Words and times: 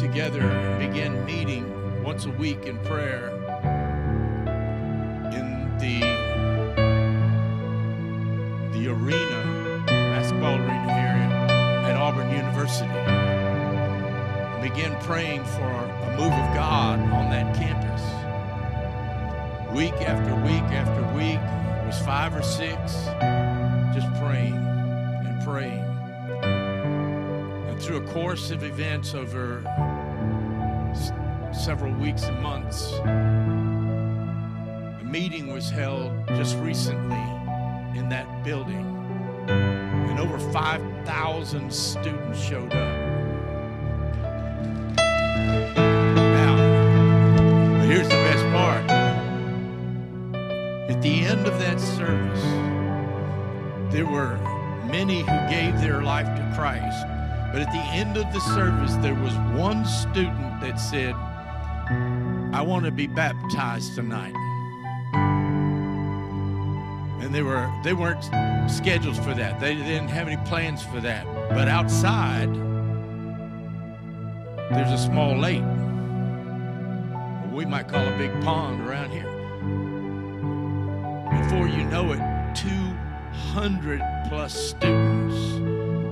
together 0.00 0.40
and 0.40 0.90
began 0.90 1.24
meeting 1.26 2.02
once 2.02 2.24
a 2.24 2.30
week 2.30 2.64
in 2.64 2.78
prayer 2.78 3.28
in 5.30 5.76
the 5.78 6.00
the 8.72 8.88
arena, 8.88 9.84
basketball 9.86 10.54
arena 10.54 11.84
at 11.84 11.96
Auburn 11.96 12.30
University. 12.34 12.88
And 12.88 14.62
began 14.62 14.98
praying 15.02 15.44
for 15.44 15.70
a 15.70 16.16
move 16.16 16.32
of 16.32 16.54
God 16.54 16.98
on 16.98 17.28
that 17.30 17.54
campus. 17.54 18.02
Week 19.74 19.92
after 20.08 20.34
week 20.36 20.64
after 20.72 21.02
week, 21.14 21.38
it 21.38 21.86
was 21.86 21.98
five 22.06 22.34
or 22.34 22.42
six, 22.42 23.04
just 23.94 24.08
praying 24.18 24.54
and 24.54 25.44
praying. 25.44 25.84
And 27.68 27.80
through 27.82 27.98
a 27.98 28.12
course 28.12 28.50
of 28.50 28.64
events 28.64 29.14
over 29.14 29.62
several 31.70 31.94
weeks 32.00 32.24
and 32.24 32.42
months, 32.42 32.94
a 32.94 33.04
meeting 35.04 35.52
was 35.52 35.70
held 35.70 36.10
just 36.30 36.56
recently 36.58 37.22
in 37.96 38.08
that 38.08 38.26
building, 38.42 38.84
and 39.46 40.18
over 40.18 40.36
5,000 40.50 41.72
students 41.72 42.42
showed 42.42 42.72
up. 42.72 42.98
Now, 46.16 46.56
here's 47.86 48.08
the 48.08 48.16
best 48.16 48.44
part. 48.46 48.90
At 50.90 51.00
the 51.00 51.20
end 51.20 51.46
of 51.46 51.56
that 51.60 51.78
service, 51.78 52.42
there 53.94 54.06
were 54.06 54.36
many 54.90 55.20
who 55.20 55.48
gave 55.48 55.80
their 55.80 56.02
life 56.02 56.26
to 56.26 56.52
Christ. 56.56 57.06
But 57.52 57.62
at 57.62 57.70
the 57.72 57.84
end 57.94 58.16
of 58.16 58.32
the 58.32 58.40
service, 58.40 58.96
there 58.96 59.14
was 59.14 59.34
one 59.56 59.84
student 59.84 60.60
that 60.62 60.80
said, 60.80 61.14
I 62.52 62.62
want 62.62 62.84
to 62.84 62.90
be 62.90 63.06
baptized 63.06 63.94
tonight. 63.94 64.34
And 67.20 67.34
they 67.34 67.42
were 67.42 67.70
they 67.84 67.92
weren't 67.92 68.24
scheduled 68.70 69.16
for 69.16 69.34
that. 69.34 69.60
They 69.60 69.74
didn't 69.74 70.08
have 70.08 70.26
any 70.26 70.36
plans 70.48 70.82
for 70.82 71.00
that. 71.00 71.26
But 71.50 71.68
outside, 71.68 72.52
there's 74.70 74.92
a 74.92 74.98
small 74.98 75.36
lake. 75.36 75.64
We 77.52 77.64
might 77.64 77.88
call 77.88 78.06
a 78.06 78.16
big 78.16 78.32
pond 78.42 78.80
around 78.88 79.10
here. 79.10 79.28
Before 81.42 81.66
you 81.66 81.84
know 81.84 82.12
it, 82.12 82.20
200 82.54 84.00
plus 84.28 84.54
students 84.54 85.36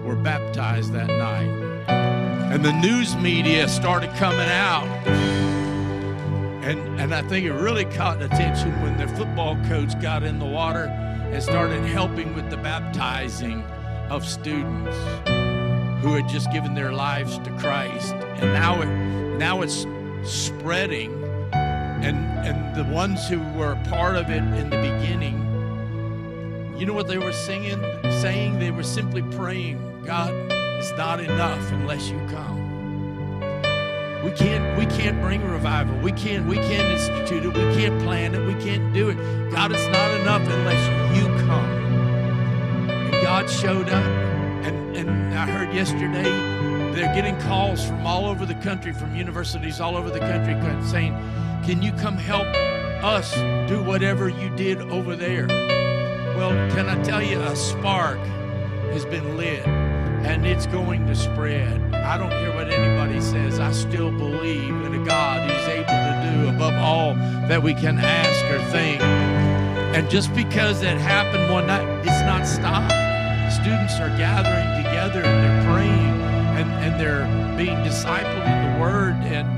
were 0.04 0.16
baptized 0.16 0.92
that 0.92 1.08
night. 1.08 1.48
And 2.52 2.64
the 2.64 2.72
news 2.72 3.14
media 3.16 3.68
started 3.68 4.10
coming 4.14 4.48
out. 4.48 4.88
And, 6.68 7.00
and 7.00 7.14
I 7.14 7.22
think 7.22 7.46
it 7.46 7.52
really 7.54 7.86
caught 7.86 8.20
attention 8.20 8.70
when 8.82 8.98
their 8.98 9.08
football 9.08 9.56
coach 9.68 9.98
got 10.02 10.22
in 10.22 10.38
the 10.38 10.44
water 10.44 10.84
and 10.84 11.42
started 11.42 11.82
helping 11.84 12.34
with 12.34 12.50
the 12.50 12.58
baptizing 12.58 13.62
of 14.10 14.22
students 14.22 14.94
who 16.02 16.14
had 16.14 16.28
just 16.28 16.52
given 16.52 16.74
their 16.74 16.92
lives 16.92 17.38
to 17.38 17.50
Christ. 17.52 18.12
And 18.12 18.52
now 18.52 18.82
it 18.82 18.86
now 19.38 19.62
it's 19.62 19.86
spreading. 20.24 21.10
And 21.54 22.18
and 22.46 22.76
the 22.76 22.84
ones 22.92 23.26
who 23.26 23.40
were 23.58 23.74
part 23.88 24.16
of 24.16 24.28
it 24.28 24.36
in 24.36 24.68
the 24.68 24.76
beginning 24.76 25.44
you 26.78 26.86
know 26.86 26.92
what 26.92 27.08
they 27.08 27.18
were 27.18 27.32
singing 27.32 27.80
saying? 28.20 28.60
They 28.60 28.70
were 28.70 28.84
simply 28.84 29.22
praying 29.22 30.04
god 30.04 30.32
it's 30.78 30.92
not 30.92 31.18
enough 31.18 31.72
unless 31.72 32.08
you 32.08 32.18
come 32.28 32.57
we 34.24 34.32
can't 34.32 34.76
we 34.76 34.86
can't 34.86 35.20
bring 35.20 35.44
revival. 35.44 35.96
We 35.98 36.12
can't 36.12 36.46
we 36.46 36.56
can't 36.56 36.92
institute 36.92 37.44
it. 37.44 37.48
We 37.48 37.76
can't 37.76 38.00
plan 38.02 38.34
it. 38.34 38.44
We 38.46 38.54
can't 38.62 38.92
do 38.92 39.10
it. 39.10 39.16
God 39.50 39.72
it's 39.72 39.86
not 39.86 40.20
enough 40.20 40.42
unless 40.42 41.16
you 41.16 41.26
come. 41.46 41.70
And 42.90 43.12
god 43.22 43.48
showed 43.48 43.88
up. 43.88 44.04
And 44.64 44.96
and 44.96 45.34
i 45.34 45.46
heard 45.46 45.72
yesterday 45.72 46.24
they're 46.92 47.14
getting 47.14 47.38
calls 47.42 47.86
from 47.86 48.04
all 48.04 48.26
over 48.26 48.44
the 48.44 48.56
country 48.56 48.92
from 48.92 49.14
universities 49.14 49.80
all 49.80 49.96
over 49.96 50.10
the 50.10 50.18
country 50.18 50.54
saying 50.84 51.12
can 51.64 51.80
you 51.80 51.92
come 51.92 52.16
help 52.16 52.46
us 53.04 53.32
do 53.68 53.82
whatever 53.84 54.28
you 54.28 54.50
did 54.56 54.80
over 54.90 55.14
there? 55.14 55.46
Well 55.46 56.50
can 56.74 56.88
i 56.88 57.00
tell 57.04 57.22
you 57.22 57.40
a 57.40 57.54
spark 57.54 58.18
has 58.92 59.04
been 59.04 59.36
lit 59.36 59.64
and 59.66 60.44
it's 60.44 60.66
going 60.66 61.06
to 61.06 61.14
spread 61.14 61.87
i 62.04 62.16
don't 62.16 62.30
care 62.30 62.54
what 62.54 62.68
anybody 62.68 63.20
says 63.20 63.58
i 63.58 63.70
still 63.72 64.10
believe 64.10 64.74
in 64.84 64.94
a 64.94 65.04
god 65.04 65.48
who's 65.48 65.68
able 65.68 65.86
to 65.86 66.30
do 66.32 66.48
above 66.48 66.74
all 66.74 67.14
that 67.48 67.62
we 67.62 67.72
can 67.72 67.98
ask 67.98 68.44
or 68.52 68.62
think. 68.70 69.00
And 69.00 70.08
just 70.10 70.34
because 70.34 70.82
that 70.82 70.98
happened 70.98 71.50
one 71.50 71.66
night 71.66 71.86
it's 72.00 72.20
not 72.22 72.46
stopped. 72.46 72.92
Students 73.52 73.94
are 74.00 74.10
gathering 74.18 74.84
together 74.84 75.22
and 75.24 75.44
they're 75.44 75.74
praying 75.74 76.20
and, 76.58 76.70
and 76.84 77.00
they're 77.00 77.24
being 77.56 77.76
discipled 77.78 78.44
in 78.44 78.72
the 78.72 78.80
word. 78.80 79.14
And 79.24 79.48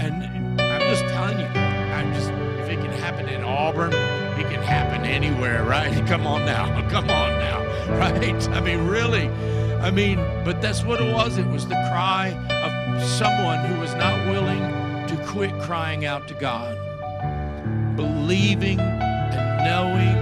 and 0.00 0.60
i'm 0.60 0.80
just 0.80 1.04
telling 1.12 1.38
you 1.38 1.46
i'm 1.46 2.12
just 2.14 2.30
if 2.30 2.68
it 2.68 2.76
can 2.76 2.92
happen 2.92 3.28
in 3.28 3.42
auburn 3.42 3.92
it 3.92 4.50
can 4.50 4.62
happen 4.62 5.04
anywhere 5.04 5.62
right? 5.64 6.06
Come 6.06 6.26
on 6.26 6.46
now 6.46 6.66
come 6.90 7.10
on 7.10 7.38
now 7.38 7.60
right? 7.98 8.48
I 8.48 8.60
mean 8.60 8.86
really 8.86 9.26
i 9.82 9.90
mean 9.90 10.16
but 10.44 10.60
that's 10.60 10.82
what 10.84 11.00
it 11.00 11.12
was. 11.12 11.38
It 11.38 11.46
was 11.46 11.66
the 11.66 11.80
cry 11.90 12.28
of 12.66 13.02
someone 13.02 13.64
who 13.66 13.80
was 13.80 13.94
not 13.94 14.26
willing 14.28 14.60
to 15.08 15.24
quit 15.26 15.52
crying 15.60 16.04
out 16.04 16.26
to 16.28 16.34
god 16.34 16.78
believing 17.96 18.80
and 18.80 19.64
knowing 19.64 20.14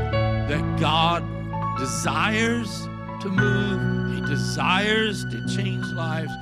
that 0.49 0.81
god 0.81 1.25
desires 1.79 2.89
to 3.21 3.29
move. 3.29 4.15
He 4.15 4.21
desires 4.23 5.25
to 5.27 5.47
change 5.47 5.87
lives. 5.93 6.33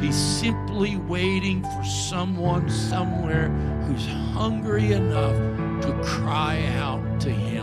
He's 0.00 0.16
simply 0.16 0.96
waiting 0.96 1.62
for 1.62 1.84
someone 1.84 2.68
somewhere 2.68 3.48
who's 3.86 4.06
hungry 4.06 4.92
enough 4.92 5.36
to 5.82 5.92
cry 6.02 6.64
out 6.76 7.20
to 7.20 7.30
him. 7.30 7.53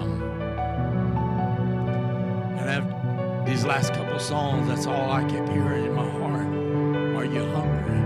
These 3.61 3.67
last 3.67 3.93
couple 3.93 4.17
songs, 4.17 4.67
that's 4.67 4.87
all 4.87 5.11
I 5.11 5.21
kept 5.21 5.47
hearing 5.49 5.85
in 5.85 5.93
my 5.93 6.09
heart. 6.09 6.47
Are 7.15 7.25
you 7.25 7.45
hungry? 7.51 8.01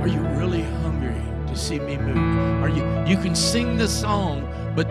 Are 0.00 0.06
you 0.06 0.20
really 0.38 0.62
hungry 0.62 1.20
to 1.48 1.56
see 1.56 1.80
me 1.80 1.96
move? 1.96 2.62
Are 2.62 2.68
you 2.68 2.84
you 3.04 3.20
can 3.20 3.34
sing 3.34 3.76
the 3.76 3.88
song, 3.88 4.46
but 4.76 4.86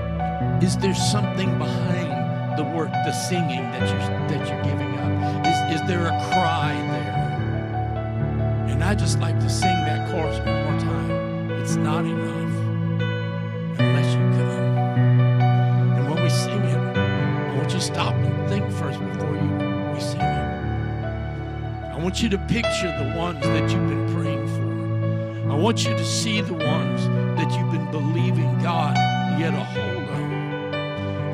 is 0.62 0.76
there 0.78 0.94
something 0.94 1.58
behind 1.58 2.58
the 2.58 2.66
work, 2.76 2.92
the 2.92 3.14
singing 3.14 3.64
that 3.72 3.88
you're 3.90 4.28
that 4.28 4.50
you're 4.50 4.64
giving 4.64 5.00
up? 5.00 5.48
Is 5.48 5.80
is 5.80 5.88
there 5.88 6.08
a 6.08 6.16
cry 6.34 6.74
there? 6.92 8.68
And 8.68 8.84
I 8.84 8.96
just 8.96 9.20
like 9.20 9.40
to 9.40 9.50
sing 9.50 9.80
that 9.86 10.12
chorus 10.12 10.40
one 10.40 10.62
more 10.66 10.80
time. 10.82 11.52
It's 11.62 11.78
not 11.78 12.04
enough 12.04 12.39
want 22.10 22.24
you 22.24 22.30
to 22.30 22.40
picture 22.40 22.92
the 22.98 23.16
ones 23.16 23.40
that 23.42 23.70
you've 23.70 23.88
been 23.88 24.12
praying 24.16 24.48
for. 24.48 25.52
I 25.52 25.56
want 25.56 25.86
you 25.86 25.92
to 25.92 26.04
see 26.04 26.42
the 26.42 26.56
ones 26.56 27.06
that 27.38 27.52
you've 27.52 27.72
been 27.72 27.92
believing 27.92 28.58
God 28.64 28.96
to 28.96 29.36
get 29.38 29.54
a 29.54 29.64
hold 29.64 30.10
of. 30.10 30.32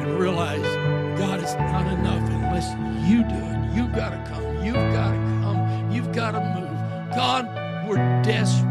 And 0.02 0.20
realize 0.20 0.66
God 1.18 1.42
is 1.42 1.56
not 1.56 1.88
enough 1.88 2.30
unless 2.30 2.68
you 3.10 3.24
do 3.24 3.36
it. 3.36 3.74
You've 3.74 3.94
got 3.94 4.10
to 4.10 4.30
come. 4.30 4.66
You've 4.66 4.76
got 4.76 5.12
to 5.12 5.18
come. 5.44 5.92
You've 5.94 6.12
got 6.12 6.32
to 6.32 6.42
move. 6.42 7.16
God, 7.16 7.48
we're 7.88 8.22
desperate 8.22 8.65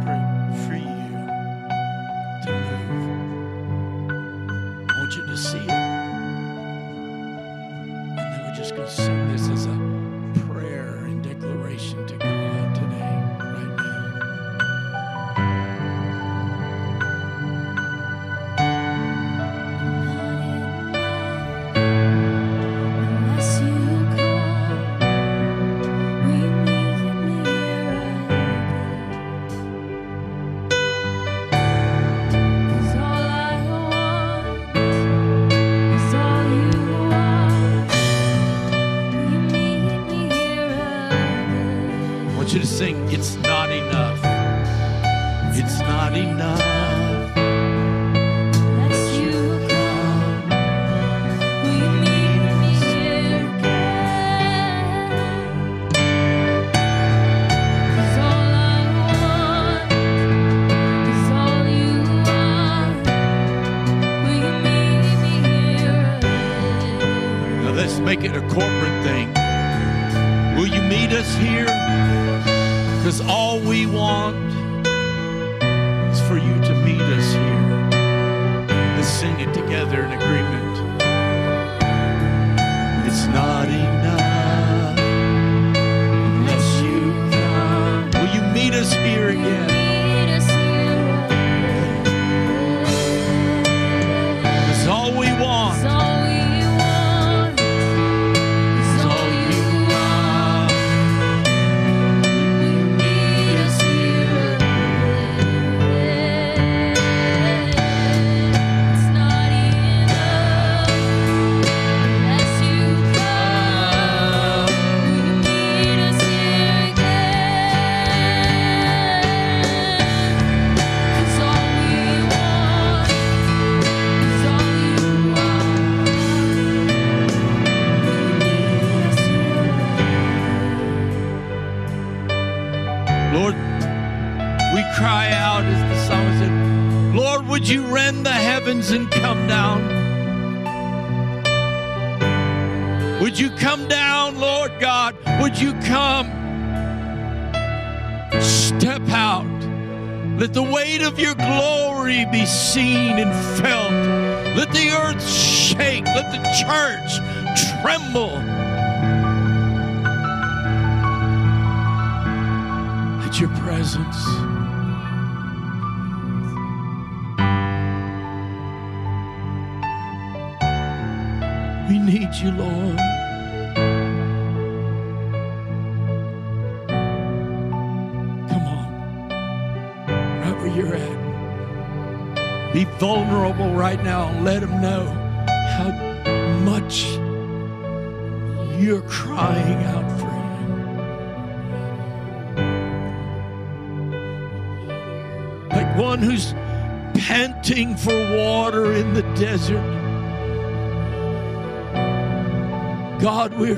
God, 203.48 203.60
we're 203.60 203.74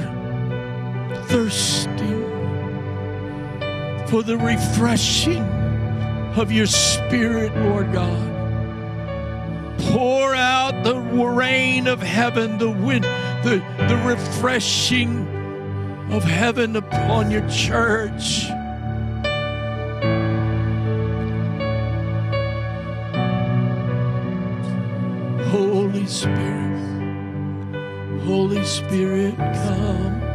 thirsting 1.26 2.22
for 4.06 4.22
the 4.22 4.36
refreshing 4.36 5.42
of 6.38 6.52
your 6.52 6.66
Spirit, 6.66 7.52
Lord 7.56 7.92
God. 7.92 8.30
Pour 9.90 10.36
out 10.36 10.84
the 10.84 10.94
rain 10.94 11.88
of 11.88 12.00
heaven, 12.00 12.58
the 12.58 12.70
wind, 12.70 13.02
the, 13.42 13.60
the 13.88 13.96
refreshing 14.06 15.26
of 16.12 16.22
heaven 16.22 16.76
upon 16.76 17.32
your 17.32 17.48
church. 17.48 18.46
Holy 25.50 26.06
Spirit. 26.06 26.65
Holy 28.46 28.64
Spirit, 28.64 29.36
come. 29.36 30.25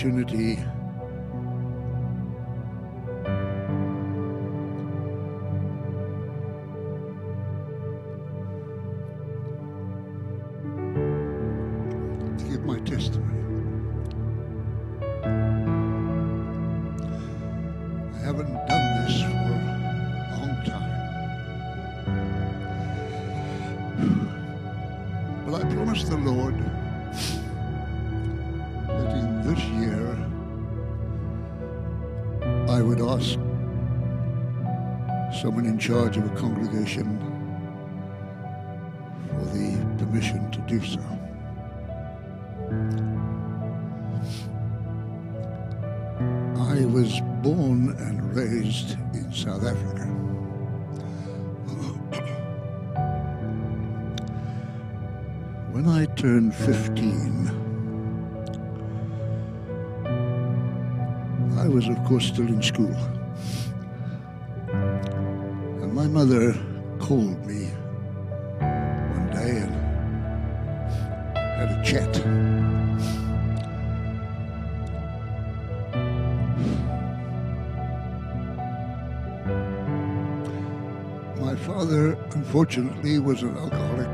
Opportunity 0.00 0.69
charge 35.80 36.16
of 36.18 36.30
a 36.30 36.34
congregation 36.36 37.18
for 39.28 39.44
the 39.46 39.78
permission 39.96 40.50
to 40.50 40.58
do 40.68 40.78
so. 40.84 41.00
I 46.58 46.84
was 46.84 47.18
born 47.42 47.96
and 47.98 48.36
raised 48.36 48.98
in 49.14 49.32
South 49.32 49.64
Africa. 49.64 50.04
When 55.72 55.88
I 55.88 56.04
turned 56.14 56.54
15, 56.54 57.48
I 61.58 61.68
was, 61.68 61.88
of 61.88 62.04
course, 62.04 62.26
still 62.26 62.48
in 62.48 62.62
school. 62.62 62.94
Mother 66.10 66.54
called 66.98 67.46
me 67.46 67.66
one 68.58 69.30
day 69.30 69.60
and 69.62 69.72
had 71.36 71.70
a 71.70 71.82
chat. 71.84 72.12
My 81.38 81.54
father, 81.54 82.18
unfortunately, 82.34 83.20
was 83.20 83.42
an 83.42 83.56
alcoholic 83.56 84.12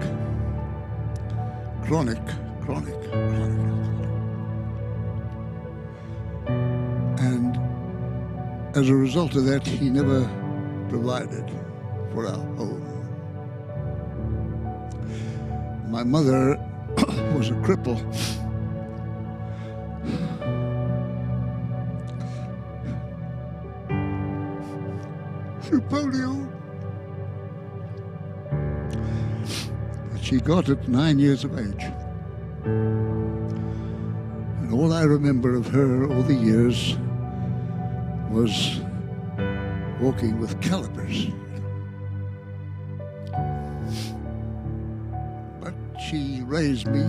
chronic, 1.87 2.23
chronic, 2.61 3.11
chronic. 3.11 3.57
And 7.21 7.57
as 8.77 8.91
a 8.91 8.95
result 8.95 9.35
of 9.35 9.47
that, 9.47 9.67
he 9.67 9.89
never 9.89 10.29
provided 10.91 11.51
for 12.17 12.27
home. 12.31 12.83
My 15.91 16.03
mother 16.03 16.57
was 17.37 17.51
a 17.51 17.55
cripple. 17.67 18.01
Through 25.65 25.83
polio. 25.83 26.51
that 30.13 30.25
she 30.25 30.41
got 30.41 30.71
at 30.71 30.89
nine 30.89 31.19
years 31.19 31.45
of 31.45 31.59
age. 31.59 31.85
And 32.65 34.73
all 34.73 34.95
I 34.95 35.03
remember 35.03 35.55
of 35.55 35.67
her 35.67 36.11
all 36.11 36.23
the 36.23 36.35
years 36.35 36.97
was 38.31 38.81
walking 40.01 40.41
with 40.41 40.59
calipers. 40.63 41.29
Raised 46.57 46.87
me. 46.87 47.03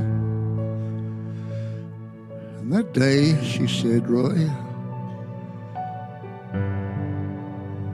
And 2.57 2.73
that 2.73 2.93
day 2.93 3.41
she 3.41 3.65
said, 3.65 4.09
Roy, 4.09 4.37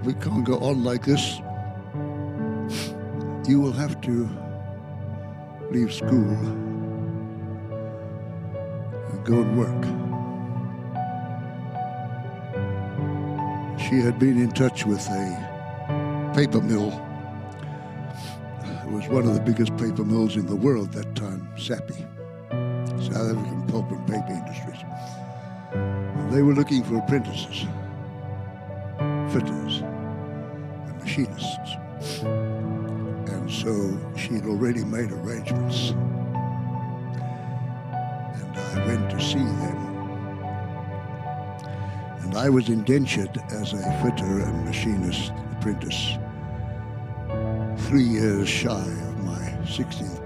we 0.04 0.14
can't 0.16 0.44
go 0.44 0.58
on 0.70 0.84
like 0.84 1.06
this. 1.06 1.38
You 3.48 3.62
will 3.62 3.72
have 3.84 4.02
to 4.02 4.28
leave 5.70 5.94
school 5.94 6.38
and 9.10 9.24
go 9.24 9.42
and 9.44 9.56
work. 9.56 9.84
She 13.80 14.02
had 14.02 14.18
been 14.18 14.42
in 14.42 14.52
touch 14.54 14.88
with 14.88 15.06
a 15.08 16.32
paper 16.36 16.62
mill. 16.62 16.92
It 18.84 18.90
was 18.92 19.08
one 19.08 19.26
of 19.28 19.34
the 19.34 19.42
biggest 19.42 19.78
paper 19.78 20.04
mills 20.04 20.36
in 20.36 20.46
the 20.46 20.56
world 20.56 20.92
that 20.94 21.16
time, 21.16 21.33
SAPPI, 21.64 22.06
South 23.02 23.38
African 23.38 23.66
Pulp 23.68 23.90
and 23.90 24.06
Paper 24.06 24.34
Industries. 24.34 24.84
They 26.34 26.42
were 26.42 26.54
looking 26.54 26.84
for 26.84 26.98
apprentices, 26.98 27.66
fitters, 29.32 29.78
and 29.80 31.00
machinists. 31.00 31.78
And 32.22 33.50
so 33.50 33.98
she'd 34.18 34.46
already 34.46 34.84
made 34.84 35.14
arrangements. 35.14 35.92
And 38.42 38.58
I 38.58 38.86
went 38.86 39.10
to 39.12 39.22
see 39.22 39.36
them. 39.36 39.78
And 42.24 42.38
I 42.38 42.50
was 42.50 42.68
indentured 42.68 43.42
as 43.52 43.72
a 43.72 44.02
fitter 44.04 44.42
and 44.42 44.66
machinist 44.66 45.32
apprentice 45.54 46.18
three 47.88 48.04
years 48.04 48.50
shy 48.50 48.72
of 48.72 49.24
my 49.24 49.58
16th 49.64 50.23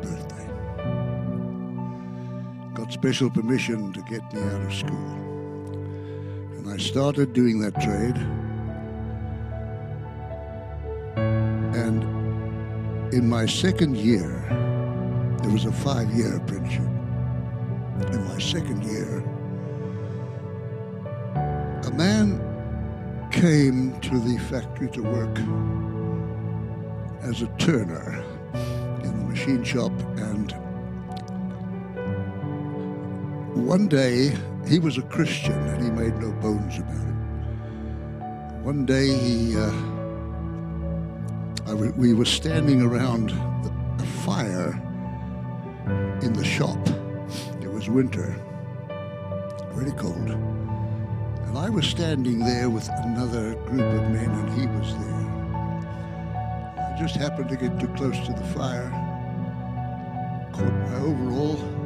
special 2.97 3.29
permission 3.29 3.93
to 3.93 4.01
get 4.01 4.23
me 4.33 4.41
out 4.41 4.61
of 4.61 4.73
school. 4.73 5.13
And 6.57 6.67
I 6.67 6.77
started 6.77 7.31
doing 7.31 7.59
that 7.59 7.79
trade. 7.79 8.17
And 11.77 12.03
in 13.13 13.29
my 13.29 13.45
second 13.45 13.97
year, 13.97 14.43
there 15.43 15.51
was 15.51 15.65
a 15.65 15.71
five 15.71 16.09
year 16.09 16.37
apprenticeship. 16.37 16.89
In 18.13 18.27
my 18.29 18.39
second 18.39 18.83
year, 18.83 19.19
a 21.83 21.91
man 21.91 22.41
came 23.31 23.99
to 24.01 24.19
the 24.19 24.39
factory 24.49 24.89
to 24.89 25.03
work 25.03 25.37
as 27.21 27.43
a 27.43 27.47
turner 27.59 28.25
in 29.03 29.19
the 29.19 29.25
machine 29.25 29.63
shop 29.63 29.91
one 33.67 33.89
day 33.89 34.33
he 34.65 34.79
was 34.79 34.97
a 34.97 35.01
Christian 35.01 35.51
and 35.51 35.83
he 35.83 35.91
made 35.91 36.15
no 36.21 36.31
bones 36.39 36.77
about 36.77 36.95
it. 36.95 37.15
One 38.63 38.85
day 38.85 39.07
he 39.09 39.57
uh, 39.57 39.73
we 41.97 42.13
were 42.13 42.23
standing 42.23 42.81
around 42.81 43.31
a 43.31 44.05
fire 44.23 44.71
in 46.21 46.31
the 46.31 46.45
shop. 46.45 46.79
It 47.61 47.69
was 47.69 47.89
winter, 47.89 48.33
very 49.73 49.91
cold. 49.91 50.29
And 50.29 51.57
I 51.57 51.69
was 51.69 51.85
standing 51.85 52.39
there 52.39 52.69
with 52.69 52.87
another 53.03 53.55
group 53.65 53.81
of 53.81 54.11
men, 54.11 54.29
and 54.29 54.49
he 54.57 54.65
was 54.67 54.95
there. 54.95 55.27
I 56.87 56.95
just 56.97 57.17
happened 57.17 57.49
to 57.49 57.57
get 57.57 57.77
too 57.81 57.89
close 57.89 58.17
to 58.27 58.31
the 58.31 58.45
fire, 58.55 58.89
caught 60.53 60.73
my 60.89 60.95
overall, 60.99 61.76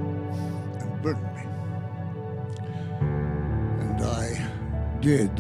did 5.01 5.31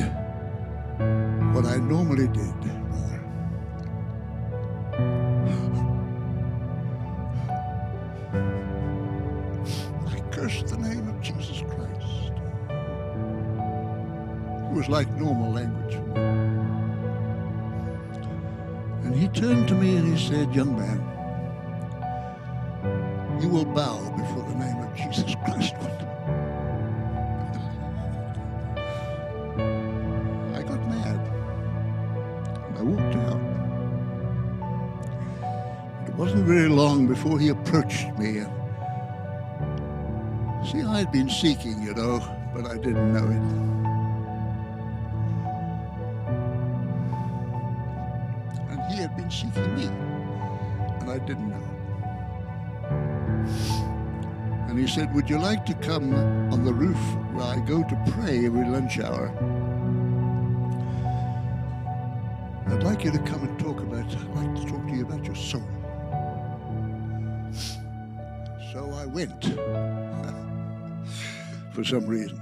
what 1.53 1.65
I 1.65 1.77
normally 1.77 2.27
did, 2.27 2.80
approached 37.51 38.07
me. 38.17 38.39
And 38.39 38.51
see, 40.67 40.81
I'd 40.81 41.11
been 41.11 41.29
seeking, 41.29 41.81
you 41.81 41.93
know, 41.93 42.19
but 42.53 42.65
I 42.65 42.77
didn't 42.77 43.13
know 43.13 43.25
it. 43.25 43.43
And 48.69 48.91
he 48.91 48.97
had 49.01 49.15
been 49.15 49.29
seeking 49.29 49.75
me, 49.75 49.85
and 49.85 51.09
I 51.09 51.19
didn't 51.19 51.49
know 51.49 51.57
it. 51.57 51.61
And 54.69 54.79
he 54.79 54.87
said, 54.87 55.13
Would 55.13 55.29
you 55.29 55.37
like 55.37 55.65
to 55.65 55.73
come 55.75 56.13
on 56.51 56.63
the 56.63 56.73
roof 56.73 56.97
where 57.33 57.45
I 57.45 57.59
go 57.59 57.83
to 57.83 58.11
pray 58.11 58.45
every 58.45 58.65
lunch 58.65 58.99
hour? 58.99 59.29
I'd 62.67 62.83
like 62.83 63.03
you 63.03 63.11
to 63.11 63.19
come 63.19 63.43
and 63.43 63.59
talk 63.59 63.81
about, 63.81 64.05
I'd 64.05 64.35
like 64.35 64.55
to 64.55 64.65
talk 64.71 64.87
to 64.87 64.93
you 64.93 65.03
about 65.03 65.25
your 65.25 65.35
soul. 65.35 65.80
So 68.71 68.91
I 68.93 69.05
went 69.05 69.43
for 71.73 71.83
some 71.83 72.05
reason. 72.05 72.39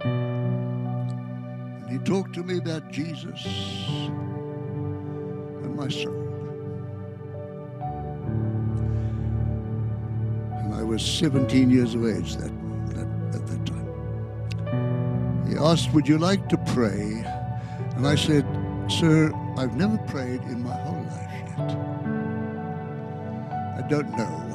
And 0.00 1.88
he 1.88 1.98
talked 1.98 2.34
to 2.34 2.42
me 2.42 2.58
about 2.58 2.90
Jesus 2.90 3.46
and 5.62 5.76
my 5.76 5.88
soul. 5.88 6.12
And 10.64 10.74
I 10.74 10.82
was 10.82 11.00
17 11.00 11.70
years 11.70 11.94
of 11.94 12.04
age 12.04 12.34
that, 12.36 12.50
that, 12.88 13.06
at 13.36 13.46
that 13.46 13.64
time. 13.66 15.46
He 15.48 15.56
asked, 15.56 15.92
Would 15.92 16.08
you 16.08 16.18
like 16.18 16.48
to 16.48 16.56
pray? 16.74 17.24
And 17.94 18.04
I 18.04 18.16
said, 18.16 18.44
Sir, 18.88 19.32
I've 19.56 19.76
never 19.76 19.96
prayed 20.08 20.42
in 20.42 20.64
my 20.64 20.74
whole 20.74 21.04
life 21.04 21.30
yet. 21.56 21.76
I 23.78 23.82
don't 23.88 24.10
know 24.16 24.45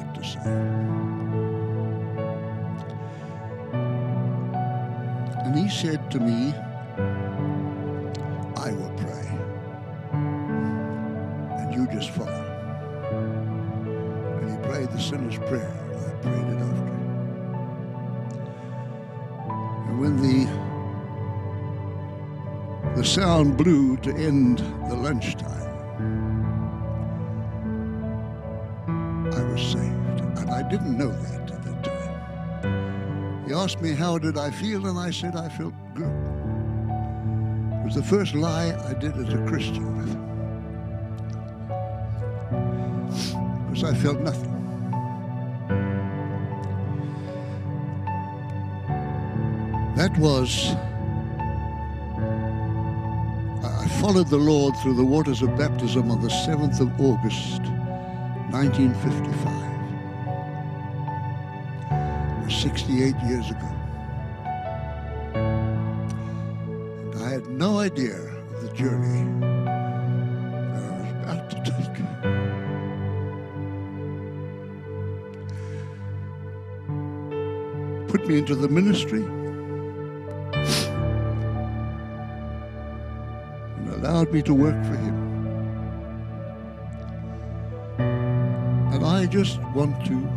And 5.44 5.58
he 5.58 5.68
said 5.68 6.10
to 6.12 6.20
me, 6.20 6.54
I 8.56 8.70
will 8.70 8.92
pray. 8.96 9.28
And 11.58 11.74
you 11.74 11.88
just 11.88 12.10
follow. 12.10 12.30
And 14.40 14.50
he 14.50 14.56
prayed 14.68 14.90
the 14.90 15.00
sinner's 15.00 15.38
prayer. 15.38 15.74
I 15.90 16.12
prayed 16.22 16.46
it 16.46 16.60
after. 16.62 16.92
And 19.88 20.00
when 20.00 20.16
the 20.22 20.46
the 22.96 23.04
sound 23.04 23.56
blew 23.56 23.96
to 23.98 24.14
end 24.14 24.58
the 24.88 24.94
lunchtime, 24.94 25.51
didn't 30.72 30.96
know 30.96 31.10
that 31.10 31.50
at 31.50 31.62
that 31.64 31.84
time. 31.84 33.44
He 33.46 33.52
asked 33.52 33.82
me 33.82 33.92
how 33.92 34.16
did 34.16 34.38
I 34.38 34.50
feel, 34.50 34.86
and 34.86 34.98
I 34.98 35.10
said 35.10 35.36
I 35.36 35.50
felt 35.50 35.74
good. 35.92 36.06
It 36.06 37.84
was 37.84 37.94
the 37.94 38.02
first 38.02 38.34
lie 38.34 38.74
I 38.88 38.94
did 38.94 39.14
as 39.18 39.34
a 39.34 39.44
Christian. 39.46 39.84
Because 43.68 43.84
I 43.84 43.92
felt 43.92 44.20
nothing. 44.20 44.50
That 49.94 50.16
was 50.16 50.74
I 53.62 53.88
followed 54.00 54.28
the 54.28 54.38
Lord 54.38 54.74
through 54.78 54.94
the 54.94 55.04
waters 55.04 55.42
of 55.42 55.54
baptism 55.58 56.10
on 56.10 56.22
the 56.22 56.28
7th 56.28 56.80
of 56.80 56.98
August, 56.98 57.60
1955. 58.52 59.61
68 62.62 63.16
years 63.26 63.50
ago. 63.50 63.68
And 65.34 67.14
I 67.20 67.30
had 67.30 67.48
no 67.48 67.80
idea 67.80 68.14
of 68.14 68.62
the 68.62 68.72
journey 68.72 69.24
that 69.40 70.84
I 70.84 70.90
was 71.00 71.10
about 71.10 71.50
to 71.50 71.56
take. 71.64 71.96
Put 78.06 78.28
me 78.28 78.38
into 78.38 78.54
the 78.54 78.68
ministry. 78.68 79.24
and 83.76 83.88
allowed 83.94 84.32
me 84.32 84.40
to 84.40 84.54
work 84.54 84.80
for 84.84 84.94
him. 84.94 85.16
And 88.92 89.04
I 89.04 89.26
just 89.26 89.60
want 89.74 90.06
to 90.06 90.28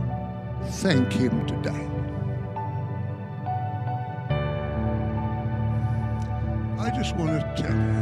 thank 0.71 1.13
him 1.13 1.45
today. 1.45 1.94
Want 7.17 7.55
to 7.55 7.63
tell 7.63 7.71
him. 7.71 7.94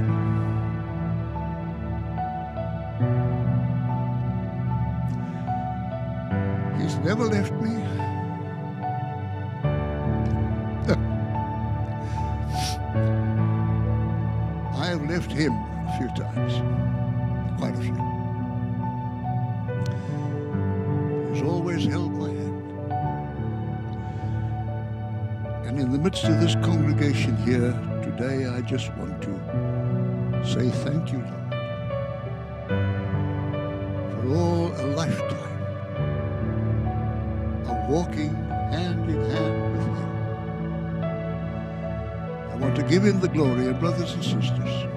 Give 43.03 43.15
him 43.15 43.19
the 43.19 43.27
glory, 43.27 43.67
and 43.67 43.77
brothers 43.81 44.13
and 44.13 44.23
sisters, 44.23 44.87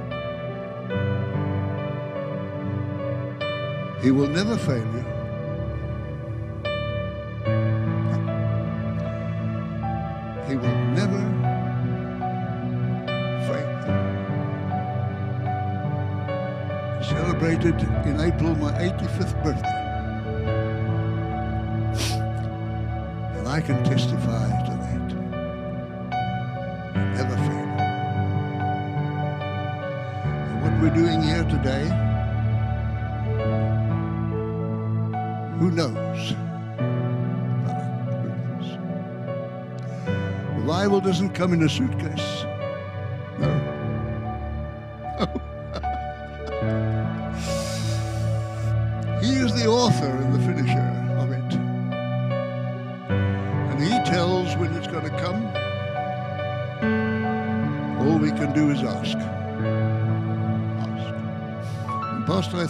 he 4.01 4.13
will 4.13 4.29
never 4.29 4.57
fail 4.57 4.79
you. 4.79 5.05
He 10.47 10.55
will 10.55 10.79
never 10.95 11.21
fail 13.49 13.71
you. 13.87 13.95
Celebrated 17.05 17.81
in 18.07 18.21
April 18.21 18.55
my 18.55 18.73
85th 18.73 19.43
birthday. 19.43 19.83
And 23.37 23.49
I 23.49 23.61
can 23.61 23.83
testify 23.83 24.49
to 24.67 24.71
that. 24.71 25.07
Never 27.17 27.37
we're 30.81 30.91
doing 30.91 31.22
here 31.22 31.45
today? 31.45 31.87
Who 35.59 35.70
knows? 35.70 36.35
Revival 40.57 41.01
doesn't 41.01 41.31
come 41.31 41.55
in 41.55 41.62
a 41.62 41.68
suitcase. 41.68 42.45
No. 43.39 43.49
no. 45.18 45.27
he 49.22 49.33
is 49.33 49.55
the 49.55 49.66
author 49.66 50.16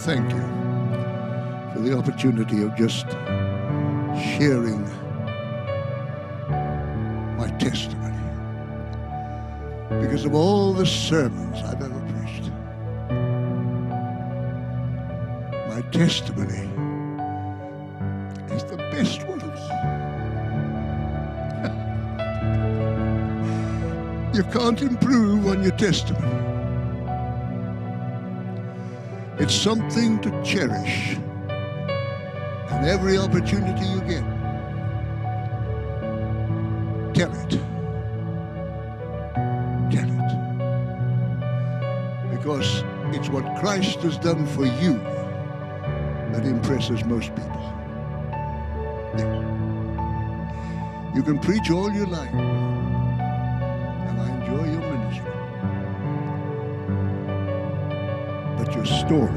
thank 0.07 0.31
you 0.31 0.39
for 1.73 1.79
the 1.81 1.93
opportunity 1.93 2.63
of 2.63 2.73
just 2.77 3.05
sharing 4.37 4.81
my 7.35 7.49
testimony. 7.59 8.15
Because 10.01 10.23
of 10.23 10.33
all 10.33 10.71
the 10.71 10.85
sermons 10.85 11.57
I've 11.61 11.81
ever 11.81 11.99
preached, 11.99 12.49
my 15.67 15.81
testimony 15.91 16.69
is 18.55 18.63
the 18.63 18.77
best 18.77 19.27
one 19.27 19.41
of 19.41 19.49
all. 19.49 19.67
you 24.33 24.43
can't 24.53 24.81
improve 24.81 25.47
on 25.47 25.63
your 25.63 25.73
testimony. 25.73 26.56
It's 29.39 29.53
something 29.53 30.19
to 30.21 30.31
cherish. 30.43 31.17
And 32.69 32.85
every 32.87 33.17
opportunity 33.19 33.85
you 33.85 34.01
get, 34.01 34.23
tell 37.13 37.31
it. 37.33 37.49
Tell 39.91 40.09
it. 40.09 40.31
Because 42.31 42.83
it's 43.15 43.29
what 43.29 43.45
Christ 43.59 43.99
has 43.99 44.17
done 44.17 44.47
for 44.47 44.65
you 44.65 44.99
that 46.33 46.43
impresses 46.43 47.05
most 47.05 47.29
people. 47.35 47.73
Yes. 49.17 49.55
You 51.15 51.23
can 51.23 51.39
preach 51.39 51.69
all 51.69 51.91
you 51.91 52.05
like, 52.07 52.33
story 59.07 59.31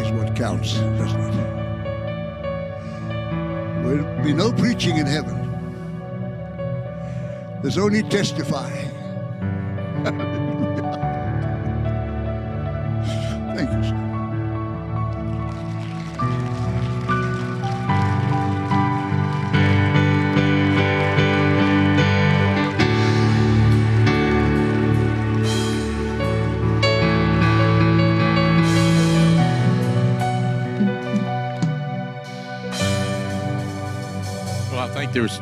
is 0.00 0.10
what 0.12 0.34
counts, 0.34 0.72
doesn't 0.72 1.20
it? 1.20 1.34
There'll 3.84 4.24
be 4.24 4.32
no 4.32 4.50
preaching 4.50 4.96
in 4.96 5.04
heaven. 5.04 5.36
There's 7.60 7.76
only 7.76 8.02
testifying. 8.04 8.89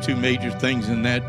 Two 0.09 0.15
major 0.15 0.49
things 0.49 0.89
in 0.89 1.03
that. 1.03 1.21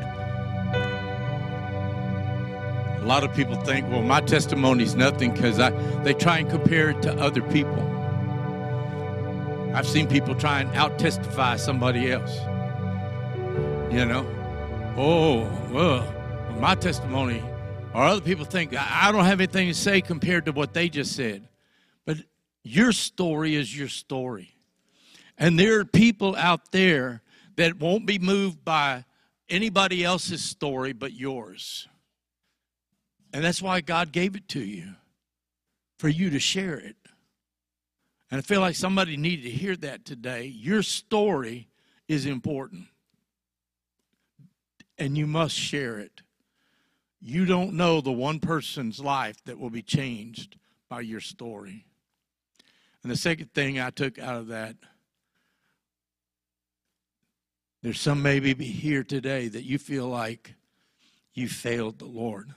A 3.02 3.04
lot 3.04 3.24
of 3.24 3.34
people 3.34 3.56
think, 3.56 3.86
well, 3.90 4.02
my 4.02 4.22
testimony 4.22 4.84
is 4.84 4.94
nothing 4.94 5.32
because 5.32 5.58
they 6.02 6.14
try 6.14 6.38
and 6.38 6.48
compare 6.48 6.90
it 6.90 7.02
to 7.02 7.12
other 7.14 7.42
people. 7.42 7.78
I've 9.74 9.86
seen 9.86 10.08
people 10.08 10.34
try 10.34 10.60
and 10.60 10.74
out 10.74 10.98
testify 10.98 11.56
somebody 11.56 12.10
else. 12.10 12.34
You 13.92 14.06
know, 14.06 14.26
oh 14.96 15.40
well, 15.70 16.10
my 16.58 16.74
testimony, 16.74 17.42
or 17.92 18.02
other 18.02 18.22
people 18.22 18.46
think 18.46 18.74
I 18.74 19.12
don't 19.12 19.26
have 19.26 19.40
anything 19.40 19.68
to 19.68 19.74
say 19.74 20.00
compared 20.00 20.46
to 20.46 20.52
what 20.52 20.72
they 20.72 20.88
just 20.88 21.14
said. 21.14 21.46
But 22.06 22.16
your 22.62 22.92
story 22.92 23.56
is 23.56 23.76
your 23.76 23.88
story. 23.88 24.54
And 25.36 25.58
there 25.58 25.80
are 25.80 25.84
people 25.84 26.34
out 26.36 26.72
there 26.72 27.22
that 27.60 27.78
won't 27.78 28.06
be 28.06 28.18
moved 28.18 28.64
by 28.64 29.04
anybody 29.50 30.02
else's 30.02 30.42
story 30.42 30.94
but 30.94 31.12
yours. 31.12 31.86
And 33.34 33.44
that's 33.44 33.60
why 33.60 33.82
God 33.82 34.12
gave 34.12 34.34
it 34.34 34.48
to 34.48 34.60
you, 34.60 34.94
for 35.98 36.08
you 36.08 36.30
to 36.30 36.38
share 36.38 36.78
it. 36.78 36.96
And 38.30 38.38
I 38.38 38.40
feel 38.40 38.62
like 38.62 38.76
somebody 38.76 39.18
needed 39.18 39.42
to 39.42 39.50
hear 39.50 39.76
that 39.76 40.06
today. 40.06 40.44
Your 40.44 40.82
story 40.82 41.68
is 42.08 42.24
important, 42.24 42.86
and 44.96 45.18
you 45.18 45.26
must 45.26 45.54
share 45.54 45.98
it. 45.98 46.22
You 47.20 47.44
don't 47.44 47.74
know 47.74 48.00
the 48.00 48.10
one 48.10 48.40
person's 48.40 49.00
life 49.00 49.36
that 49.44 49.58
will 49.58 49.68
be 49.68 49.82
changed 49.82 50.56
by 50.88 51.02
your 51.02 51.20
story. 51.20 51.84
And 53.02 53.12
the 53.12 53.16
second 53.16 53.52
thing 53.52 53.78
I 53.78 53.90
took 53.90 54.18
out 54.18 54.36
of 54.36 54.46
that 54.46 54.76
there's 57.82 58.00
some 58.00 58.22
maybe 58.22 58.52
here 58.64 59.02
today 59.02 59.48
that 59.48 59.62
you 59.62 59.78
feel 59.78 60.06
like 60.06 60.54
you 61.32 61.48
failed 61.48 61.98
the 61.98 62.06
Lord. 62.06 62.52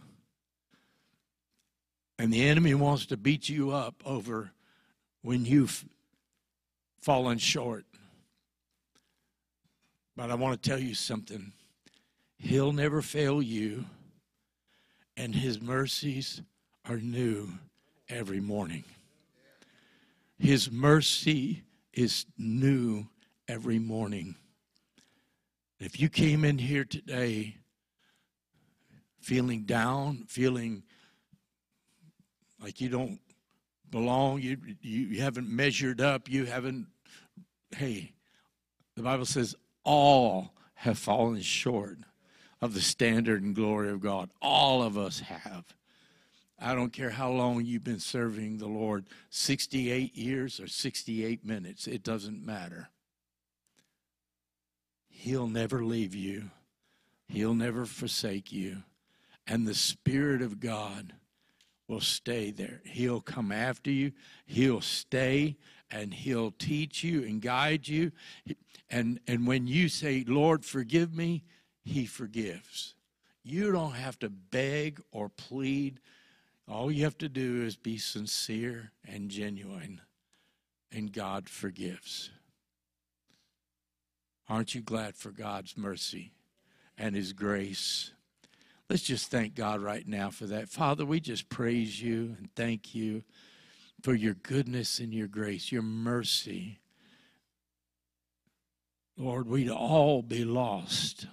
And 2.20 2.32
the 2.32 2.44
enemy 2.44 2.74
wants 2.74 3.06
to 3.08 3.18
beat 3.18 3.50
you 3.50 3.72
up 3.72 3.96
over 4.06 4.52
when 5.22 5.46
you've 5.46 5.86
fallen 7.02 7.38
short. 7.38 7.86
But 10.16 10.30
I 10.30 10.36
want 10.36 10.62
to 10.62 10.70
tell 10.70 10.80
you 10.80 10.94
something. 10.94 11.54
He'll 12.38 12.74
never 12.74 13.02
fail 13.02 13.42
you, 13.42 13.86
and 15.16 15.34
his 15.34 15.62
mercies 15.62 16.42
are 16.88 16.98
new 16.98 17.50
every 18.10 18.42
morning. 18.42 18.84
His 20.38 20.70
mercy 20.70 21.64
is 21.94 22.26
new 22.38 23.08
every 23.48 23.80
morning. 23.80 24.36
If 25.84 26.00
you 26.00 26.08
came 26.08 26.46
in 26.46 26.58
here 26.58 26.86
today 26.86 27.58
feeling 29.20 29.64
down, 29.64 30.24
feeling 30.30 30.84
like 32.62 32.80
you 32.80 32.88
don't 32.88 33.20
belong, 33.90 34.42
you, 34.42 34.58
you 34.80 35.20
haven't 35.22 35.50
measured 35.50 36.00
up, 36.00 36.30
you 36.30 36.46
haven't, 36.46 36.88
hey, 37.76 38.14
the 38.96 39.04
Bible 39.04 39.26
says 39.26 39.56
all 39.84 40.54
have 40.76 40.98
fallen 40.98 41.42
short 41.42 41.98
of 42.62 42.74
the 42.74 42.82
standard 42.82 43.44
and 43.44 43.54
glory 43.54 43.90
of 43.90 44.00
God. 44.00 44.30
All 44.42 44.82
of 44.82 44.98
us 44.98 45.20
have. 45.20 45.66
I 46.58 46.76
don't 46.76 46.94
care 46.94 47.10
how 47.10 47.30
long 47.30 47.66
you've 47.66 47.84
been 47.84 48.00
serving 48.00 48.58
the 48.58 48.68
Lord 48.68 49.08
68 49.32 50.16
years 50.16 50.62
or 50.62 50.68
68 50.68 51.46
minutes, 51.46 51.88
it 51.88 52.04
doesn't 52.04 52.42
matter. 52.42 52.88
He'll 55.16 55.48
never 55.48 55.86
leave 55.86 56.16
you, 56.16 56.50
He'll 57.28 57.54
never 57.54 57.86
forsake 57.86 58.52
you. 58.52 58.84
And 59.48 59.68
the 59.68 59.76
Spirit 59.76 60.42
of 60.42 60.60
God 60.60 61.14
will 61.88 62.02
stay 62.02 62.52
there. 62.52 62.82
He'll 62.86 63.22
come 63.22 63.52
after 63.52 63.92
you, 63.92 64.12
He'll 64.46 64.82
stay, 64.82 65.56
and 65.90 66.14
He'll 66.14 66.52
teach 66.52 67.04
you 67.04 67.24
and 67.24 67.42
guide 67.42 67.88
you. 67.88 68.12
And, 68.90 69.20
and 69.28 69.48
when 69.48 69.68
you 69.68 69.88
say, 69.88 70.26
Lord, 70.28 70.66
forgive 70.66 71.14
me, 71.16 71.44
He 71.84 72.06
forgives. 72.06 72.96
You 73.44 73.72
don't 73.72 73.94
have 73.94 74.18
to 74.20 74.30
beg 74.30 75.02
or 75.12 75.30
plead. 75.30 76.00
All 76.68 76.92
you 76.92 77.04
have 77.04 77.18
to 77.20 77.30
do 77.30 77.64
is 77.64 77.76
be 77.76 77.98
sincere 77.98 78.92
and 79.08 79.30
genuine, 79.30 80.02
and 80.92 81.14
God 81.14 81.48
forgives. 81.48 82.32
Aren't 84.50 84.76
you 84.76 84.82
glad 84.82 85.16
for 85.16 85.32
God's 85.32 85.78
mercy 85.78 86.32
and 86.98 87.16
His 87.16 87.34
grace? 87.34 88.12
Let's 88.90 89.04
just 89.04 89.32
thank 89.32 89.56
God 89.56 89.82
right 89.82 90.08
now 90.08 90.30
for 90.30 90.46
that. 90.46 90.70
Father, 90.70 91.06
we 91.06 91.20
just 91.20 91.50
praise 91.50 92.02
you 92.02 92.36
and 92.38 92.50
thank 92.56 92.94
you 92.94 93.24
for 94.02 94.14
your 94.14 94.34
goodness 94.34 95.00
and 95.00 95.14
your 95.14 95.28
grace, 95.28 95.72
your 95.72 95.82
mercy. 95.82 96.80
Lord, 99.18 99.48
we'd 99.48 99.70
all 99.70 100.22
be 100.22 100.44
lost 100.44 101.28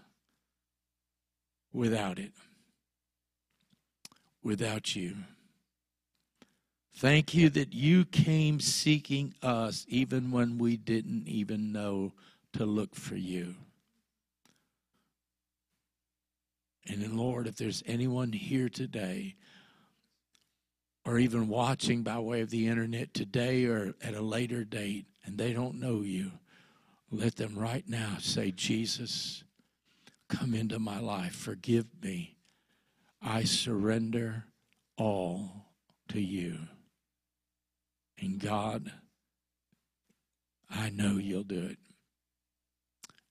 without 1.73 2.19
it, 2.19 2.33
without 4.43 4.95
you. 4.95 5.17
Thank 6.95 7.35
you 7.35 7.49
that 7.51 7.73
you 7.73 8.05
came 8.05 8.61
seeking 8.61 9.35
us 9.43 9.87
even 9.89 10.31
when 10.31 10.59
we 10.59 10.77
didn't 10.77 11.27
even 11.27 11.73
know 11.73 12.13
to 12.55 12.67
look 12.67 12.95
for 12.95 13.17
you. 13.17 13.55
And 16.87 17.17
Lord, 17.17 17.47
if 17.47 17.57
there's 17.57 17.83
anyone 17.87 18.33
here 18.33 18.69
today 18.69 19.37
or 21.05 21.19
even 21.19 21.49
watching 21.49 22.03
by 22.03 22.19
way 22.19 22.41
of 22.41 22.51
the 22.51 22.67
internet 22.67 23.15
today 23.15 23.65
or 23.67 23.95
at 24.03 24.15
a 24.15 24.21
later 24.21 24.65
date 24.65 25.07
and 25.25 25.39
they 25.39 25.53
don't 25.53 25.79
know 25.79 26.01
you, 26.01 26.33
let 27.11 27.37
them 27.37 27.59
right 27.59 27.85
now 27.89 28.17
say, 28.19 28.51
Jesus, 28.51 29.45
come 30.29 30.55
into 30.55 30.79
my 30.79 31.01
life. 31.01 31.35
Forgive 31.35 31.87
me. 32.03 32.37
I 33.23 33.45
surrender 33.45 34.45
all 34.97 35.67
to 36.09 36.21
you. 36.21 36.59
And 38.19 38.39
God, 38.39 38.93
I 40.69 40.91
know 40.91 41.17
you'll 41.17 41.43
do 41.43 41.67
it. 41.67 41.79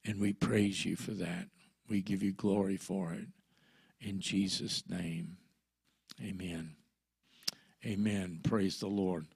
And 0.09 0.19
we 0.19 0.33
praise 0.33 0.85
you 0.85 0.95
for 0.95 1.11
that. 1.11 1.49
We 1.87 2.01
give 2.01 2.23
you 2.23 2.31
glory 2.31 2.77
for 2.77 3.13
it. 3.13 3.27
In 4.01 4.19
Jesus' 4.19 4.81
name, 4.89 5.37
amen. 6.19 6.71
Amen. 7.85 8.39
Praise 8.41 8.79
the 8.79 8.87
Lord. 8.87 9.27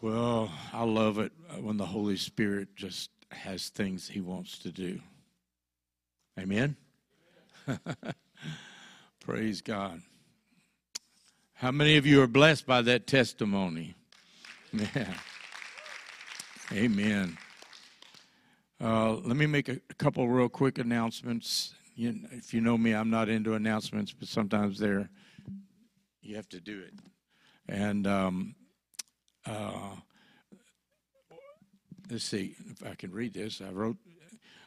Well, 0.00 0.48
I 0.72 0.84
love 0.84 1.18
it 1.18 1.32
when 1.60 1.76
the 1.76 1.86
Holy 1.86 2.16
Spirit 2.16 2.76
just 2.76 3.10
has 3.32 3.68
things 3.68 4.08
he 4.08 4.20
wants 4.20 4.60
to 4.60 4.70
do. 4.70 5.00
Amen. 6.38 6.76
Praise 9.20 9.60
God. 9.60 10.02
How 11.54 11.72
many 11.72 11.96
of 11.96 12.06
you 12.06 12.22
are 12.22 12.28
blessed 12.28 12.64
by 12.64 12.82
that 12.82 13.08
testimony? 13.08 13.96
Yeah. 14.94 15.12
Amen. 16.72 17.36
Uh, 18.82 19.12
let 19.12 19.36
me 19.36 19.46
make 19.46 19.68
a, 19.68 19.76
couple 19.96 20.28
real 20.28 20.48
quick 20.48 20.78
announcements. 20.78 21.74
You, 21.94 22.18
if 22.32 22.52
you 22.52 22.60
know 22.60 22.76
me, 22.76 22.92
I'm 22.94 23.10
not 23.10 23.28
into 23.28 23.54
announcements, 23.54 24.12
but 24.12 24.26
sometimes 24.26 24.76
they're 24.76 25.08
you 26.20 26.34
have 26.34 26.48
to 26.48 26.60
do 26.60 26.80
it. 26.80 26.94
And 27.68 28.08
um, 28.08 28.56
uh, 29.46 29.94
let's 32.10 32.24
see 32.24 32.56
if 32.70 32.84
I 32.84 32.96
can 32.96 33.12
read 33.12 33.34
this. 33.34 33.60
I 33.60 33.70
wrote, 33.70 33.98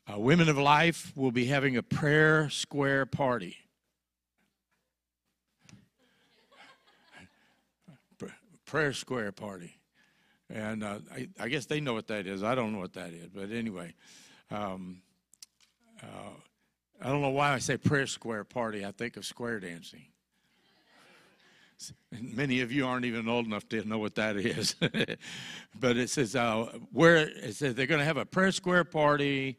uh, 0.09 0.17
Women 0.17 0.47
of 0.47 0.57
Life 0.57 1.11
will 1.17 1.31
be 1.31 1.45
having 1.45 1.75
a 1.75 1.83
prayer 1.83 2.49
square 2.49 3.05
party. 3.05 3.57
Prayer 8.65 8.93
square 8.93 9.33
party. 9.33 9.77
And 10.49 10.83
uh, 10.83 10.99
I, 11.11 11.27
I 11.39 11.47
guess 11.47 11.65
they 11.65 11.79
know 11.79 11.93
what 11.93 12.07
that 12.07 12.27
is. 12.27 12.43
I 12.43 12.55
don't 12.55 12.73
know 12.73 12.79
what 12.79 12.93
that 12.93 13.11
is. 13.13 13.29
But 13.29 13.51
anyway, 13.51 13.93
um, 14.51 15.01
uh, 16.01 16.29
I 17.01 17.09
don't 17.09 17.21
know 17.21 17.29
why 17.29 17.53
I 17.53 17.59
say 17.59 17.77
prayer 17.77 18.07
square 18.07 18.43
party. 18.43 18.85
I 18.85 18.91
think 18.91 19.17
of 19.17 19.25
square 19.25 19.59
dancing. 19.59 20.05
Many 22.11 22.61
of 22.61 22.71
you 22.71 22.87
aren't 22.87 23.05
even 23.05 23.27
old 23.27 23.45
enough 23.45 23.67
to 23.69 23.83
know 23.83 23.97
what 23.97 24.15
that 24.15 24.37
is. 24.37 24.75
but 25.79 25.97
it 25.97 26.09
says 26.09 26.35
uh, 26.35 26.71
where 26.93 27.17
it 27.17 27.55
says 27.55 27.75
they're 27.75 27.87
going 27.87 27.99
to 27.99 28.05
have 28.05 28.17
a 28.17 28.25
prayer 28.25 28.51
square 28.51 28.85
party 28.85 29.57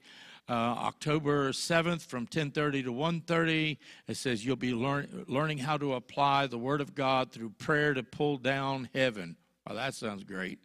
uh, 0.48 0.52
October 0.52 1.50
7th 1.50 2.02
from 2.02 2.26
10:30 2.26 2.84
to 2.84 2.92
1:30. 2.92 3.78
It 4.06 4.16
says 4.16 4.44
you'll 4.44 4.56
be 4.56 4.72
learn, 4.72 5.24
learning 5.28 5.58
how 5.58 5.76
to 5.76 5.94
apply 5.94 6.46
the 6.46 6.58
Word 6.58 6.80
of 6.80 6.94
God 6.94 7.32
through 7.32 7.50
prayer 7.50 7.94
to 7.94 8.02
pull 8.02 8.38
down 8.38 8.88
heaven. 8.94 9.36
Well, 9.66 9.76
that 9.76 9.94
sounds 9.94 10.22
great. 10.22 10.60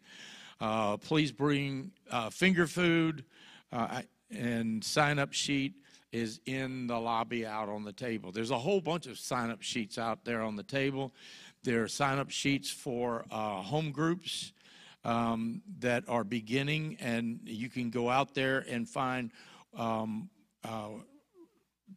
Uh, 0.60 0.96
please 0.96 1.32
bring 1.32 1.90
uh, 2.10 2.30
finger 2.30 2.68
food 2.68 3.24
uh, 3.72 4.02
and 4.30 4.82
sign 4.84 5.18
up 5.18 5.32
sheet 5.32 5.74
is 6.12 6.40
in 6.46 6.86
the 6.86 6.98
lobby 6.98 7.44
out 7.44 7.68
on 7.68 7.84
the 7.84 7.92
table. 7.92 8.30
There's 8.30 8.50
a 8.50 8.58
whole 8.58 8.80
bunch 8.80 9.06
of 9.06 9.18
sign 9.18 9.50
up 9.50 9.62
sheets 9.62 9.98
out 9.98 10.24
there 10.24 10.42
on 10.42 10.54
the 10.54 10.62
table. 10.62 11.12
There 11.64 11.82
are 11.82 11.88
sign 11.88 12.18
up 12.18 12.30
sheets 12.30 12.70
for 12.70 13.24
uh, 13.30 13.62
home 13.62 13.90
groups 13.90 14.52
um, 15.04 15.62
that 15.80 16.04
are 16.06 16.22
beginning, 16.22 16.96
and 17.00 17.40
you 17.44 17.68
can 17.68 17.90
go 17.90 18.08
out 18.08 18.34
there 18.34 18.64
and 18.68 18.88
find 18.88 19.32
um, 19.76 20.28
uh, 20.62 20.90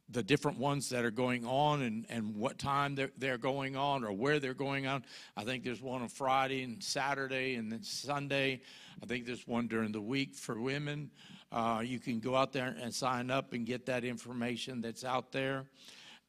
the 0.09 0.23
different 0.23 0.57
ones 0.57 0.89
that 0.89 1.05
are 1.05 1.11
going 1.11 1.45
on 1.45 1.81
and, 1.81 2.05
and 2.09 2.35
what 2.35 2.57
time 2.57 2.95
they're, 2.95 3.11
they're 3.17 3.37
going 3.37 3.75
on 3.75 4.03
or 4.03 4.11
where 4.11 4.39
they're 4.39 4.53
going 4.53 4.87
on. 4.87 5.03
I 5.35 5.43
think 5.43 5.63
there's 5.63 5.81
one 5.81 6.01
on 6.01 6.09
Friday 6.09 6.63
and 6.63 6.83
Saturday 6.83 7.55
and 7.55 7.71
then 7.71 7.83
Sunday. 7.83 8.61
I 9.01 9.05
think 9.05 9.25
there's 9.25 9.47
one 9.47 9.67
during 9.67 9.91
the 9.91 10.01
week 10.01 10.35
for 10.35 10.59
women. 10.59 11.11
Uh, 11.51 11.81
you 11.83 11.99
can 11.99 12.19
go 12.19 12.35
out 12.35 12.51
there 12.51 12.75
and 12.81 12.93
sign 12.93 13.29
up 13.29 13.53
and 13.53 13.65
get 13.65 13.85
that 13.85 14.03
information 14.03 14.81
that's 14.81 15.03
out 15.03 15.31
there. 15.31 15.65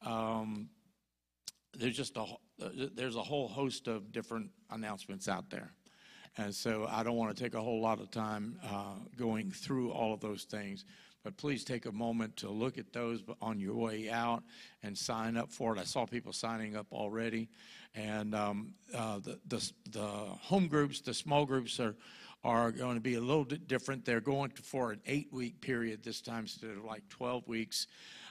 Um, 0.05 0.69
there's 1.77 1.95
just 1.95 2.17
a 2.17 2.25
there's 2.95 3.15
a 3.15 3.21
whole 3.21 3.47
host 3.47 3.87
of 3.87 4.11
different 4.11 4.49
announcements 4.71 5.27
out 5.27 5.49
there, 5.49 5.71
and 6.37 6.53
so 6.53 6.87
I 6.89 7.03
don't 7.03 7.15
want 7.15 7.35
to 7.35 7.43
take 7.43 7.53
a 7.53 7.61
whole 7.61 7.81
lot 7.81 7.99
of 7.99 8.09
time 8.09 8.59
uh, 8.63 8.95
going 9.15 9.51
through 9.51 9.91
all 9.91 10.13
of 10.13 10.19
those 10.19 10.43
things. 10.43 10.85
But 11.27 11.35
please 11.35 11.65
take 11.65 11.85
a 11.85 11.91
moment 11.91 12.37
to 12.37 12.49
look 12.49 12.77
at 12.77 12.93
those 12.93 13.21
on 13.41 13.59
your 13.59 13.75
way 13.75 14.09
out 14.09 14.43
and 14.81 14.97
sign 14.97 15.35
up 15.35 15.51
for 15.51 15.75
it. 15.75 15.77
I 15.77 15.83
saw 15.83 16.05
people 16.05 16.31
signing 16.31 16.77
up 16.77 16.87
already, 16.89 17.49
and 17.93 18.33
um, 18.33 18.75
uh, 18.95 19.19
the, 19.19 19.37
the 19.45 19.71
the 19.91 20.07
home 20.07 20.69
groups, 20.69 21.01
the 21.01 21.13
small 21.13 21.45
groups 21.45 21.81
are 21.81 21.97
are 22.45 22.71
going 22.71 22.95
to 22.95 23.01
be 23.01 23.15
a 23.15 23.19
little 23.19 23.43
bit 23.43 23.67
different. 23.67 24.05
They're 24.05 24.21
going 24.21 24.51
to, 24.51 24.61
for 24.61 24.93
an 24.93 25.01
eight 25.05 25.27
week 25.33 25.59
period 25.59 26.01
this 26.01 26.21
time 26.21 26.43
instead 26.43 26.69
of 26.69 26.85
like 26.85 27.03
12 27.09 27.45
weeks. 27.45 27.87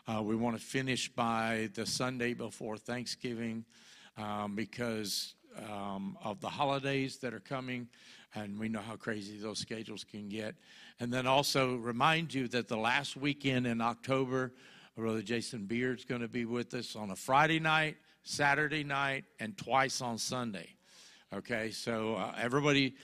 Uh, 0.08 0.22
we 0.22 0.34
want 0.34 0.58
to 0.58 0.64
finish 0.64 1.10
by 1.10 1.68
the 1.74 1.84
Sunday 1.84 2.32
before 2.32 2.78
Thanksgiving 2.78 3.66
um, 4.16 4.54
because 4.54 5.34
um, 5.70 6.16
of 6.24 6.40
the 6.40 6.48
holidays 6.48 7.18
that 7.18 7.34
are 7.34 7.40
coming, 7.40 7.88
and 8.36 8.58
we 8.58 8.68
know 8.68 8.80
how 8.80 8.96
crazy 8.96 9.38
those 9.38 9.58
schedules 9.58 10.04
can 10.04 10.28
get. 10.28 10.54
And 11.00 11.12
then 11.12 11.26
also 11.26 11.76
remind 11.76 12.32
you 12.32 12.46
that 12.48 12.68
the 12.68 12.76
last 12.76 13.16
weekend 13.16 13.66
in 13.66 13.80
October, 13.80 14.52
Brother 14.96 15.22
Jason 15.22 15.64
Beard's 15.64 16.04
going 16.04 16.20
to 16.20 16.28
be 16.28 16.44
with 16.44 16.72
us 16.74 16.94
on 16.94 17.10
a 17.10 17.16
Friday 17.16 17.58
night, 17.58 17.96
Saturday 18.22 18.84
night, 18.84 19.24
and 19.40 19.56
twice 19.56 20.00
on 20.00 20.18
Sunday. 20.18 20.68
Okay, 21.34 21.70
so 21.70 22.14
uh, 22.14 22.34
everybody 22.38 22.94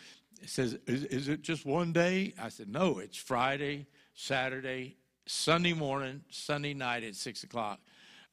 says, 0.47 0.79
is, 0.87 1.05
is 1.05 1.29
it 1.29 1.43
just 1.43 1.67
one 1.67 1.93
day? 1.93 2.35
I 2.41 2.49
said, 2.51 2.69
No, 2.69 2.99
it's 2.99 3.17
Friday, 3.17 3.87
Saturday, 4.15 4.97
Sunday 5.27 5.73
morning, 5.73 6.23
Sunday 6.31 6.75
night 6.75 7.05
at 7.05 7.17
6 7.17 7.45
o'clock. 7.45 7.81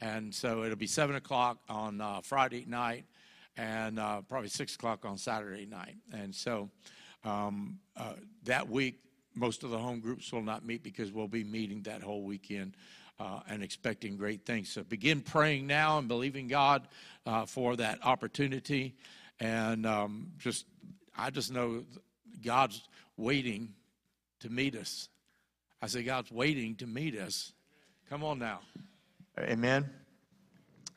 And 0.01 0.33
so 0.33 0.63
it'll 0.63 0.77
be 0.77 0.87
7 0.87 1.15
o'clock 1.15 1.57
on 1.67 2.01
uh, 2.01 2.21
Friday 2.21 2.65
night 2.67 3.05
and 3.59 3.99
uh, 3.99 4.21
probably 4.21 4.47
6 4.47 4.75
o'clock 4.75 5.03
on 5.03 5.17
Saturday 5.17 5.65
night. 5.65 5.95
And 6.13 6.33
so 6.33 6.69
um, 7.25 7.79
uh, 7.97 8.13
that 8.43 8.69
week, 8.69 9.01
most 9.35 9.63
of 9.63 9.69
the 9.69 9.77
home 9.77 9.99
groups 9.99 10.31
will 10.31 10.41
not 10.41 10.65
meet 10.65 10.81
because 10.81 11.11
we'll 11.11 11.27
be 11.27 11.43
meeting 11.43 11.81
that 11.83 12.01
whole 12.01 12.23
weekend. 12.23 12.75
Uh, 13.21 13.41
and 13.49 13.61
expecting 13.61 14.15
great 14.15 14.45
things. 14.45 14.69
So 14.69 14.81
begin 14.81 15.19
praying 15.19 15.67
now 15.67 15.97
and 15.97 16.07
believing 16.07 16.47
God 16.47 16.87
uh, 17.25 17.45
for 17.45 17.75
that 17.75 17.99
opportunity. 18.01 18.95
And 19.41 19.85
um, 19.85 20.31
just, 20.37 20.65
I 21.17 21.29
just 21.29 21.51
know 21.51 21.83
God's 22.41 22.87
waiting 23.17 23.73
to 24.39 24.49
meet 24.49 24.73
us. 24.73 25.09
I 25.81 25.87
say, 25.87 26.01
God's 26.01 26.31
waiting 26.31 26.75
to 26.75 26.87
meet 26.87 27.13
us. 27.19 27.51
Come 28.09 28.23
on 28.23 28.39
now. 28.39 28.61
Amen. 29.37 29.89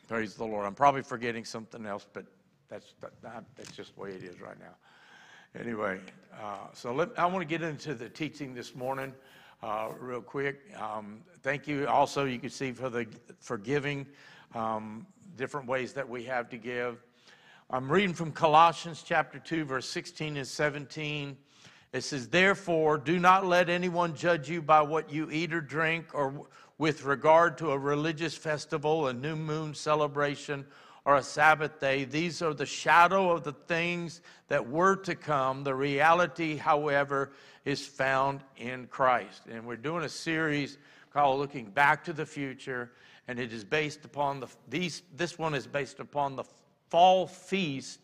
Praise 0.06 0.34
the 0.34 0.44
Lord. 0.44 0.64
I'm 0.64 0.76
probably 0.76 1.02
forgetting 1.02 1.44
something 1.44 1.84
else, 1.86 2.06
but 2.12 2.26
that's 2.72 2.94
that, 3.22 3.44
that's 3.54 3.72
just 3.72 3.94
the 3.94 4.00
way 4.00 4.10
it 4.12 4.24
is 4.24 4.40
right 4.40 4.58
now. 4.58 5.60
Anyway, 5.60 5.98
uh, 6.40 6.68
so 6.72 6.94
let, 6.94 7.10
I 7.18 7.26
want 7.26 7.40
to 7.40 7.44
get 7.44 7.60
into 7.60 7.94
the 7.94 8.08
teaching 8.08 8.54
this 8.54 8.74
morning 8.74 9.12
uh, 9.62 9.90
real 10.00 10.22
quick. 10.22 10.62
Um, 10.80 11.20
thank 11.42 11.68
you. 11.68 11.86
Also, 11.86 12.24
you 12.24 12.38
can 12.38 12.48
see 12.48 12.72
for 12.72 12.88
the 12.88 13.06
for 13.40 13.58
giving, 13.58 14.06
um, 14.54 15.06
different 15.36 15.66
ways 15.66 15.92
that 15.92 16.08
we 16.08 16.24
have 16.24 16.48
to 16.48 16.56
give. 16.56 17.02
I'm 17.68 17.92
reading 17.92 18.14
from 18.14 18.32
Colossians 18.32 19.02
chapter 19.04 19.38
2, 19.38 19.66
verse 19.66 19.88
16 19.88 20.38
and 20.38 20.46
17. 20.46 21.36
It 21.92 22.04
says, 22.04 22.28
Therefore, 22.28 22.96
do 22.96 23.18
not 23.18 23.44
let 23.44 23.68
anyone 23.68 24.16
judge 24.16 24.48
you 24.48 24.62
by 24.62 24.80
what 24.80 25.12
you 25.12 25.30
eat 25.30 25.52
or 25.52 25.60
drink, 25.60 26.14
or 26.14 26.46
with 26.78 27.04
regard 27.04 27.58
to 27.58 27.72
a 27.72 27.78
religious 27.78 28.34
festival, 28.34 29.08
a 29.08 29.12
new 29.12 29.36
moon 29.36 29.74
celebration, 29.74 30.64
or 31.04 31.16
a 31.16 31.22
Sabbath 31.22 31.80
day. 31.80 32.04
These 32.04 32.42
are 32.42 32.54
the 32.54 32.66
shadow 32.66 33.30
of 33.30 33.44
the 33.44 33.52
things 33.52 34.20
that 34.48 34.68
were 34.68 34.96
to 34.96 35.14
come. 35.14 35.64
The 35.64 35.74
reality, 35.74 36.56
however, 36.56 37.32
is 37.64 37.84
found 37.86 38.40
in 38.56 38.86
Christ. 38.86 39.42
And 39.50 39.66
we're 39.66 39.76
doing 39.76 40.04
a 40.04 40.08
series 40.08 40.78
called 41.12 41.40
Looking 41.40 41.66
Back 41.66 42.04
to 42.04 42.12
the 42.12 42.26
Future, 42.26 42.92
and 43.28 43.38
it 43.38 43.52
is 43.52 43.64
based 43.64 44.04
upon 44.04 44.40
the, 44.40 44.48
these, 44.68 45.02
this 45.14 45.38
one 45.38 45.54
is 45.54 45.66
based 45.66 46.00
upon 46.00 46.36
the 46.36 46.44
fall 46.88 47.26
feast 47.26 48.00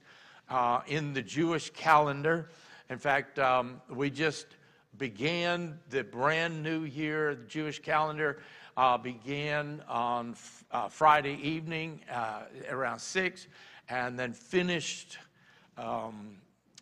uh, 0.48 0.80
in 0.86 1.12
the 1.12 1.22
Jewish 1.22 1.70
calendar. 1.70 2.50
In 2.90 2.98
fact, 2.98 3.38
um, 3.38 3.80
we 3.88 4.10
just 4.10 4.46
began 4.96 5.78
the 5.90 6.02
brand 6.02 6.62
new 6.62 6.84
year, 6.84 7.34
the 7.34 7.44
Jewish 7.44 7.78
calendar 7.80 8.40
uh, 8.78 8.96
began 8.96 9.82
on 9.88 10.36
uh, 10.70 10.88
Friday 10.88 11.36
evening 11.42 12.00
uh, 12.12 12.42
around 12.70 13.00
6 13.00 13.48
and 13.88 14.16
then 14.16 14.32
finished, 14.32 15.18
um, 15.76 16.36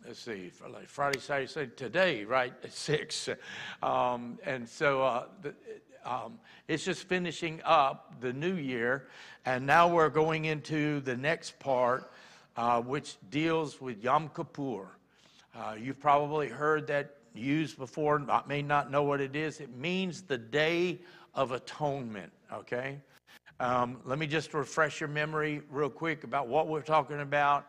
let's 0.05 0.19
see, 0.19 0.51
Friday, 0.85 1.17
Saturday, 1.19 1.47
Sunday, 1.47 1.71
today, 1.75 2.23
right, 2.23 2.53
at 2.63 2.71
6. 2.71 3.29
Um, 3.81 4.37
and 4.45 4.69
so 4.69 5.01
uh, 5.01 5.23
the, 5.41 5.55
um, 6.05 6.37
it's 6.67 6.85
just 6.85 7.05
finishing 7.05 7.61
up 7.65 8.13
the 8.21 8.31
new 8.31 8.53
year. 8.53 9.07
And 9.47 9.65
now 9.65 9.87
we're 9.87 10.09
going 10.09 10.45
into 10.45 10.99
the 10.99 11.17
next 11.17 11.57
part, 11.57 12.11
uh, 12.57 12.79
which 12.79 13.15
deals 13.31 13.81
with 13.81 14.03
Yom 14.03 14.29
Kippur. 14.35 14.85
Uh, 15.55 15.75
you've 15.81 15.99
probably 15.99 16.47
heard 16.47 16.85
that 16.87 17.15
used 17.33 17.75
before, 17.79 18.19
may 18.47 18.61
not 18.61 18.91
know 18.91 19.01
what 19.01 19.19
it 19.19 19.35
is. 19.35 19.59
It 19.59 19.75
means 19.75 20.21
the 20.21 20.37
day 20.37 20.99
of 21.37 21.51
atonement, 21.51 22.31
okay? 22.51 22.99
Um, 23.59 23.97
let 24.05 24.19
me 24.19 24.27
just 24.27 24.53
refresh 24.53 24.99
your 24.99 25.07
memory 25.07 25.61
real 25.69 25.89
quick 25.89 26.23
about 26.23 26.47
what 26.47 26.67
we're 26.67 26.81
talking 26.81 27.21
about. 27.21 27.67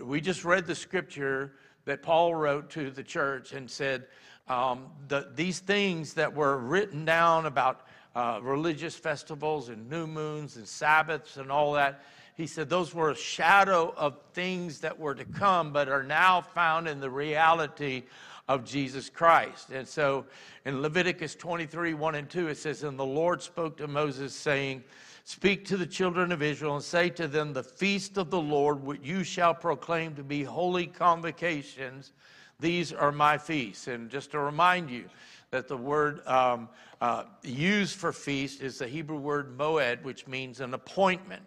We 0.00 0.20
just 0.20 0.44
read 0.44 0.66
the 0.66 0.74
scripture 0.74 1.54
that 1.86 2.02
Paul 2.02 2.34
wrote 2.34 2.70
to 2.70 2.90
the 2.90 3.02
church 3.02 3.52
and 3.52 3.68
said, 3.68 4.06
um, 4.48 4.86
the, 5.08 5.30
these 5.34 5.60
things 5.60 6.12
that 6.14 6.32
were 6.34 6.58
written 6.58 7.04
down 7.06 7.46
about 7.46 7.86
uh, 8.14 8.40
religious 8.42 8.94
festivals 8.94 9.70
and 9.70 9.88
new 9.88 10.06
moons 10.06 10.56
and 10.56 10.68
Sabbaths 10.68 11.38
and 11.38 11.50
all 11.50 11.72
that, 11.72 12.04
he 12.36 12.46
said 12.46 12.68
those 12.68 12.94
were 12.94 13.10
a 13.10 13.16
shadow 13.16 13.94
of 13.96 14.18
things 14.34 14.80
that 14.80 14.98
were 14.98 15.14
to 15.14 15.24
come, 15.24 15.72
but 15.72 15.88
are 15.88 16.02
now 16.02 16.40
found 16.42 16.86
in 16.86 17.00
the 17.00 17.10
reality 17.10 18.02
of 18.50 18.64
Jesus 18.64 19.08
Christ. 19.08 19.70
And 19.70 19.86
so 19.86 20.26
in 20.64 20.82
Leviticus 20.82 21.36
23 21.36 21.94
1 21.94 22.14
and 22.16 22.28
2, 22.28 22.48
it 22.48 22.56
says, 22.56 22.82
And 22.82 22.98
the 22.98 23.04
Lord 23.04 23.40
spoke 23.40 23.76
to 23.76 23.86
Moses, 23.86 24.34
saying, 24.34 24.82
Speak 25.22 25.64
to 25.66 25.76
the 25.76 25.86
children 25.86 26.32
of 26.32 26.42
Israel 26.42 26.74
and 26.74 26.82
say 26.82 27.10
to 27.10 27.28
them, 27.28 27.52
The 27.52 27.62
feast 27.62 28.18
of 28.18 28.28
the 28.28 28.40
Lord, 28.40 28.82
which 28.82 29.02
you 29.04 29.22
shall 29.22 29.54
proclaim 29.54 30.16
to 30.16 30.24
be 30.24 30.42
holy 30.42 30.88
convocations, 30.88 32.10
these 32.58 32.92
are 32.92 33.12
my 33.12 33.38
feasts. 33.38 33.86
And 33.86 34.10
just 34.10 34.32
to 34.32 34.40
remind 34.40 34.90
you 34.90 35.04
that 35.52 35.68
the 35.68 35.76
word 35.76 36.26
um, 36.26 36.68
uh, 37.00 37.26
used 37.44 37.98
for 37.98 38.12
feast 38.12 38.62
is 38.62 38.78
the 38.78 38.88
Hebrew 38.88 39.18
word 39.18 39.56
moed, 39.56 40.02
which 40.02 40.26
means 40.26 40.58
an 40.58 40.74
appointment. 40.74 41.42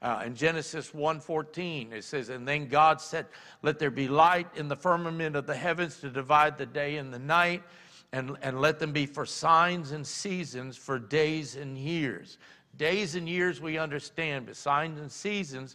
Uh, 0.00 0.22
in 0.26 0.34
Genesis 0.34 0.92
1:14, 0.94 1.92
it 1.92 2.04
says, 2.04 2.28
"And 2.28 2.46
then 2.46 2.68
God 2.68 3.00
said, 3.00 3.26
Let 3.62 3.78
there 3.78 3.90
be 3.90 4.06
light 4.06 4.48
in 4.54 4.68
the 4.68 4.76
firmament 4.76 5.34
of 5.34 5.46
the 5.46 5.56
heavens 5.56 6.00
to 6.00 6.10
divide 6.10 6.56
the 6.56 6.66
day 6.66 6.96
and 6.96 7.12
the 7.12 7.18
night, 7.18 7.62
and, 8.12 8.36
and 8.42 8.60
let 8.60 8.78
them 8.78 8.92
be 8.92 9.06
for 9.06 9.26
signs 9.26 9.90
and 9.90 10.06
seasons, 10.06 10.76
for 10.76 10.98
days 10.98 11.56
and 11.56 11.76
years." 11.76 12.38
Days 12.76 13.16
and 13.16 13.28
years 13.28 13.60
we 13.60 13.76
understand, 13.76 14.46
but 14.46 14.54
signs 14.54 15.00
and 15.00 15.10
seasons, 15.10 15.74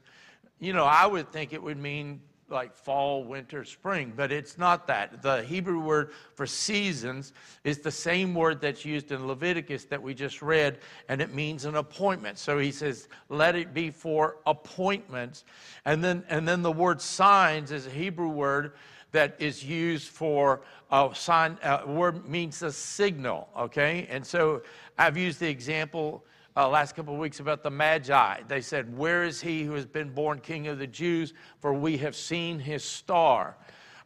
you 0.60 0.72
know, 0.72 0.86
I 0.86 1.06
would 1.06 1.34
think 1.34 1.52
it 1.52 1.62
would 1.62 1.78
mean 1.78 2.22
like 2.54 2.74
fall, 2.74 3.24
winter, 3.24 3.66
spring, 3.66 4.14
but 4.16 4.32
it's 4.32 4.58
not 4.58 4.88
that. 4.88 5.22
The 5.22 5.44
Hebrew 5.44 5.80
word 5.80 6.12
for 6.36 6.46
seasons 6.46 7.34
is 7.64 7.80
the 7.80 7.92
same 7.92 8.34
word 8.34 8.62
that's 8.62 8.86
used 8.86 9.12
in 9.12 9.28
Leviticus 9.28 9.86
that 9.86 10.02
we 10.02 10.14
just 10.14 10.42
read, 10.42 10.78
and 11.10 11.22
it 11.22 11.34
means 11.34 11.66
an 11.66 11.76
appointment. 11.76 12.38
So 12.38 12.60
he 12.60 12.72
says, 12.72 13.10
let 13.28 13.56
it 13.56 13.74
be 13.74 13.90
for 13.90 14.38
appointments. 14.46 15.44
And 15.84 16.04
then, 16.04 16.24
and 16.30 16.48
then 16.48 16.62
the 16.62 16.72
word 16.72 17.02
signs 17.02 17.72
is 17.72 17.88
a 17.88 17.90
Hebrew 17.90 18.30
word 18.30 18.74
that 19.12 19.36
is 19.40 19.64
used 19.64 20.10
for 20.10 20.62
a 20.92 21.10
sign, 21.14 21.58
a 21.64 21.86
word 21.86 22.28
means 22.28 22.62
a 22.64 22.72
signal, 22.72 23.50
okay? 23.58 24.08
And 24.10 24.26
so 24.26 24.62
I've 24.98 25.18
used 25.18 25.40
the 25.40 25.50
example 25.50 26.24
uh, 26.56 26.70
last 26.70 26.96
couple 26.96 27.14
of 27.14 27.20
weeks 27.20 27.40
about 27.40 27.64
the 27.64 27.72
Magi. 27.72 28.42
They 28.48 28.62
said, 28.62 28.96
Where 28.98 29.24
is 29.24 29.42
he 29.42 29.64
who 29.64 29.74
has 29.74 29.86
been 29.86 30.10
born 30.10 30.40
King 30.40 30.68
of 30.68 30.80
the 30.80 30.88
Jews? 30.88 31.34
For 31.60 31.74
we 31.74 31.98
have 31.98 32.16
seen 32.16 32.60
his 32.60 32.84
star. 32.84 33.58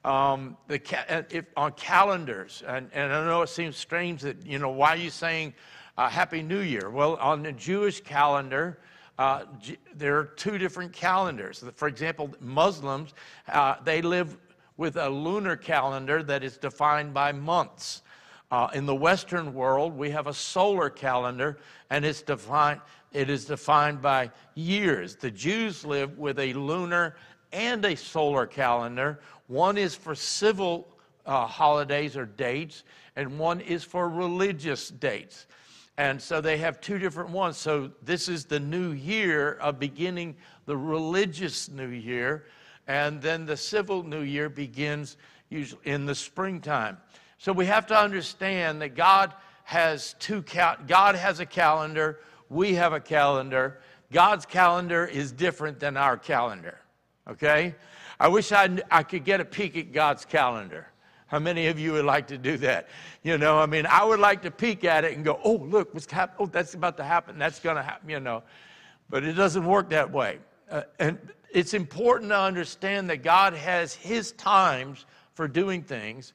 Um, 0.06 0.56
the 0.68 0.80
ca- 0.80 1.24
if, 1.30 1.45
on 1.58 1.74
calendars, 1.74 2.64
and, 2.66 2.89
and 2.93 3.12
I 3.12 3.26
know 3.26 3.41
it 3.41 3.50
seems 3.50 3.76
strange 3.76 4.22
that, 4.22 4.45
you 4.45 4.58
know, 4.58 4.70
why 4.70 4.89
are 4.91 4.98
you 4.98 5.10
saying 5.10 5.54
uh, 5.98 6.08
Happy 6.08 6.41
New 6.41 6.60
Year? 6.62 6.89
Well, 6.89 7.16
on 7.16 7.43
the 7.43 7.52
Jewish 7.52 8.00
calendar, 8.00 8.80
uh, 9.20 9.43
there 9.95 10.18
are 10.18 10.26
two 10.26 10.58
different 10.58 10.93
calendars. 10.93 11.64
For 11.76 11.88
example, 11.88 12.34
Muslims, 12.39 13.14
uh, 13.50 13.76
they 13.84 14.02
live 14.02 14.38
with 14.78 14.95
a 14.95 15.10
lunar 15.10 15.56
calendar 15.56 16.22
that 16.24 16.43
is 16.43 16.58
defined 16.58 17.14
by 17.14 17.32
months. 17.32 18.04
Uh, 18.50 18.70
in 18.74 18.86
the 18.86 18.95
Western 18.95 19.54
world, 19.54 19.98
we 19.98 20.10
have 20.10 20.28
a 20.28 20.34
solar 20.34 20.89
calendar, 20.89 21.58
and 21.89 22.06
it's 22.06 22.22
defined, 22.22 22.80
it 23.12 23.30
is 23.30 23.45
defined 23.45 24.02
by 24.02 24.32
years. 24.56 25.18
The 25.18 25.32
Jews 25.32 25.84
live 25.84 26.18
with 26.18 26.39
a 26.39 26.54
lunar 26.54 27.18
and 27.52 27.84
a 27.84 27.95
solar 27.95 28.45
calendar. 28.45 29.20
One 29.48 29.78
is 29.78 29.95
for 29.95 30.16
civil 30.16 30.88
uh, 31.26 31.45
holidays 31.45 32.16
or 32.16 32.26
dates, 32.26 32.84
and 33.18 33.38
one 33.38 33.60
is 33.60 33.84
for 33.84 34.08
religious 34.08 34.89
dates. 34.89 35.48
And 35.98 36.22
so 36.22 36.39
they 36.39 36.58
have 36.58 36.80
two 36.80 37.00
different 37.00 37.32
ones. 37.32 37.58
So 37.58 37.91
this 38.04 38.30
is 38.30 38.45
the 38.45 38.60
new 38.60 38.91
year 38.91 39.54
of 39.54 39.80
beginning 39.80 40.38
the 40.66 40.78
religious 40.78 41.70
new 41.70 41.89
year, 41.89 42.45
and 42.88 43.22
then 43.22 43.45
the 43.45 43.58
civil 43.58 44.04
new 44.04 44.22
year 44.22 44.48
begins 44.48 45.18
usually 45.50 45.82
in 45.86 46.06
the 46.06 46.16
springtime. 46.16 46.98
So 47.38 47.53
we 47.53 47.65
have 47.65 47.88
to 47.88 47.97
understand 47.97 48.81
that 48.81 48.95
God 48.95 49.33
has 49.63 50.15
two 50.19 50.41
cal- 50.41 50.77
God 50.88 51.15
has 51.15 51.39
a 51.39 51.45
calendar, 51.45 52.19
we 52.49 52.75
have 52.75 52.93
a 52.93 52.99
calendar. 52.99 53.79
God's 54.11 54.45
calendar 54.45 55.05
is 55.05 55.33
different 55.33 55.79
than 55.79 55.97
our 55.97 56.17
calendar. 56.17 56.79
Okay? 57.29 57.75
I 58.19 58.29
wish 58.29 58.51
I, 58.51 58.77
I 58.89 59.03
could 59.03 59.25
get 59.25 59.41
a 59.41 59.45
peek 59.45 59.75
at 59.77 59.91
God's 59.91 60.23
calendar. 60.23 60.88
How 61.27 61.39
many 61.39 61.67
of 61.67 61.77
you 61.77 61.91
would 61.91 62.05
like 62.05 62.27
to 62.27 62.38
do 62.38 62.55
that? 62.57 62.88
You 63.21 63.38
know, 63.38 63.59
I 63.59 63.65
mean, 63.65 63.85
I 63.85 64.03
would 64.05 64.19
like 64.19 64.41
to 64.43 64.51
peek 64.51 64.85
at 64.85 65.03
it 65.03 65.13
and 65.15 65.25
go, 65.25 65.39
oh, 65.43 65.55
look, 65.55 65.93
what's 65.93 66.09
happening? 66.09 66.38
Oh, 66.39 66.45
that's 66.51 66.73
about 66.73 66.95
to 66.97 67.03
happen. 67.03 67.38
That's 67.38 67.59
going 67.59 67.75
to 67.75 67.83
happen, 67.83 68.09
you 68.09 68.21
know. 68.21 68.43
But 69.09 69.25
it 69.25 69.33
doesn't 69.33 69.65
work 69.65 69.89
that 69.89 70.09
way. 70.09 70.39
Uh, 70.71 70.83
and 70.99 71.17
it's 71.51 71.73
important 71.73 72.31
to 72.31 72.39
understand 72.39 73.09
that 73.09 73.23
God 73.23 73.53
has 73.53 73.93
His 73.93 74.31
times 74.33 75.05
for 75.33 75.49
doing 75.49 75.83
things. 75.83 76.31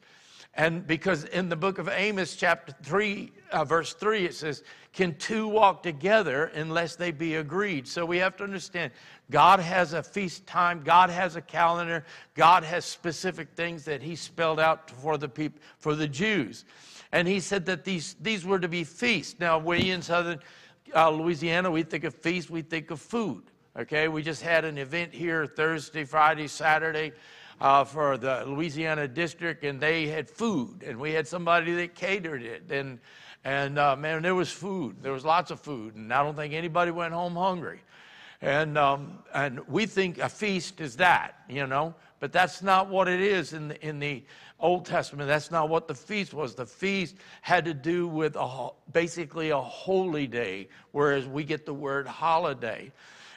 And 0.54 0.86
because 0.86 1.24
in 1.24 1.48
the 1.48 1.56
book 1.56 1.78
of 1.78 1.88
Amos, 1.88 2.36
chapter 2.36 2.74
3, 2.82 3.32
uh, 3.52 3.64
verse 3.64 3.94
3, 3.94 4.26
it 4.26 4.34
says, 4.34 4.62
Can 4.92 5.14
two 5.14 5.48
walk 5.48 5.82
together 5.82 6.46
unless 6.54 6.94
they 6.94 7.10
be 7.10 7.36
agreed? 7.36 7.88
So 7.88 8.04
we 8.04 8.18
have 8.18 8.36
to 8.36 8.44
understand 8.44 8.92
God 9.30 9.60
has 9.60 9.94
a 9.94 10.02
feast 10.02 10.46
time, 10.46 10.82
God 10.84 11.08
has 11.08 11.36
a 11.36 11.40
calendar, 11.40 12.04
God 12.34 12.64
has 12.64 12.84
specific 12.84 13.48
things 13.56 13.84
that 13.86 14.02
He 14.02 14.14
spelled 14.14 14.60
out 14.60 14.90
for 14.90 15.16
the 15.16 15.28
people, 15.28 15.58
for 15.78 15.94
the 15.94 16.08
Jews. 16.08 16.66
And 17.12 17.26
He 17.26 17.40
said 17.40 17.64
that 17.66 17.84
these, 17.84 18.16
these 18.20 18.44
were 18.44 18.58
to 18.58 18.68
be 18.68 18.84
feasts. 18.84 19.36
Now, 19.40 19.58
we 19.58 19.90
in 19.90 20.02
southern 20.02 20.38
uh, 20.94 21.08
Louisiana, 21.08 21.70
we 21.70 21.82
think 21.82 22.04
of 22.04 22.14
feast, 22.14 22.50
we 22.50 22.60
think 22.60 22.90
of 22.90 23.00
food. 23.00 23.44
Okay, 23.74 24.08
we 24.08 24.22
just 24.22 24.42
had 24.42 24.66
an 24.66 24.76
event 24.76 25.14
here 25.14 25.46
Thursday, 25.46 26.04
Friday, 26.04 26.46
Saturday 26.46 27.12
uh, 27.60 27.84
for 27.84 28.18
the 28.18 28.44
Louisiana 28.46 29.08
district, 29.08 29.64
and 29.64 29.80
they 29.80 30.06
had 30.06 30.28
food, 30.28 30.82
and 30.86 30.98
we 30.98 31.12
had 31.12 31.26
somebody 31.26 31.74
that 31.74 31.94
catered 31.94 32.42
it, 32.42 32.70
and 32.70 32.98
and 33.44 33.78
uh, 33.78 33.96
man, 33.96 34.22
there 34.22 34.34
was 34.34 34.50
food. 34.50 35.02
There 35.02 35.12
was 35.12 35.24
lots 35.24 35.50
of 35.50 35.60
food, 35.60 35.96
and 35.96 36.12
I 36.12 36.22
don't 36.22 36.36
think 36.36 36.54
anybody 36.54 36.90
went 36.90 37.12
home 37.12 37.34
hungry. 37.34 37.80
And 38.40 38.76
um, 38.76 39.18
and 39.32 39.60
we 39.68 39.86
think 39.86 40.18
a 40.18 40.28
feast 40.28 40.80
is 40.80 40.96
that, 40.96 41.36
you 41.48 41.66
know, 41.66 41.94
but 42.18 42.32
that's 42.32 42.62
not 42.62 42.88
what 42.88 43.08
it 43.08 43.20
is 43.20 43.52
in 43.52 43.68
the 43.68 43.86
in 43.86 44.00
the 44.00 44.24
Old 44.58 44.84
Testament. 44.84 45.28
That's 45.28 45.50
not 45.50 45.68
what 45.68 45.86
the 45.88 45.94
feast 45.94 46.34
was. 46.34 46.54
The 46.54 46.66
feast 46.66 47.16
had 47.40 47.64
to 47.64 47.74
do 47.74 48.08
with 48.08 48.36
a, 48.36 48.70
basically 48.92 49.50
a 49.50 49.60
holy 49.60 50.26
day, 50.26 50.68
whereas 50.92 51.26
we 51.26 51.44
get 51.44 51.66
the 51.66 51.74
word 51.74 52.06
holiday. 52.06 52.92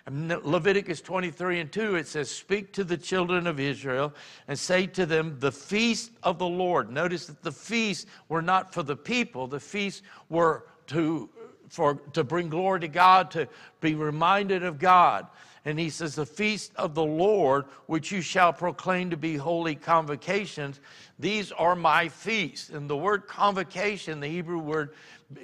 Leviticus 0.08 1.02
23 1.02 1.62
and 1.62 1.72
2, 1.72 1.96
it 1.96 2.08
says, 2.08 2.30
Speak 2.30 2.72
to 2.74 2.84
the 2.84 2.98
children 2.98 3.48
of 3.48 3.60
Israel 3.60 4.14
and 4.48 4.58
say 4.58 4.86
to 4.88 5.06
them, 5.06 5.38
The 5.40 5.52
feast 5.52 6.12
of 6.22 6.38
the 6.38 6.48
Lord. 6.48 6.92
Notice 6.92 7.26
that 7.26 7.42
the 7.42 7.52
feasts 7.52 8.06
were 8.30 8.44
not 8.44 8.72
for 8.72 8.84
the 8.84 8.96
people, 8.96 9.48
the 9.48 9.60
feasts 9.60 10.04
were 10.30 10.68
to, 10.88 11.28
for, 11.70 11.96
to 12.14 12.24
bring 12.24 12.50
glory 12.50 12.82
to 12.82 12.88
God, 12.88 13.32
to 13.32 13.48
be 13.82 13.96
reminded 13.96 14.64
of 14.64 14.78
God. 14.78 15.26
And 15.68 15.80
he 15.80 15.90
says, 15.90 16.14
The 16.14 16.26
feast 16.28 16.72
of 16.76 16.94
the 16.94 17.04
Lord, 17.04 17.66
which 17.88 18.12
you 18.12 18.22
shall 18.22 18.54
proclaim 18.54 19.10
to 19.10 19.18
be 19.18 19.36
holy 19.36 19.74
convocations, 19.74 20.80
these 21.18 21.52
are 21.52 21.76
my 21.76 22.10
feasts. 22.10 22.70
And 22.70 22.88
the 22.88 22.96
word 22.96 23.26
convocation, 23.26 24.20
the 24.20 24.28
Hebrew 24.28 24.60
word, 24.60 24.94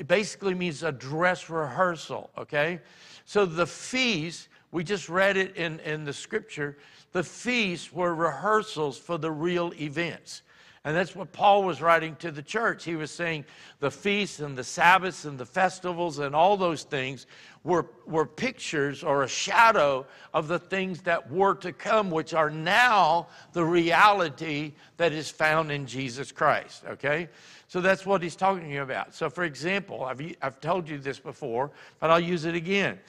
basically 0.05 0.53
means 0.53 0.83
a 0.83 0.91
dress 0.91 1.49
rehearsal, 1.49 2.29
okay? 2.37 2.79
So 3.25 3.45
the 3.45 3.67
feast 3.67 4.47
We 4.71 4.83
just 4.83 5.09
read 5.09 5.37
it 5.37 5.57
in, 5.57 5.79
in 5.81 6.05
the 6.05 6.13
scripture. 6.13 6.77
The 7.11 7.23
feasts 7.23 7.91
were 7.91 8.15
rehearsals 8.15 8.97
for 8.97 9.17
the 9.17 9.31
real 9.31 9.73
events. 9.79 10.43
And 10.83 10.95
that's 10.95 11.15
what 11.15 11.31
Paul 11.31 11.63
was 11.63 11.79
writing 11.79 12.15
to 12.17 12.31
the 12.31 12.41
church. 12.41 12.85
He 12.85 12.95
was 12.95 13.11
saying 13.11 13.45
the 13.81 13.91
feasts 13.91 14.39
and 14.39 14.57
the 14.57 14.63
Sabbaths 14.63 15.25
and 15.25 15.37
the 15.37 15.45
festivals 15.45 16.17
and 16.17 16.33
all 16.33 16.57
those 16.57 16.83
things 16.83 17.27
were, 17.63 17.85
were 18.07 18.25
pictures 18.25 19.03
or 19.03 19.21
a 19.21 19.27
shadow 19.27 20.07
of 20.33 20.47
the 20.47 20.57
things 20.57 21.01
that 21.01 21.29
were 21.29 21.53
to 21.55 21.71
come, 21.71 22.09
which 22.09 22.33
are 22.33 22.49
now 22.49 23.27
the 23.53 23.63
reality 23.63 24.73
that 24.97 25.11
is 25.11 25.29
found 25.29 25.71
in 25.71 25.85
Jesus 25.85 26.31
Christ. 26.31 26.83
Okay? 26.87 27.29
So 27.71 27.79
that's 27.79 28.05
what 28.05 28.21
he's 28.21 28.35
talking 28.35 28.65
to 28.65 28.69
you 28.69 28.81
about. 28.81 29.15
So, 29.15 29.29
for 29.29 29.45
example, 29.45 30.03
I've, 30.03 30.21
I've 30.41 30.59
told 30.59 30.89
you 30.89 30.97
this 30.97 31.19
before, 31.19 31.71
but 32.01 32.11
I'll 32.11 32.19
use 32.19 32.43
it 32.43 32.53
again. 32.53 32.99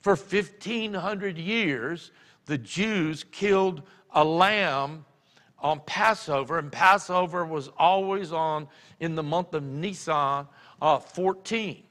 For 0.00 0.14
1,500 0.14 1.36
years, 1.36 2.12
the 2.46 2.56
Jews 2.56 3.24
killed 3.32 3.82
a 4.12 4.22
lamb 4.22 5.06
on 5.58 5.80
Passover, 5.86 6.60
and 6.60 6.70
Passover 6.70 7.44
was 7.44 7.66
always 7.76 8.32
on 8.32 8.68
in 9.00 9.16
the 9.16 9.24
month 9.24 9.54
of 9.54 9.64
Nisan 9.64 10.46
uh, 10.80 10.98
14, 11.00 11.82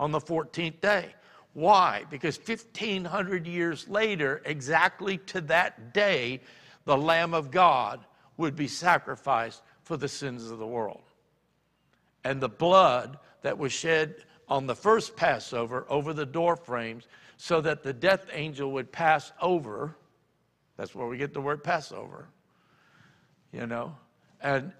on 0.00 0.10
the 0.10 0.20
14th 0.20 0.80
day. 0.80 1.14
Why? 1.52 2.02
Because 2.10 2.36
1,500 2.36 3.46
years 3.46 3.86
later, 3.86 4.42
exactly 4.44 5.18
to 5.18 5.40
that 5.42 5.94
day, 5.94 6.40
the 6.84 6.96
Lamb 6.96 7.32
of 7.32 7.52
God 7.52 8.04
would 8.38 8.56
be 8.56 8.66
sacrificed 8.66 9.62
for 9.84 9.96
the 9.96 10.08
sins 10.08 10.50
of 10.50 10.58
the 10.58 10.66
world. 10.66 11.05
And 12.26 12.40
the 12.40 12.48
blood 12.48 13.18
that 13.42 13.58
was 13.58 13.72
shed 13.72 14.16
on 14.48 14.66
the 14.66 14.74
first 14.74 15.16
Passover 15.16 15.86
over 15.88 16.12
the 16.12 16.26
door 16.26 16.56
frames 16.56 17.06
so 17.36 17.60
that 17.60 17.82
the 17.82 17.92
death 17.92 18.26
angel 18.32 18.72
would 18.72 18.90
pass 18.90 19.32
over. 19.40 19.96
That's 20.76 20.94
where 20.94 21.06
we 21.06 21.18
get 21.18 21.32
the 21.32 21.40
word 21.40 21.62
Passover 21.62 22.28
you 23.56 23.66
know, 23.66 23.94
and 24.40 24.72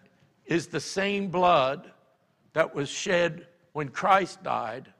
is 0.44 0.66
the 0.66 0.80
same 0.80 1.28
blood 1.28 1.90
that 2.52 2.74
was 2.74 2.88
shed 2.88 3.46
when 3.72 3.88
Christ 3.88 4.42
died, 4.42 4.92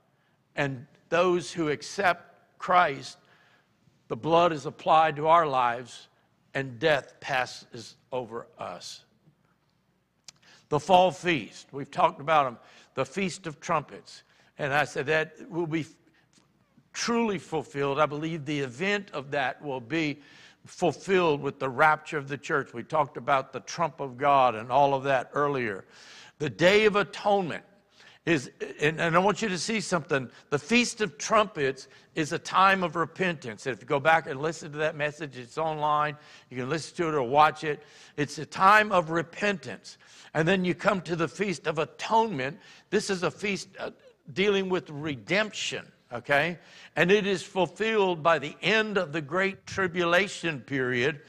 and 0.54 0.86
those 1.08 1.52
who 1.52 1.68
accept 1.68 2.58
Christ, 2.58 3.18
the 4.08 4.16
blood 4.16 4.52
is 4.52 4.66
applied 4.66 5.16
to 5.16 5.28
our 5.28 5.46
lives, 5.46 6.08
and 6.54 6.78
death 6.78 7.20
passes 7.20 7.96
over 8.12 8.46
us. 8.58 9.04
The 10.68 10.80
fall 10.80 11.10
feast, 11.10 11.68
we've 11.72 11.90
talked 11.90 12.20
about 12.20 12.44
them, 12.44 12.58
the 12.94 13.04
Feast 13.04 13.46
of 13.46 13.60
Trumpets. 13.60 14.22
And 14.58 14.72
I 14.72 14.84
said 14.84 15.06
that 15.06 15.48
will 15.50 15.66
be 15.66 15.86
truly 16.92 17.38
fulfilled. 17.38 18.00
I 18.00 18.06
believe 18.06 18.44
the 18.44 18.60
event 18.60 19.10
of 19.12 19.30
that 19.32 19.62
will 19.62 19.80
be 19.80 20.20
fulfilled 20.64 21.40
with 21.40 21.58
the 21.58 21.68
rapture 21.68 22.18
of 22.18 22.26
the 22.26 22.38
church. 22.38 22.72
We 22.74 22.82
talked 22.82 23.16
about 23.16 23.52
the 23.52 23.60
trump 23.60 24.00
of 24.00 24.16
God 24.16 24.54
and 24.54 24.72
all 24.72 24.94
of 24.94 25.04
that 25.04 25.30
earlier. 25.34 25.84
The 26.38 26.50
Day 26.50 26.86
of 26.86 26.96
Atonement 26.96 27.64
is, 28.26 28.50
and, 28.80 29.00
I 29.00 29.18
want 29.20 29.40
you 29.40 29.48
to 29.48 29.58
see 29.58 29.80
something. 29.80 30.28
The 30.50 30.58
Feast 30.58 31.00
of 31.00 31.16
Trumpets 31.16 31.86
is 32.16 32.32
a 32.32 32.38
time 32.38 32.82
of 32.82 32.96
repentance. 32.96 33.68
If 33.68 33.80
you 33.80 33.86
go 33.86 34.00
back 34.00 34.26
and 34.28 34.42
listen 34.42 34.72
to 34.72 34.78
that 34.78 34.96
message, 34.96 35.38
it's 35.38 35.56
online. 35.56 36.16
You 36.50 36.56
can 36.56 36.68
listen 36.68 36.96
to 36.96 37.08
it 37.08 37.14
or 37.14 37.22
watch 37.22 37.62
it. 37.62 37.84
It's 38.16 38.38
a 38.38 38.44
time 38.44 38.90
of 38.90 39.10
repentance. 39.10 39.96
And 40.34 40.46
then 40.46 40.64
you 40.64 40.74
come 40.74 41.00
to 41.02 41.14
the 41.14 41.28
Feast 41.28 41.68
of 41.68 41.78
Atonement. 41.78 42.58
This 42.90 43.10
is 43.10 43.22
a 43.22 43.30
feast 43.30 43.68
uh, 43.78 43.90
dealing 44.32 44.68
with 44.68 44.90
redemption 44.90 45.86
okay? 46.12 46.56
And 46.94 47.10
it 47.10 47.26
is 47.26 47.42
fulfilled 47.42 48.22
by 48.22 48.38
the 48.38 48.54
end 48.62 48.96
of 48.96 49.12
the 49.12 49.20
Great 49.20 49.66
Tribulation 49.66 50.60
period. 50.60 51.20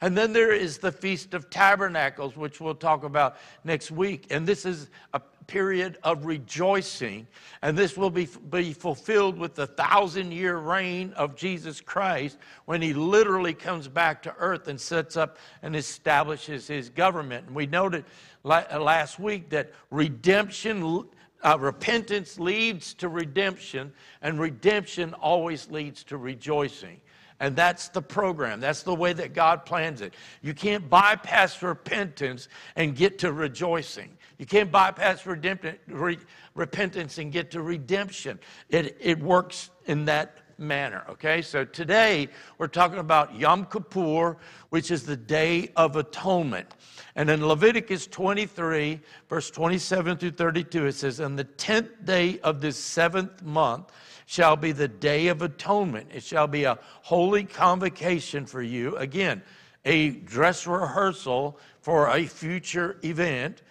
And 0.00 0.16
then 0.16 0.32
there 0.32 0.52
is 0.52 0.78
the 0.78 0.92
Feast 0.92 1.34
of 1.34 1.50
Tabernacles, 1.50 2.36
which 2.36 2.60
we'll 2.60 2.74
talk 2.74 3.04
about 3.04 3.36
next 3.64 3.90
week. 3.90 4.26
And 4.30 4.46
this 4.46 4.64
is 4.66 4.88
a 5.14 5.20
period 5.46 5.98
of 6.02 6.26
rejoicing. 6.26 7.26
And 7.62 7.76
this 7.76 7.96
will 7.96 8.10
be, 8.10 8.28
be 8.50 8.72
fulfilled 8.72 9.38
with 9.38 9.54
the 9.54 9.66
thousand 9.66 10.32
year 10.32 10.56
reign 10.56 11.12
of 11.14 11.36
Jesus 11.36 11.80
Christ 11.80 12.38
when 12.64 12.82
he 12.82 12.92
literally 12.92 13.54
comes 13.54 13.88
back 13.88 14.22
to 14.22 14.34
earth 14.38 14.68
and 14.68 14.80
sets 14.80 15.16
up 15.16 15.38
and 15.62 15.76
establishes 15.76 16.66
his 16.66 16.88
government. 16.88 17.46
And 17.46 17.56
we 17.56 17.66
noted 17.66 18.04
last 18.44 19.18
week 19.18 19.50
that 19.50 19.72
redemption 19.90 21.06
uh, 21.42 21.56
repentance 21.58 22.38
leads 22.38 22.94
to 22.94 23.08
redemption, 23.08 23.92
and 24.22 24.38
redemption 24.38 25.14
always 25.14 25.70
leads 25.70 26.04
to 26.04 26.16
rejoicing. 26.16 27.00
And 27.38 27.54
that's 27.54 27.88
the 27.88 28.00
program. 28.00 28.60
That's 28.60 28.82
the 28.82 28.94
way 28.94 29.12
that 29.12 29.34
God 29.34 29.66
plans 29.66 30.00
it. 30.00 30.14
You 30.40 30.54
can't 30.54 30.88
bypass 30.88 31.62
repentance 31.62 32.48
and 32.76 32.96
get 32.96 33.18
to 33.18 33.32
rejoicing. 33.32 34.16
You 34.38 34.46
can't 34.46 34.70
bypass 34.70 35.26
re- 35.26 36.18
repentance 36.54 37.18
and 37.18 37.30
get 37.30 37.50
to 37.50 37.62
redemption. 37.62 38.38
It, 38.70 38.96
it 39.00 39.18
works 39.18 39.70
in 39.84 40.06
that 40.06 40.38
manner, 40.58 41.04
okay? 41.10 41.42
So 41.42 41.64
today 41.64 42.28
we're 42.58 42.68
talking 42.68 42.98
about 42.98 43.34
Yom 43.34 43.66
Kippur, 43.66 44.36
which 44.70 44.90
is 44.90 45.04
the 45.04 45.16
Day 45.16 45.70
of 45.76 45.96
Atonement. 45.96 46.74
And 47.14 47.30
in 47.30 47.46
Leviticus 47.46 48.06
23, 48.06 49.00
verse 49.28 49.50
27 49.50 50.18
through 50.18 50.30
32, 50.32 50.86
it 50.86 50.92
says, 50.92 51.20
And 51.20 51.38
the 51.38 51.44
tenth 51.44 52.04
day 52.04 52.38
of 52.40 52.60
this 52.60 52.76
seventh 52.76 53.42
month 53.42 53.90
shall 54.26 54.56
be 54.56 54.72
the 54.72 54.88
day 54.88 55.28
of 55.28 55.40
atonement. 55.40 56.08
It 56.12 56.22
shall 56.22 56.46
be 56.46 56.64
a 56.64 56.78
holy 57.02 57.44
convocation 57.44 58.44
for 58.44 58.60
you. 58.60 58.96
Again, 58.96 59.42
a 59.84 60.10
dress 60.10 60.66
rehearsal 60.66 61.58
for 61.80 62.08
a 62.10 62.26
future 62.26 62.98
event. 63.04 63.62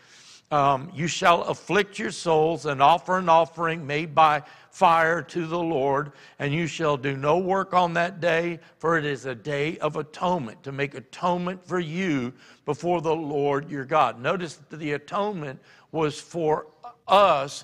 Um, 0.49 0.91
you 0.95 1.07
shall 1.07 1.43
afflict 1.43 1.99
your 1.99 2.11
souls 2.11 2.65
and 2.65 2.81
offer 2.81 3.17
an 3.17 3.27
offering 3.27 3.85
made 3.85 4.15
by 4.15 4.43
fire 4.76 5.22
to 5.22 5.47
the 5.47 5.57
Lord, 5.57 6.11
and 6.38 6.53
you 6.53 6.68
shall 6.68 6.97
do 6.97 7.15
no 7.15 7.38
work 7.38 7.73
on 7.73 7.93
that 7.93 8.19
day, 8.19 8.60
for 8.77 8.97
it 8.97 9.06
is 9.06 9.26
a 9.26 9.34
day 9.34 9.77
of 9.77 9.95
atonement, 9.95 10.64
to 10.64 10.73
make 10.73 10.95
atonement 10.95 11.65
for 11.65 11.80
you 11.80 12.34
before 12.65 12.99
the 12.99 13.15
Lord 13.15 13.72
your 13.72 13.85
God. 13.85 14.19
Notice 14.19 14.60
that 14.69 14.76
the 14.76 14.91
atonement 14.91 15.61
was 15.93 16.19
for 16.19 16.68
us 17.07 17.64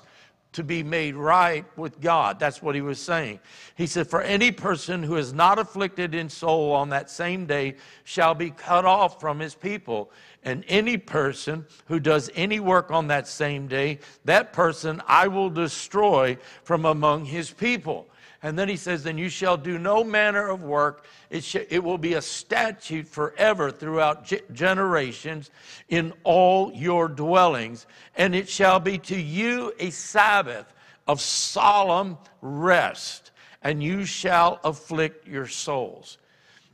to 0.52 0.64
be 0.64 0.82
made 0.82 1.14
right 1.14 1.66
with 1.76 2.00
God. 2.00 2.38
That's 2.38 2.62
what 2.62 2.74
he 2.74 2.80
was 2.80 2.98
saying. 2.98 3.40
He 3.74 3.86
said, 3.86 4.06
For 4.06 4.22
any 4.22 4.50
person 4.50 5.02
who 5.02 5.16
is 5.16 5.34
not 5.34 5.58
afflicted 5.58 6.14
in 6.14 6.30
soul 6.30 6.72
on 6.72 6.88
that 6.90 7.10
same 7.10 7.44
day 7.44 7.76
shall 8.04 8.34
be 8.34 8.50
cut 8.50 8.86
off 8.86 9.20
from 9.20 9.38
his 9.38 9.54
people. 9.54 10.10
And 10.44 10.64
any 10.66 10.96
person 10.96 11.66
who 11.86 12.00
does 12.00 12.30
any 12.34 12.58
work 12.58 12.90
on 12.90 13.08
that 13.08 13.28
same 13.28 13.68
day, 13.68 14.00
that 14.24 14.52
person 14.52 15.00
I 15.06 15.28
will 15.28 15.50
destroy 15.50 16.36
from 16.64 16.84
among 16.84 17.26
his 17.26 17.50
people. 17.50 18.08
And 18.42 18.58
then 18.58 18.68
he 18.68 18.76
says, 18.76 19.04
Then 19.04 19.18
you 19.18 19.28
shall 19.28 19.56
do 19.56 19.78
no 19.78 20.02
manner 20.02 20.48
of 20.48 20.64
work. 20.64 21.06
It, 21.30 21.44
sh- 21.44 21.66
it 21.70 21.84
will 21.84 21.98
be 21.98 22.14
a 22.14 22.22
statute 22.22 23.06
forever 23.06 23.70
throughout 23.70 24.24
ge- 24.24 24.42
generations 24.52 25.50
in 25.88 26.12
all 26.24 26.72
your 26.72 27.06
dwellings. 27.06 27.86
And 28.16 28.34
it 28.34 28.48
shall 28.48 28.80
be 28.80 28.98
to 28.98 29.16
you 29.16 29.72
a 29.78 29.90
Sabbath 29.90 30.74
of 31.06 31.20
solemn 31.20 32.18
rest, 32.40 33.30
and 33.62 33.82
you 33.82 34.04
shall 34.04 34.60
afflict 34.64 35.28
your 35.28 35.46
souls. 35.46 36.18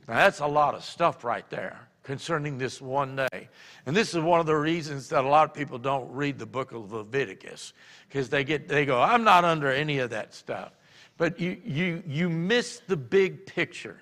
Now, 0.07 0.15
that's 0.15 0.39
a 0.39 0.47
lot 0.47 0.73
of 0.73 0.83
stuff 0.83 1.23
right 1.23 1.47
there 1.51 1.88
concerning 2.09 2.57
this 2.57 2.81
one 2.81 3.15
day. 3.15 3.47
And 3.85 3.95
this 3.95 4.15
is 4.15 4.19
one 4.19 4.39
of 4.39 4.47
the 4.47 4.55
reasons 4.55 5.09
that 5.09 5.23
a 5.23 5.27
lot 5.27 5.47
of 5.47 5.53
people 5.53 5.77
don't 5.77 6.11
read 6.11 6.39
the 6.39 6.45
book 6.47 6.71
of 6.71 6.91
Leviticus 6.91 7.73
because 8.07 8.29
they 8.29 8.43
get 8.43 8.67
they 8.67 8.83
go, 8.83 8.99
I'm 8.99 9.23
not 9.23 9.45
under 9.45 9.71
any 9.71 9.99
of 9.99 10.09
that 10.09 10.33
stuff. 10.33 10.71
But 11.17 11.39
you 11.39 11.57
you 11.63 12.01
you 12.07 12.27
miss 12.27 12.81
the 12.87 12.97
big 12.97 13.45
picture. 13.45 14.01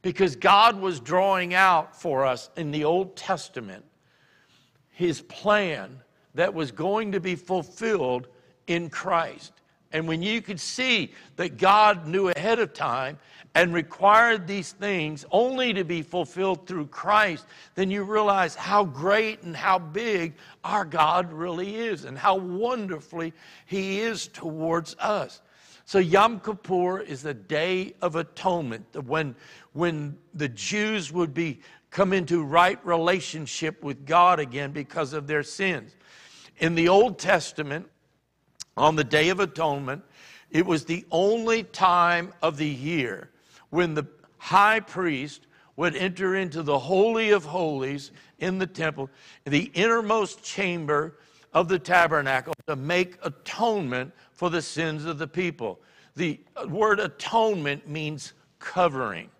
Because 0.00 0.36
God 0.36 0.80
was 0.80 1.00
drawing 1.00 1.54
out 1.54 2.00
for 2.00 2.24
us 2.24 2.50
in 2.56 2.70
the 2.70 2.84
Old 2.84 3.16
Testament 3.16 3.84
his 4.92 5.20
plan 5.22 6.00
that 6.34 6.54
was 6.54 6.70
going 6.70 7.10
to 7.10 7.20
be 7.20 7.34
fulfilled 7.34 8.28
in 8.68 8.90
Christ. 8.90 9.52
And 9.92 10.06
when 10.06 10.22
you 10.22 10.40
could 10.40 10.60
see 10.60 11.12
that 11.34 11.56
God 11.56 12.06
knew 12.06 12.28
ahead 12.28 12.60
of 12.60 12.74
time 12.74 13.18
and 13.54 13.72
required 13.74 14.46
these 14.46 14.72
things 14.72 15.24
only 15.30 15.72
to 15.72 15.84
be 15.84 16.02
fulfilled 16.02 16.66
through 16.66 16.86
Christ, 16.86 17.46
then 17.74 17.90
you 17.90 18.04
realize 18.04 18.54
how 18.54 18.84
great 18.84 19.42
and 19.42 19.56
how 19.56 19.78
big 19.78 20.34
our 20.64 20.84
God 20.84 21.32
really 21.32 21.76
is 21.76 22.04
and 22.04 22.16
how 22.16 22.36
wonderfully 22.36 23.32
He 23.66 24.00
is 24.00 24.28
towards 24.28 24.94
us. 24.98 25.40
So 25.84 25.98
Yom 25.98 26.40
Kippur 26.40 27.00
is 27.00 27.22
the 27.22 27.32
day 27.32 27.94
of 28.02 28.14
atonement, 28.16 28.84
when, 29.06 29.34
when 29.72 30.18
the 30.34 30.48
Jews 30.48 31.10
would 31.12 31.32
be 31.32 31.60
come 31.90 32.12
into 32.12 32.44
right 32.44 32.78
relationship 32.84 33.82
with 33.82 34.04
God 34.04 34.38
again 34.38 34.72
because 34.72 35.14
of 35.14 35.26
their 35.26 35.42
sins. 35.42 35.96
In 36.58 36.74
the 36.74 36.88
Old 36.88 37.18
Testament, 37.18 37.88
on 38.76 38.96
the 38.96 39.04
Day 39.04 39.30
of 39.30 39.40
Atonement, 39.40 40.02
it 40.50 40.66
was 40.66 40.84
the 40.84 41.06
only 41.10 41.62
time 41.62 42.32
of 42.42 42.56
the 42.58 42.68
year 42.68 43.30
when 43.70 43.94
the 43.94 44.06
high 44.38 44.80
priest 44.80 45.46
would 45.76 45.94
enter 45.94 46.34
into 46.34 46.62
the 46.62 46.78
Holy 46.78 47.30
of 47.30 47.44
Holies 47.44 48.10
in 48.38 48.58
the 48.58 48.66
temple, 48.66 49.10
the 49.44 49.70
innermost 49.74 50.42
chamber 50.42 51.18
of 51.52 51.68
the 51.68 51.78
tabernacle, 51.78 52.54
to 52.66 52.76
make 52.76 53.16
atonement 53.22 54.12
for 54.32 54.50
the 54.50 54.60
sins 54.62 55.04
of 55.04 55.18
the 55.18 55.28
people. 55.28 55.80
The 56.16 56.40
word 56.68 56.98
atonement 56.98 57.88
means 57.88 58.32
covering, 58.58 59.30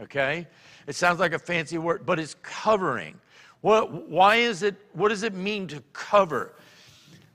okay? 0.00 0.46
It 0.86 0.94
sounds 0.94 1.18
like 1.18 1.32
a 1.32 1.38
fancy 1.38 1.78
word, 1.78 2.06
but 2.06 2.18
it's 2.18 2.36
covering. 2.42 3.18
What, 3.60 4.08
why 4.08 4.36
is 4.36 4.62
it, 4.62 4.76
what 4.92 5.08
does 5.08 5.24
it 5.24 5.34
mean 5.34 5.66
to 5.68 5.82
cover? 5.92 6.54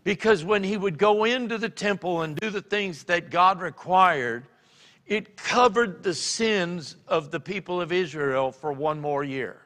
Because 0.04 0.44
when 0.44 0.64
he 0.64 0.78
would 0.78 0.98
go 0.98 1.26
into 1.26 1.58
the 1.58 1.70
temple 1.70 2.22
and 2.22 2.36
do 2.38 2.50
the 2.50 2.62
things 2.62 3.04
that 3.04 3.30
God 3.30 3.62
required, 3.62 4.46
it 5.06 5.36
covered 5.36 6.04
the 6.04 6.14
sins 6.14 6.96
of 7.08 7.32
the 7.32 7.40
people 7.40 7.82
of 7.82 7.92
Israel 7.92 8.52
for 8.52 8.72
one 8.72 9.00
more 9.00 9.24
year. 9.24 9.62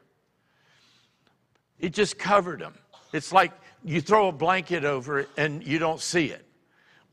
It 1.79 1.93
just 1.93 2.17
covered 2.17 2.59
them. 2.59 2.73
It's 3.13 3.31
like 3.31 3.51
you 3.83 4.01
throw 4.01 4.29
a 4.29 4.31
blanket 4.31 4.83
over 4.83 5.19
it 5.19 5.29
and 5.37 5.65
you 5.65 5.79
don't 5.79 6.01
see 6.01 6.25
it. 6.25 6.45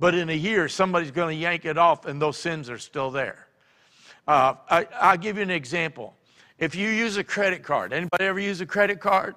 But 0.00 0.14
in 0.14 0.30
a 0.30 0.34
year, 0.34 0.68
somebody's 0.68 1.10
going 1.10 1.36
to 1.36 1.40
yank 1.40 1.64
it 1.64 1.78
off 1.78 2.06
and 2.06 2.20
those 2.20 2.38
sins 2.38 2.70
are 2.70 2.78
still 2.78 3.10
there. 3.10 3.46
Uh, 4.26 4.54
I, 4.70 4.86
I'll 5.00 5.18
give 5.18 5.36
you 5.36 5.42
an 5.42 5.50
example. 5.50 6.14
If 6.58 6.74
you 6.74 6.88
use 6.88 7.16
a 7.16 7.24
credit 7.24 7.62
card, 7.62 7.92
anybody 7.92 8.24
ever 8.24 8.40
use 8.40 8.60
a 8.60 8.66
credit 8.66 9.00
card? 9.00 9.34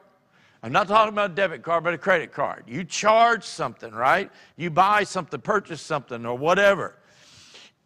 I'm 0.63 0.71
not 0.71 0.87
talking 0.87 1.13
about 1.13 1.31
a 1.31 1.33
debit 1.35 1.61
card, 1.61 1.83
but 1.83 1.93
a 1.93 1.97
credit 1.97 2.31
card. 2.31 2.63
You 2.67 2.83
charge 2.83 3.43
something, 3.43 3.91
right? 3.91 4.31
You 4.55 4.69
buy 4.69 5.03
something, 5.03 5.39
purchase 5.39 5.81
something, 5.81 6.25
or 6.25 6.37
whatever. 6.37 6.96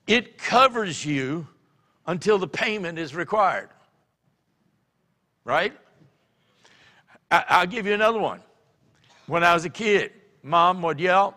It 0.07 0.37
covers 0.37 1.05
you 1.05 1.47
until 2.07 2.37
the 2.37 2.47
payment 2.47 2.97
is 2.97 3.15
required, 3.15 3.69
right? 5.45 5.73
I, 7.29 7.61
will 7.61 7.71
give 7.71 7.85
you 7.85 7.93
another 7.93 8.19
one. 8.19 8.41
When 9.27 9.43
I 9.43 9.53
was 9.53 9.63
a 9.63 9.69
kid, 9.69 10.11
mom 10.43 10.81
would 10.81 10.99
yell, 10.99 11.35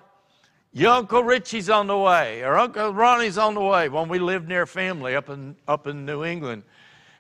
Your 0.72 0.92
Uncle 0.92 1.22
Richie's 1.22 1.70
on 1.70 1.86
the 1.86 1.96
way, 1.96 2.42
or 2.42 2.58
Uncle 2.58 2.92
Ronnie's 2.92 3.38
on 3.38 3.54
the 3.54 3.60
way 3.60 3.88
when 3.88 4.08
we 4.08 4.18
lived 4.18 4.48
near 4.48 4.66
family 4.66 5.14
up 5.14 5.28
in, 5.28 5.54
up 5.68 5.86
in 5.86 6.04
New 6.04 6.24
England. 6.24 6.64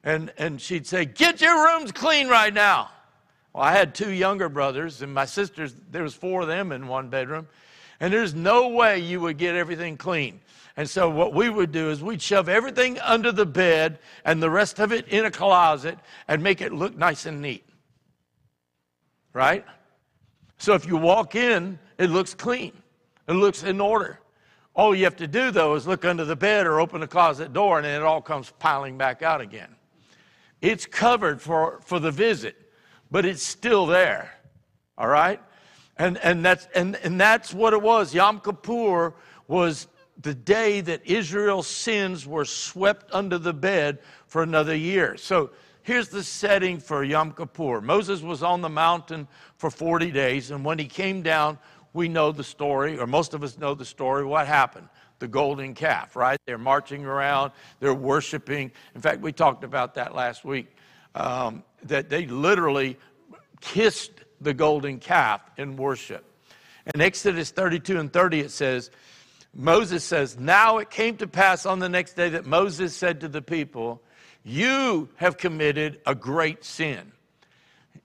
And, 0.02 0.32
and 0.36 0.60
she'd 0.60 0.86
say, 0.86 1.04
Get 1.04 1.40
your 1.40 1.64
rooms 1.64 1.92
clean 1.92 2.28
right 2.28 2.52
now. 2.52 2.90
Well, 3.52 3.62
I 3.62 3.72
had 3.72 3.94
two 3.94 4.10
younger 4.10 4.48
brothers, 4.48 5.00
and 5.02 5.14
my 5.14 5.24
sisters, 5.24 5.74
there 5.90 6.02
was 6.02 6.14
four 6.14 6.42
of 6.42 6.48
them 6.48 6.72
in 6.72 6.88
one 6.88 7.08
bedroom. 7.08 7.46
And 8.00 8.12
there's 8.12 8.34
no 8.34 8.68
way 8.68 8.98
you 8.98 9.20
would 9.20 9.38
get 9.38 9.54
everything 9.54 9.96
clean. 9.96 10.40
And 10.76 10.90
so 10.90 11.08
what 11.08 11.32
we 11.32 11.48
would 11.48 11.70
do 11.70 11.90
is 11.90 12.02
we'd 12.02 12.20
shove 12.20 12.48
everything 12.48 12.98
under 12.98 13.30
the 13.30 13.46
bed 13.46 13.98
and 14.24 14.42
the 14.42 14.50
rest 14.50 14.80
of 14.80 14.92
it 14.92 15.06
in 15.08 15.24
a 15.24 15.30
closet 15.30 15.98
and 16.26 16.42
make 16.42 16.60
it 16.60 16.72
look 16.72 16.96
nice 16.96 17.26
and 17.26 17.40
neat. 17.40 17.64
Right? 19.32 19.64
So 20.58 20.74
if 20.74 20.86
you 20.86 20.96
walk 20.96 21.36
in, 21.36 21.78
it 21.98 22.10
looks 22.10 22.34
clean. 22.34 22.72
It 23.28 23.34
looks 23.34 23.62
in 23.62 23.80
order. 23.80 24.18
All 24.74 24.94
you 24.94 25.04
have 25.04 25.16
to 25.16 25.28
do 25.28 25.52
though 25.52 25.76
is 25.76 25.86
look 25.86 26.04
under 26.04 26.24
the 26.24 26.36
bed 26.36 26.66
or 26.66 26.80
open 26.80 27.00
the 27.00 27.06
closet 27.06 27.52
door 27.52 27.78
and 27.78 27.84
then 27.84 28.00
it 28.00 28.04
all 28.04 28.20
comes 28.20 28.52
piling 28.58 28.98
back 28.98 29.22
out 29.22 29.40
again. 29.40 29.76
It's 30.60 30.86
covered 30.86 31.40
for, 31.40 31.80
for 31.84 32.00
the 32.00 32.10
visit, 32.10 32.56
but 33.10 33.24
it's 33.24 33.42
still 33.44 33.86
there. 33.86 34.32
All 34.98 35.08
right? 35.08 35.40
And, 35.96 36.18
and, 36.18 36.44
that's, 36.44 36.66
and, 36.74 36.96
and 36.96 37.20
that's 37.20 37.54
what 37.54 37.72
it 37.72 37.82
was. 37.82 38.12
Yom 38.12 38.40
Kippur 38.40 39.14
was 39.46 39.86
the 40.20 40.34
day 40.34 40.80
that 40.80 41.04
Israel's 41.06 41.66
sins 41.66 42.26
were 42.26 42.44
swept 42.44 43.12
under 43.12 43.38
the 43.38 43.52
bed 43.52 43.98
for 44.26 44.42
another 44.42 44.74
year. 44.74 45.16
So 45.16 45.50
here's 45.82 46.08
the 46.08 46.22
setting 46.22 46.78
for 46.78 47.02
Yom 47.02 47.32
Kippur. 47.32 47.80
Moses 47.80 48.22
was 48.22 48.42
on 48.42 48.60
the 48.60 48.68
mountain 48.68 49.26
for 49.56 49.70
40 49.70 50.10
days, 50.10 50.50
and 50.50 50.64
when 50.64 50.78
he 50.78 50.86
came 50.86 51.22
down, 51.22 51.58
we 51.92 52.08
know 52.08 52.32
the 52.32 52.44
story, 52.44 52.98
or 52.98 53.06
most 53.06 53.34
of 53.34 53.42
us 53.42 53.58
know 53.58 53.74
the 53.74 53.84
story. 53.84 54.24
What 54.24 54.46
happened? 54.46 54.88
The 55.20 55.28
golden 55.28 55.74
calf, 55.74 56.16
right? 56.16 56.38
They're 56.46 56.58
marching 56.58 57.04
around, 57.04 57.52
they're 57.80 57.94
worshiping. 57.94 58.72
In 58.94 59.00
fact, 59.00 59.20
we 59.20 59.32
talked 59.32 59.64
about 59.64 59.94
that 59.94 60.14
last 60.14 60.44
week, 60.44 60.76
um, 61.14 61.62
that 61.84 62.08
they 62.08 62.26
literally 62.26 62.98
kissed 63.60 64.12
the 64.40 64.52
golden 64.52 64.98
calf 64.98 65.40
in 65.56 65.76
worship. 65.76 66.24
In 66.94 67.00
Exodus 67.00 67.50
32 67.50 67.98
and 67.98 68.12
30, 68.12 68.40
it 68.40 68.50
says, 68.50 68.90
Moses 69.54 70.02
says, 70.04 70.38
Now 70.38 70.78
it 70.78 70.90
came 70.90 71.16
to 71.18 71.26
pass 71.26 71.64
on 71.66 71.78
the 71.78 71.88
next 71.88 72.14
day 72.14 72.30
that 72.30 72.44
Moses 72.44 72.94
said 72.94 73.20
to 73.20 73.28
the 73.28 73.42
people, 73.42 74.02
You 74.42 75.08
have 75.16 75.36
committed 75.36 76.00
a 76.06 76.14
great 76.14 76.64
sin. 76.64 77.12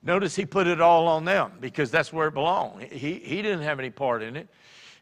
Notice 0.02 0.34
he 0.36 0.46
put 0.46 0.66
it 0.66 0.80
all 0.80 1.08
on 1.08 1.24
them 1.24 1.52
because 1.60 1.90
that's 1.90 2.12
where 2.12 2.28
it 2.28 2.34
belonged. 2.34 2.84
He, 2.84 3.14
he 3.14 3.42
didn't 3.42 3.62
have 3.62 3.78
any 3.78 3.90
part 3.90 4.22
in 4.22 4.36
it. 4.36 4.48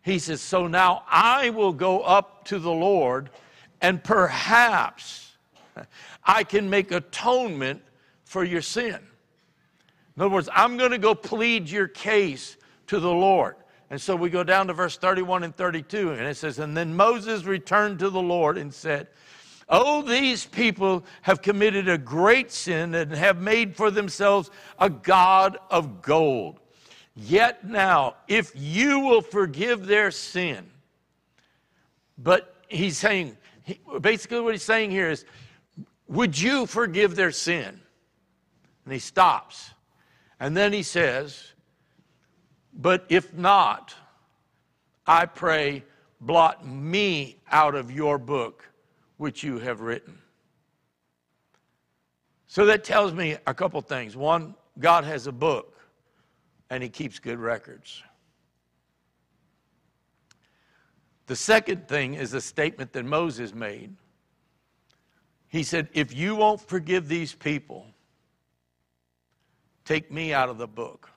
He 0.02 0.18
says, 0.18 0.40
So 0.40 0.66
now 0.66 1.04
I 1.08 1.50
will 1.50 1.72
go 1.72 2.00
up 2.00 2.44
to 2.46 2.58
the 2.58 2.72
Lord 2.72 3.30
and 3.80 4.02
perhaps 4.02 5.36
I 6.24 6.44
can 6.44 6.70
make 6.70 6.90
atonement 6.90 7.82
for 8.24 8.42
your 8.42 8.62
sin. 8.62 8.98
In 10.16 10.22
other 10.22 10.34
words, 10.34 10.48
I'm 10.52 10.76
going 10.76 10.90
to 10.90 10.98
go 10.98 11.14
plead 11.14 11.70
your 11.70 11.86
case 11.86 12.56
to 12.88 12.98
the 12.98 13.12
Lord. 13.12 13.54
And 13.90 14.00
so 14.00 14.14
we 14.14 14.28
go 14.28 14.44
down 14.44 14.66
to 14.66 14.74
verse 14.74 14.98
31 14.98 15.44
and 15.44 15.56
32, 15.56 16.12
and 16.12 16.26
it 16.26 16.36
says, 16.36 16.58
And 16.58 16.76
then 16.76 16.94
Moses 16.94 17.44
returned 17.44 17.98
to 18.00 18.10
the 18.10 18.20
Lord 18.20 18.58
and 18.58 18.72
said, 18.72 19.08
Oh, 19.68 20.02
these 20.02 20.46
people 20.46 21.04
have 21.22 21.42
committed 21.42 21.88
a 21.88 21.98
great 21.98 22.50
sin 22.50 22.94
and 22.94 23.12
have 23.12 23.40
made 23.40 23.76
for 23.76 23.90
themselves 23.90 24.50
a 24.78 24.88
God 24.88 25.58
of 25.70 26.00
gold. 26.00 26.60
Yet 27.14 27.68
now, 27.68 28.14
if 28.28 28.52
you 28.54 29.00
will 29.00 29.20
forgive 29.20 29.86
their 29.86 30.10
sin, 30.10 30.70
but 32.16 32.54
he's 32.68 32.96
saying, 32.96 33.36
basically 34.00 34.40
what 34.40 34.54
he's 34.54 34.62
saying 34.62 34.90
here 34.90 35.10
is, 35.10 35.24
would 36.06 36.38
you 36.38 36.66
forgive 36.66 37.16
their 37.16 37.32
sin? 37.32 37.80
And 38.84 38.92
he 38.92 38.98
stops. 38.98 39.70
And 40.40 40.56
then 40.56 40.72
he 40.72 40.82
says, 40.82 41.47
but 42.78 43.04
if 43.08 43.34
not, 43.34 43.94
I 45.04 45.26
pray, 45.26 45.84
blot 46.20 46.64
me 46.66 47.38
out 47.50 47.74
of 47.74 47.90
your 47.90 48.18
book 48.18 48.64
which 49.16 49.42
you 49.42 49.58
have 49.58 49.80
written. 49.80 50.18
So 52.46 52.64
that 52.66 52.84
tells 52.84 53.12
me 53.12 53.36
a 53.46 53.52
couple 53.52 53.80
things. 53.82 54.16
One, 54.16 54.54
God 54.78 55.04
has 55.04 55.26
a 55.26 55.32
book 55.32 55.76
and 56.70 56.82
he 56.82 56.88
keeps 56.88 57.18
good 57.18 57.38
records. 57.38 58.02
The 61.26 61.36
second 61.36 61.88
thing 61.88 62.14
is 62.14 62.32
a 62.32 62.40
statement 62.40 62.92
that 62.92 63.04
Moses 63.04 63.52
made. 63.52 63.94
He 65.48 65.62
said, 65.62 65.88
If 65.92 66.14
you 66.14 66.36
won't 66.36 66.60
forgive 66.60 67.08
these 67.08 67.34
people, 67.34 67.86
take 69.84 70.10
me 70.12 70.32
out 70.32 70.48
of 70.48 70.58
the 70.58 70.68
book 70.68 71.10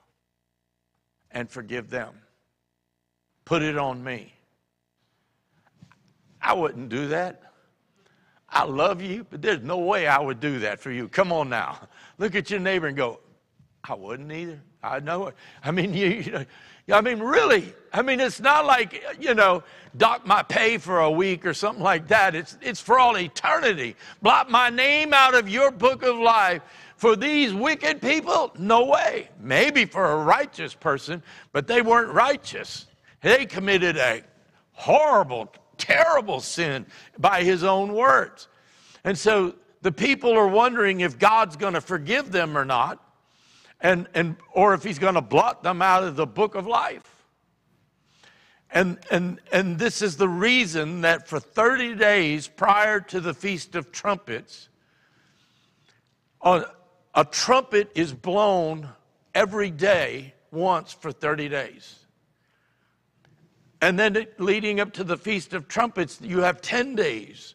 and 1.32 1.50
forgive 1.50 1.90
them. 1.90 2.14
Put 3.44 3.62
it 3.62 3.76
on 3.76 4.02
me. 4.02 4.32
I 6.40 6.54
wouldn't 6.54 6.88
do 6.88 7.08
that. 7.08 7.42
I 8.48 8.64
love 8.64 9.00
you, 9.00 9.26
but 9.30 9.40
there's 9.40 9.62
no 9.62 9.78
way 9.78 10.06
I 10.06 10.20
would 10.20 10.40
do 10.40 10.58
that 10.60 10.80
for 10.80 10.90
you. 10.90 11.08
Come 11.08 11.32
on 11.32 11.48
now. 11.48 11.88
Look 12.18 12.34
at 12.34 12.50
your 12.50 12.60
neighbor 12.60 12.86
and 12.86 12.96
go, 12.96 13.20
I 13.82 13.94
wouldn't 13.94 14.30
either. 14.30 14.60
I 14.82 15.00
know 15.00 15.28
it. 15.28 15.34
I 15.64 15.70
mean, 15.70 15.94
you, 15.94 16.08
you 16.08 16.32
know, 16.32 16.44
I 16.90 17.00
mean, 17.00 17.20
really. 17.20 17.72
I 17.92 18.02
mean, 18.02 18.20
it's 18.20 18.40
not 18.40 18.66
like, 18.66 19.02
you 19.20 19.34
know, 19.34 19.62
dock 19.96 20.26
my 20.26 20.42
pay 20.42 20.78
for 20.78 21.00
a 21.00 21.10
week 21.10 21.46
or 21.46 21.54
something 21.54 21.82
like 21.82 22.08
that. 22.08 22.34
It's, 22.34 22.58
it's 22.60 22.80
for 22.80 22.98
all 22.98 23.16
eternity. 23.16 23.96
Blot 24.20 24.50
my 24.50 24.68
name 24.68 25.14
out 25.14 25.34
of 25.34 25.48
your 25.48 25.70
book 25.70 26.02
of 26.02 26.16
life 26.16 26.62
for 27.02 27.16
these 27.16 27.52
wicked 27.52 28.00
people? 28.00 28.52
No 28.56 28.84
way. 28.84 29.28
Maybe 29.40 29.86
for 29.86 30.12
a 30.12 30.22
righteous 30.22 30.72
person, 30.72 31.20
but 31.50 31.66
they 31.66 31.82
weren't 31.82 32.12
righteous. 32.12 32.86
They 33.22 33.44
committed 33.44 33.96
a 33.96 34.22
horrible, 34.70 35.52
terrible 35.78 36.38
sin 36.38 36.86
by 37.18 37.42
his 37.42 37.64
own 37.64 37.92
words. 37.92 38.46
And 39.02 39.18
so 39.18 39.56
the 39.80 39.90
people 39.90 40.38
are 40.38 40.46
wondering 40.46 41.00
if 41.00 41.18
God's 41.18 41.56
going 41.56 41.74
to 41.74 41.80
forgive 41.80 42.30
them 42.30 42.56
or 42.56 42.64
not, 42.64 43.04
and, 43.80 44.06
and, 44.14 44.36
or 44.52 44.72
if 44.72 44.84
he's 44.84 45.00
going 45.00 45.16
to 45.16 45.20
blot 45.20 45.64
them 45.64 45.82
out 45.82 46.04
of 46.04 46.14
the 46.14 46.24
book 46.24 46.54
of 46.54 46.68
life. 46.68 47.24
And, 48.70 49.00
and, 49.10 49.40
and 49.50 49.76
this 49.76 50.02
is 50.02 50.18
the 50.18 50.28
reason 50.28 51.00
that 51.00 51.26
for 51.26 51.40
30 51.40 51.96
days 51.96 52.46
prior 52.46 53.00
to 53.00 53.20
the 53.20 53.34
Feast 53.34 53.74
of 53.74 53.90
Trumpets, 53.90 54.68
on, 56.40 56.64
a 57.14 57.24
trumpet 57.24 57.90
is 57.94 58.12
blown 58.12 58.88
every 59.34 59.70
day 59.70 60.34
once 60.50 60.92
for 60.92 61.12
30 61.12 61.48
days. 61.48 61.98
And 63.80 63.98
then 63.98 64.26
leading 64.38 64.80
up 64.80 64.92
to 64.94 65.04
the 65.04 65.16
Feast 65.16 65.54
of 65.54 65.66
Trumpets, 65.68 66.20
you 66.22 66.40
have 66.40 66.60
10 66.60 66.94
days 66.94 67.54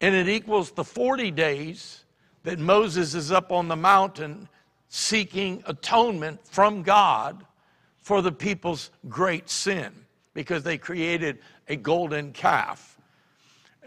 And 0.00 0.14
it 0.14 0.28
equals 0.28 0.72
the 0.72 0.84
40 0.84 1.30
days 1.30 2.04
that 2.42 2.58
Moses 2.58 3.14
is 3.14 3.32
up 3.32 3.50
on 3.50 3.68
the 3.68 3.76
mountain 3.76 4.48
seeking 4.88 5.62
atonement 5.66 6.46
from 6.46 6.82
God 6.82 7.44
for 8.02 8.22
the 8.22 8.32
people's 8.32 8.90
great 9.08 9.50
sin 9.50 9.92
because 10.34 10.62
they 10.62 10.78
created 10.78 11.38
a 11.68 11.76
golden 11.76 12.32
calf. 12.32 12.98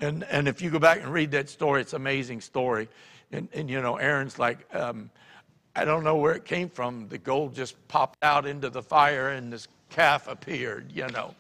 And, 0.01 0.23
and 0.26 0.47
if 0.47 0.61
you 0.61 0.69
go 0.69 0.80
back 0.80 1.01
and 1.01 1.14
read 1.14 1.31
that 1.31 1.49
story, 1.49 1.81
it's 1.81 1.93
an 1.93 2.01
amazing 2.01 2.41
story. 2.41 2.89
And, 3.31 3.47
and 3.53 3.69
you 3.69 3.81
know, 3.81 3.97
Aaron's 3.97 4.39
like, 4.39 4.65
um, 4.73 5.10
I 5.76 5.85
don't 5.85 6.03
know 6.03 6.15
where 6.15 6.34
it 6.34 6.45
came 6.45 6.69
from. 6.69 7.07
The 7.07 7.18
gold 7.18 7.53
just 7.53 7.76
popped 7.88 8.23
out 8.23 8.45
into 8.45 8.69
the 8.69 8.81
fire 8.81 9.30
and 9.30 9.53
this 9.53 9.68
calf 9.89 10.27
appeared, 10.27 10.91
you 10.91 11.07
know. 11.07 11.35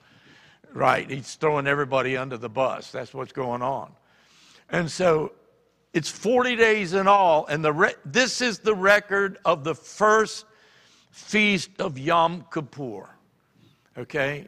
Right, 0.71 1.09
he's 1.09 1.33
throwing 1.33 1.65
everybody 1.65 2.15
under 2.15 2.37
the 2.37 2.49
bus. 2.49 2.91
That's 2.91 3.13
what's 3.13 3.33
going 3.33 3.63
on. 3.63 3.91
And 4.69 4.89
so 4.89 5.31
it's 5.93 6.09
40 6.09 6.55
days 6.55 6.93
in 6.93 7.07
all, 7.07 7.47
and 7.47 7.65
the 7.65 7.73
re- 7.73 7.95
this 8.05 8.41
is 8.41 8.59
the 8.59 8.75
record 8.75 9.39
of 9.45 9.63
the 9.63 9.73
first 9.73 10.45
feast 11.11 11.71
of 11.79 11.97
Yom 11.97 12.45
Kippur. 12.53 13.09
Okay? 13.97 14.47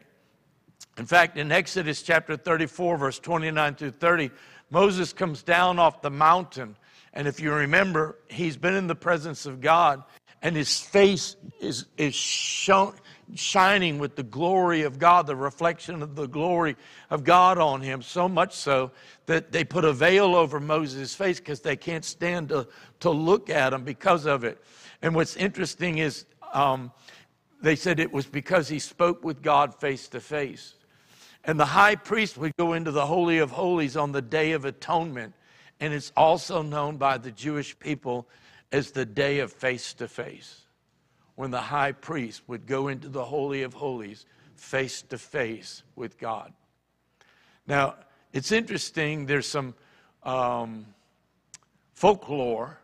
In 0.98 1.06
fact, 1.06 1.36
in 1.36 1.50
Exodus 1.50 2.02
chapter 2.02 2.36
34, 2.36 2.96
verse 2.96 3.18
29 3.18 3.74
through 3.74 3.90
30, 3.90 4.30
Moses 4.70 5.12
comes 5.12 5.42
down 5.42 5.78
off 5.78 6.02
the 6.02 6.10
mountain. 6.10 6.76
And 7.14 7.28
if 7.28 7.40
you 7.40 7.52
remember, 7.52 8.18
he's 8.28 8.56
been 8.56 8.74
in 8.74 8.86
the 8.86 8.94
presence 8.94 9.46
of 9.46 9.60
God, 9.60 10.02
and 10.40 10.56
his 10.56 10.80
face 10.80 11.36
is, 11.60 11.86
is 11.96 12.14
shown, 12.14 12.94
shining 13.34 13.98
with 13.98 14.16
the 14.16 14.22
glory 14.22 14.82
of 14.82 14.98
God, 14.98 15.26
the 15.26 15.36
reflection 15.36 16.02
of 16.02 16.16
the 16.16 16.26
glory 16.26 16.76
of 17.10 17.24
God 17.24 17.58
on 17.58 17.80
him, 17.80 18.02
so 18.02 18.28
much 18.28 18.54
so 18.54 18.90
that 19.26 19.52
they 19.52 19.64
put 19.64 19.84
a 19.84 19.92
veil 19.92 20.34
over 20.34 20.58
Moses' 20.58 21.14
face 21.14 21.38
because 21.38 21.60
they 21.60 21.76
can't 21.76 22.04
stand 22.04 22.48
to, 22.48 22.66
to 23.00 23.10
look 23.10 23.50
at 23.50 23.72
him 23.72 23.84
because 23.84 24.26
of 24.26 24.44
it. 24.44 24.62
And 25.00 25.14
what's 25.14 25.36
interesting 25.36 25.98
is 25.98 26.24
um, 26.52 26.92
they 27.60 27.76
said 27.76 28.00
it 28.00 28.12
was 28.12 28.26
because 28.26 28.68
he 28.68 28.78
spoke 28.78 29.24
with 29.24 29.42
God 29.42 29.74
face 29.80 30.08
to 30.08 30.20
face. 30.20 30.74
And 31.44 31.58
the 31.58 31.66
high 31.66 31.96
priest 31.96 32.38
would 32.38 32.56
go 32.56 32.72
into 32.72 32.90
the 32.90 33.06
Holy 33.06 33.38
of 33.38 33.50
Holies 33.50 33.96
on 33.96 34.12
the 34.12 34.22
Day 34.22 34.52
of 34.52 34.64
Atonement. 34.64 35.34
And 35.80 35.92
it's 35.92 36.12
also 36.16 36.62
known 36.62 36.96
by 36.96 37.18
the 37.18 37.30
Jewish 37.30 37.78
people 37.78 38.28
as 38.70 38.92
the 38.92 39.04
Day 39.04 39.40
of 39.40 39.52
Face 39.52 39.94
to 39.94 40.08
Face 40.08 40.62
when 41.34 41.50
the 41.50 41.60
high 41.60 41.92
priest 41.92 42.42
would 42.46 42.66
go 42.66 42.88
into 42.88 43.08
the 43.08 43.24
Holy 43.24 43.62
of 43.62 43.74
Holies 43.74 44.26
face 44.54 45.02
to 45.02 45.18
face 45.18 45.82
with 45.96 46.18
God. 46.18 46.52
Now, 47.66 47.96
it's 48.32 48.52
interesting, 48.52 49.26
there's 49.26 49.46
some 49.46 49.74
um, 50.22 50.86
folklore 51.94 52.78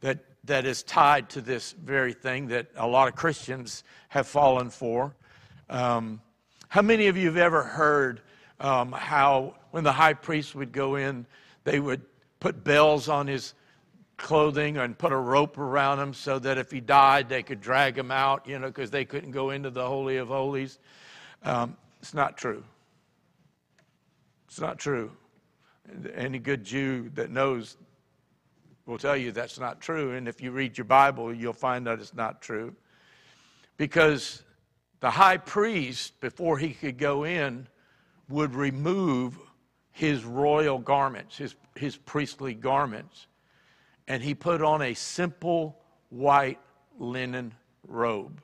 that, 0.00 0.24
that 0.44 0.64
is 0.64 0.82
tied 0.82 1.28
to 1.30 1.40
this 1.40 1.72
very 1.72 2.12
thing 2.12 2.48
that 2.48 2.68
a 2.76 2.86
lot 2.86 3.08
of 3.08 3.14
Christians 3.14 3.84
have 4.08 4.26
fallen 4.26 4.70
for. 4.70 5.14
Um, 5.68 6.20
how 6.68 6.82
many 6.82 7.08
of 7.08 7.16
you 7.16 7.26
have 7.26 7.36
ever 7.36 7.62
heard 7.62 8.22
um, 8.60 8.92
how 8.92 9.56
when 9.70 9.84
the 9.84 9.92
high 9.92 10.14
priest 10.14 10.54
would 10.54 10.72
go 10.72 10.96
in, 10.96 11.26
they 11.64 11.80
would 11.80 12.02
put 12.40 12.64
bells 12.64 13.08
on 13.08 13.26
his 13.26 13.54
clothing 14.16 14.76
and 14.76 14.96
put 14.96 15.12
a 15.12 15.16
rope 15.16 15.58
around 15.58 15.98
him 15.98 16.12
so 16.12 16.38
that 16.38 16.58
if 16.58 16.70
he 16.70 16.80
died, 16.80 17.28
they 17.28 17.42
could 17.42 17.60
drag 17.60 17.96
him 17.96 18.10
out, 18.10 18.46
you 18.46 18.58
know, 18.58 18.66
because 18.66 18.90
they 18.90 19.04
couldn't 19.04 19.30
go 19.30 19.50
into 19.50 19.70
the 19.70 19.86
Holy 19.86 20.16
of 20.16 20.28
Holies. 20.28 20.78
Um, 21.42 21.76
it's 22.00 22.14
not 22.14 22.36
true. 22.36 22.62
It's 24.48 24.60
not 24.60 24.78
true. 24.78 25.12
Any 26.14 26.38
good 26.38 26.64
Jew 26.64 27.10
that 27.14 27.30
knows 27.30 27.76
will 28.86 28.98
tell 28.98 29.16
you 29.16 29.32
that's 29.32 29.58
not 29.58 29.80
true. 29.80 30.14
And 30.14 30.28
if 30.28 30.42
you 30.42 30.50
read 30.50 30.76
your 30.76 30.84
Bible, 30.84 31.32
you'll 31.32 31.52
find 31.52 31.86
that 31.86 32.00
it's 32.00 32.14
not 32.14 32.42
true. 32.42 32.74
Because 33.76 34.42
the 35.00 35.10
high 35.10 35.38
priest, 35.38 36.20
before 36.20 36.58
he 36.58 36.70
could 36.70 36.98
go 36.98 37.24
in, 37.24 37.66
would 38.28 38.54
remove 38.54 39.38
his 39.92 40.24
royal 40.24 40.78
garments, 40.78 41.38
his, 41.38 41.54
his 41.74 41.96
priestly 41.96 42.54
garments 42.54 43.26
and 44.10 44.22
he 44.24 44.34
put 44.34 44.60
on 44.60 44.82
a 44.82 44.92
simple 44.92 45.78
white 46.08 46.58
linen 46.98 47.54
robe 47.86 48.42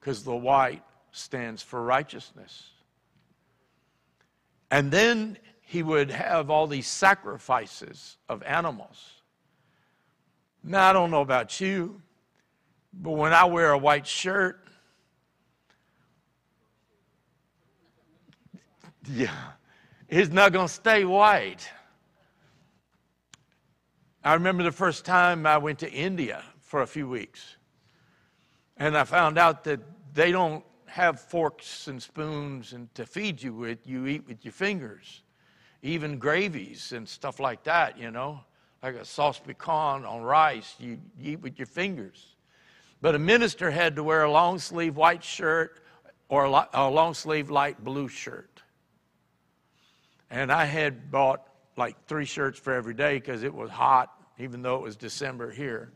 because 0.00 0.24
the 0.24 0.34
white 0.34 0.82
stands 1.10 1.62
for 1.62 1.82
righteousness. 1.82 2.70
And 4.70 4.90
then 4.90 5.36
he 5.60 5.82
would 5.82 6.10
have 6.10 6.48
all 6.48 6.66
these 6.66 6.86
sacrifices 6.86 8.16
of 8.28 8.42
animals. 8.44 9.20
Now, 10.64 10.88
I 10.88 10.92
don't 10.94 11.10
know 11.10 11.20
about 11.20 11.60
you, 11.60 12.00
but 12.94 13.12
when 13.12 13.34
I 13.34 13.44
wear 13.44 13.72
a 13.72 13.78
white 13.78 14.06
shirt, 14.06 14.66
yeah, 19.12 19.34
it's 20.08 20.30
not 20.30 20.52
going 20.52 20.68
to 20.68 20.72
stay 20.72 21.04
white. 21.04 21.68
I 24.26 24.34
remember 24.34 24.64
the 24.64 24.72
first 24.72 25.04
time 25.04 25.46
I 25.46 25.56
went 25.56 25.78
to 25.78 25.92
India 25.92 26.42
for 26.58 26.82
a 26.82 26.86
few 26.88 27.08
weeks, 27.08 27.58
and 28.76 28.98
I 28.98 29.04
found 29.04 29.38
out 29.38 29.62
that 29.62 29.78
they 30.14 30.32
don't 30.32 30.64
have 30.86 31.20
forks 31.20 31.86
and 31.86 32.02
spoons 32.02 32.72
and 32.72 32.92
to 32.96 33.06
feed 33.06 33.40
you 33.40 33.54
with. 33.54 33.86
You 33.86 34.04
eat 34.06 34.26
with 34.26 34.44
your 34.44 34.50
fingers, 34.50 35.22
even 35.80 36.18
gravies 36.18 36.90
and 36.90 37.08
stuff 37.08 37.38
like 37.38 37.62
that. 37.62 38.00
You 38.00 38.10
know, 38.10 38.40
like 38.82 38.96
a 38.96 39.04
sauce 39.04 39.38
piquant 39.38 40.04
on 40.04 40.22
rice, 40.22 40.74
you, 40.80 40.98
eat 41.22 41.40
with 41.40 41.56
your 41.56 41.66
fingers. 41.66 42.34
But 43.00 43.14
a 43.14 43.20
minister 43.20 43.70
had 43.70 43.94
to 43.94 44.02
wear 44.02 44.24
a 44.24 44.30
long 44.32 44.58
sleeve 44.58 44.96
white 44.96 45.22
shirt 45.22 45.84
or 46.28 46.46
a 46.46 46.90
long 46.90 47.14
sleeve 47.14 47.48
light 47.48 47.84
blue 47.84 48.08
shirt. 48.08 48.60
And 50.32 50.50
I 50.50 50.64
had 50.64 51.12
bought 51.12 51.46
like 51.76 51.94
three 52.08 52.24
shirts 52.24 52.58
for 52.58 52.72
every 52.72 52.94
day 52.94 53.20
because 53.20 53.44
it 53.44 53.54
was 53.54 53.70
hot 53.70 54.15
even 54.38 54.62
though 54.62 54.76
it 54.76 54.82
was 54.82 54.96
December 54.96 55.50
here. 55.50 55.92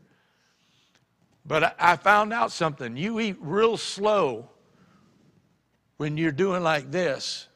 But 1.45 1.75
I 1.79 1.95
found 1.95 2.33
out 2.33 2.51
something. 2.51 2.95
You 2.95 3.19
eat 3.19 3.37
real 3.39 3.77
slow 3.77 4.49
when 5.97 6.17
you're 6.17 6.31
doing 6.31 6.63
like 6.63 6.91
this 6.91 7.47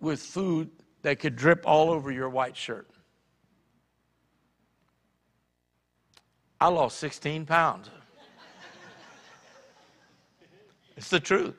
with 0.00 0.20
food 0.20 0.70
that 1.02 1.18
could 1.18 1.36
drip 1.36 1.62
all 1.66 1.90
over 1.90 2.10
your 2.10 2.28
white 2.28 2.56
shirt. 2.56 2.88
I 6.60 6.68
lost 6.68 6.98
16 6.98 7.46
pounds. 7.46 7.90
it's 10.96 11.10
the 11.10 11.20
truth. 11.20 11.54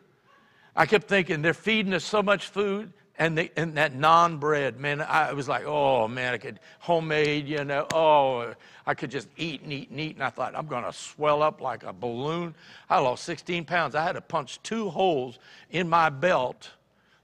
I 0.75 0.85
kept 0.85 1.07
thinking 1.07 1.41
they're 1.41 1.53
feeding 1.53 1.93
us 1.93 2.03
so 2.03 2.21
much 2.21 2.47
food 2.47 2.93
and, 3.19 3.37
the, 3.37 3.51
and 3.55 3.75
that 3.75 3.93
naan 3.95 4.39
bread, 4.39 4.79
man, 4.79 5.01
I 5.01 5.33
was 5.33 5.47
like, 5.47 5.65
oh 5.65 6.07
man, 6.07 6.33
I 6.33 6.37
could 6.37 6.59
homemade, 6.79 7.47
you 7.47 7.63
know, 7.63 7.87
oh, 7.93 8.53
I 8.85 8.93
could 8.93 9.09
just 9.09 9.27
eat 9.37 9.61
and 9.63 9.73
eat 9.73 9.89
and 9.89 9.99
eat. 9.99 10.15
And 10.15 10.23
I 10.23 10.29
thought, 10.29 10.55
I'm 10.55 10.67
going 10.67 10.83
to 10.83 10.93
swell 10.93 11.41
up 11.41 11.59
like 11.59 11.83
a 11.83 11.91
balloon. 11.91 12.53
I 12.89 12.99
lost 12.99 13.23
16 13.23 13.65
pounds. 13.65 13.95
I 13.95 14.03
had 14.03 14.13
to 14.13 14.21
punch 14.21 14.61
two 14.61 14.89
holes 14.89 15.39
in 15.71 15.89
my 15.89 16.09
belt 16.09 16.69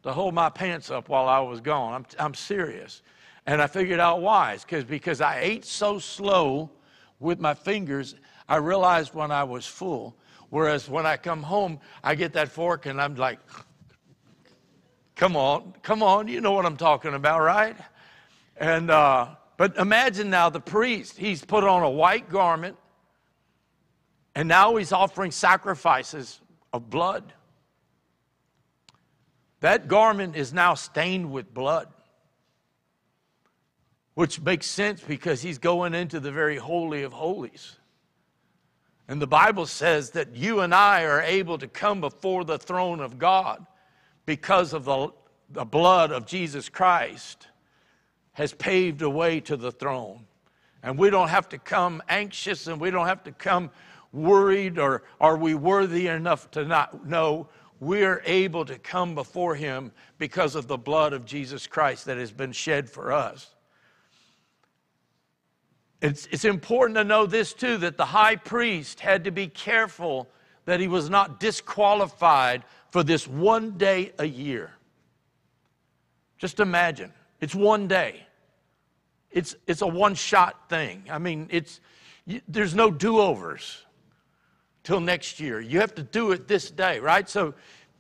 to 0.02 0.12
hold 0.12 0.34
my 0.34 0.50
pants 0.50 0.90
up 0.90 1.10
while 1.10 1.28
I 1.30 1.40
was 1.40 1.62
gone. 1.62 1.94
I'm, 1.94 2.06
I'm 2.20 2.34
serious. 2.34 3.02
And 3.46 3.62
I 3.62 3.68
figured 3.68 4.00
out 4.00 4.22
why. 4.22 4.54
It's 4.54 4.64
because 4.64 4.84
because 4.84 5.22
I 5.22 5.40
ate 5.40 5.64
so 5.64 6.00
slow 6.00 6.70
with 7.20 7.40
my 7.40 7.54
fingers, 7.54 8.16
I 8.50 8.58
realized 8.58 9.14
when 9.14 9.32
I 9.32 9.44
was 9.44 9.66
full. 9.66 10.16
Whereas 10.50 10.90
when 10.90 11.06
I 11.06 11.18
come 11.18 11.42
home, 11.42 11.80
I 12.04 12.16
get 12.16 12.34
that 12.34 12.50
fork 12.50 12.86
and 12.86 13.02
I'm 13.02 13.16
like, 13.16 13.40
Come 15.16 15.36
on, 15.36 15.74
come 15.84 16.02
on, 16.02 16.28
you 16.28 16.42
know 16.42 16.52
what 16.52 16.66
I'm 16.66 16.78
talking 16.78 17.14
about, 17.14 17.42
right? 17.42 17.78
And 18.58 18.90
uh, 18.90 19.36
but 19.58 19.78
imagine 19.78 20.30
now 20.30 20.50
the 20.50 20.60
priest, 20.60 21.18
he's 21.18 21.46
put 21.46 21.64
on 21.64 21.84
a 21.84 21.90
white 21.90 22.30
garment, 22.30 22.78
and 24.36 24.48
now 24.48 24.76
he's 24.76 24.92
offering 24.92 25.32
sacrifices 25.32 26.42
of 26.72 26.90
blood. 26.90 27.34
That 29.60 29.88
garment 29.88 30.36
is 30.36 30.52
now 30.52 30.74
stained 30.74 31.32
with 31.32 31.54
blood, 31.54 31.88
which 34.16 34.42
makes 34.42 34.66
sense 34.66 35.02
because 35.02 35.42
he's 35.42 35.60
going 35.60 35.94
into 35.94 36.20
the 36.20 36.32
very 36.32 36.58
holy 36.58 37.04
of 37.04 37.14
holies. 37.14 37.78
And 39.08 39.22
the 39.22 39.28
Bible 39.28 39.68
says 39.68 40.12
that 40.12 40.36
you 40.36 40.62
and 40.62 40.74
I 40.74 41.04
are 41.04 41.22
able 41.22 41.58
to 41.60 41.68
come 41.68 42.02
before 42.02 42.44
the 42.44 42.58
throne 42.58 43.00
of 43.00 43.20
God 43.20 43.66
because 44.26 44.74
of 44.74 44.86
the, 44.86 45.10
the 45.50 45.66
blood 45.66 46.12
of 46.12 46.26
Jesus 46.26 46.70
Christ, 46.70 47.48
has 48.34 48.54
paved 48.54 49.02
a 49.02 49.10
way 49.10 49.40
to 49.42 49.56
the 49.56 49.72
throne. 49.72 50.26
And 50.82 50.98
we 50.98 51.10
don't 51.10 51.30
have 51.30 51.48
to 51.50 51.58
come 51.58 52.02
anxious 52.10 52.68
and 52.68 52.80
we 52.82 52.92
don't 52.92 53.08
have 53.08 53.24
to 53.24 53.32
come 53.32 53.70
worried 54.12 54.78
or 54.78 55.04
are 55.20 55.38
we 55.38 55.56
worthy 55.56 56.08
enough 56.08 56.52
to 56.52 56.66
not 56.66 57.08
know 57.08 57.48
we're 57.80 58.22
able 58.26 58.66
to 58.66 58.78
come 58.80 59.14
before 59.16 59.56
him 59.56 59.92
because 60.18 60.56
of 60.56 60.68
the 60.68 60.78
blood 60.78 61.14
of 61.14 61.26
Jesus 61.26 61.68
Christ 61.68 62.06
that 62.06 62.18
has 62.18 62.32
been 62.32 62.52
shed 62.52 62.90
for 62.90 63.12
us. 63.12 63.54
It's, 66.02 66.28
it's 66.32 66.46
important 66.46 66.98
to 66.98 67.04
know 67.04 67.26
this 67.26 67.54
too 67.54 67.78
that 67.78 67.98
the 67.98 68.06
high 68.06 68.36
priest 68.36 69.00
had 69.00 69.24
to 69.26 69.32
be 69.32 69.48
careful 69.48 70.30
that 70.66 70.80
he 70.80 70.88
was 70.88 71.10
not 71.10 71.40
disqualified 71.40 72.64
for 72.94 73.04
this 73.04 73.28
one 73.28 73.72
day 73.72 74.12
a 74.20 74.26
year. 74.26 74.70
Just 76.38 76.60
imagine, 76.60 77.12
it's 77.42 77.56
one 77.56 77.88
day. 77.88 78.28
It's, 79.32 79.56
it's 79.66 79.82
a 79.82 79.88
one 79.88 80.14
shot 80.14 80.70
thing. 80.70 81.06
I 81.10 81.18
mean, 81.18 81.48
it's, 81.50 81.80
you, 82.28 82.40
there's 82.48 82.76
no 82.76 82.92
do 82.92 83.18
overs 83.18 83.84
till 84.84 85.00
next 85.00 85.40
year. 85.40 85.60
You 85.60 85.80
have 85.80 85.96
to 85.96 86.04
do 86.04 86.34
it 86.34 86.48
this 86.48 86.70
day, 86.70 87.00
right? 87.00 87.28
So 87.28 87.56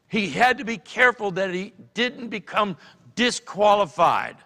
he 0.09 0.29
had 0.29 0.59
to 0.59 0.63
be 0.63 0.77
careful 0.77 1.31
that 1.31 1.51
he 1.51 1.73
didn't 1.95 2.27
become 2.27 2.77
disqualified. 3.15 4.37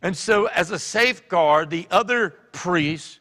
And 0.00 0.16
so, 0.16 0.46
as 0.46 0.70
a 0.70 0.78
safeguard, 0.78 1.70
the 1.70 1.88
other 1.90 2.30
priests 2.52 3.18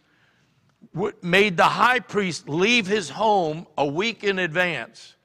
made 1.24 1.58
the 1.58 1.64
high 1.64 2.02
priest 2.02 2.48
leave 2.48 2.86
his 2.86 3.10
home 3.10 3.66
a 3.80 3.86
week 3.88 4.24
in 4.24 4.38
advance 4.38 5.16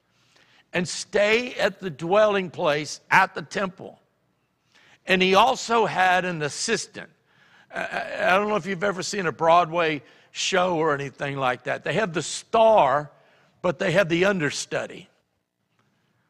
and 0.73 0.87
stay 0.87 1.53
at 1.55 1.79
the 1.79 1.89
dwelling 1.89 2.49
place 2.49 3.01
at 3.09 3.33
the 3.35 3.41
temple. 3.41 3.99
And 5.05 5.21
he 5.21 5.35
also 5.35 5.85
had 5.85 6.25
an 6.25 6.41
assistant. 6.41 7.09
I 7.73 8.31
don't 8.31 8.49
know 8.49 8.55
if 8.55 8.65
you've 8.65 8.83
ever 8.83 9.03
seen 9.03 9.25
a 9.25 9.31
Broadway 9.31 10.01
show 10.31 10.75
or 10.75 10.93
anything 10.93 11.37
like 11.37 11.63
that. 11.63 11.83
They 11.83 11.93
have 11.93 12.13
the 12.13 12.21
star, 12.21 13.11
but 13.61 13.79
they 13.79 13.91
have 13.91 14.09
the 14.09 14.25
understudy 14.25 15.09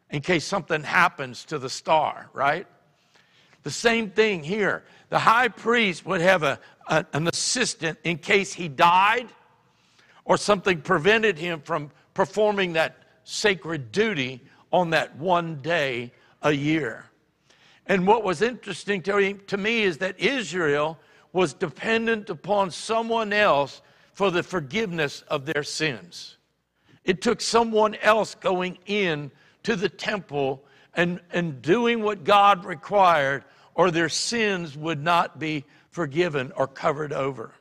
in 0.09 0.21
case 0.21 0.45
something 0.45 0.83
happens 0.83 1.45
to 1.45 1.59
the 1.59 1.69
star, 1.69 2.29
right? 2.33 2.67
The 3.63 3.71
same 3.71 4.09
thing 4.09 4.43
here. 4.43 4.83
The 5.09 5.19
high 5.19 5.49
priest 5.49 6.05
would 6.05 6.21
have 6.21 6.43
a, 6.43 6.59
a, 6.87 7.05
an 7.13 7.27
assistant 7.27 7.99
in 8.03 8.17
case 8.17 8.53
he 8.53 8.67
died 8.67 9.27
or 10.25 10.37
something 10.37 10.81
prevented 10.81 11.37
him 11.37 11.61
from 11.61 11.91
performing 12.13 12.73
that 12.73 13.03
sacred 13.29 13.91
duty 13.91 14.41
on 14.71 14.89
that 14.89 15.15
one 15.17 15.55
day 15.61 16.11
a 16.41 16.51
year. 16.51 17.05
And 17.85 18.07
what 18.07 18.23
was 18.23 18.41
interesting 18.41 19.01
to, 19.03 19.57
me 19.57 19.83
is 19.83 19.99
that 19.99 20.19
Israel 20.19 20.97
was 21.31 21.53
dependent 21.53 22.29
upon 22.29 22.71
someone 22.71 23.31
else 23.31 23.81
for 24.13 24.31
the 24.31 24.43
forgiveness 24.43 25.23
of 25.27 25.45
their 25.45 25.63
sins. 25.63 26.37
It 27.05 27.21
took 27.21 27.39
someone 27.39 27.95
else 27.95 28.35
going 28.35 28.77
in 28.85 29.31
to 29.63 29.75
the 29.75 29.89
temple 29.89 30.63
and, 30.95 31.19
and 31.31 31.61
doing 31.61 32.01
what 32.01 32.23
God 32.23 32.65
required, 32.65 33.43
or 33.75 33.91
their 33.91 34.09
sins 34.09 34.75
would 34.75 35.01
not 35.03 35.39
be 35.39 35.65
forgiven 35.91 36.51
or 36.55 36.67
covered 36.67 37.13
over. 37.13 37.53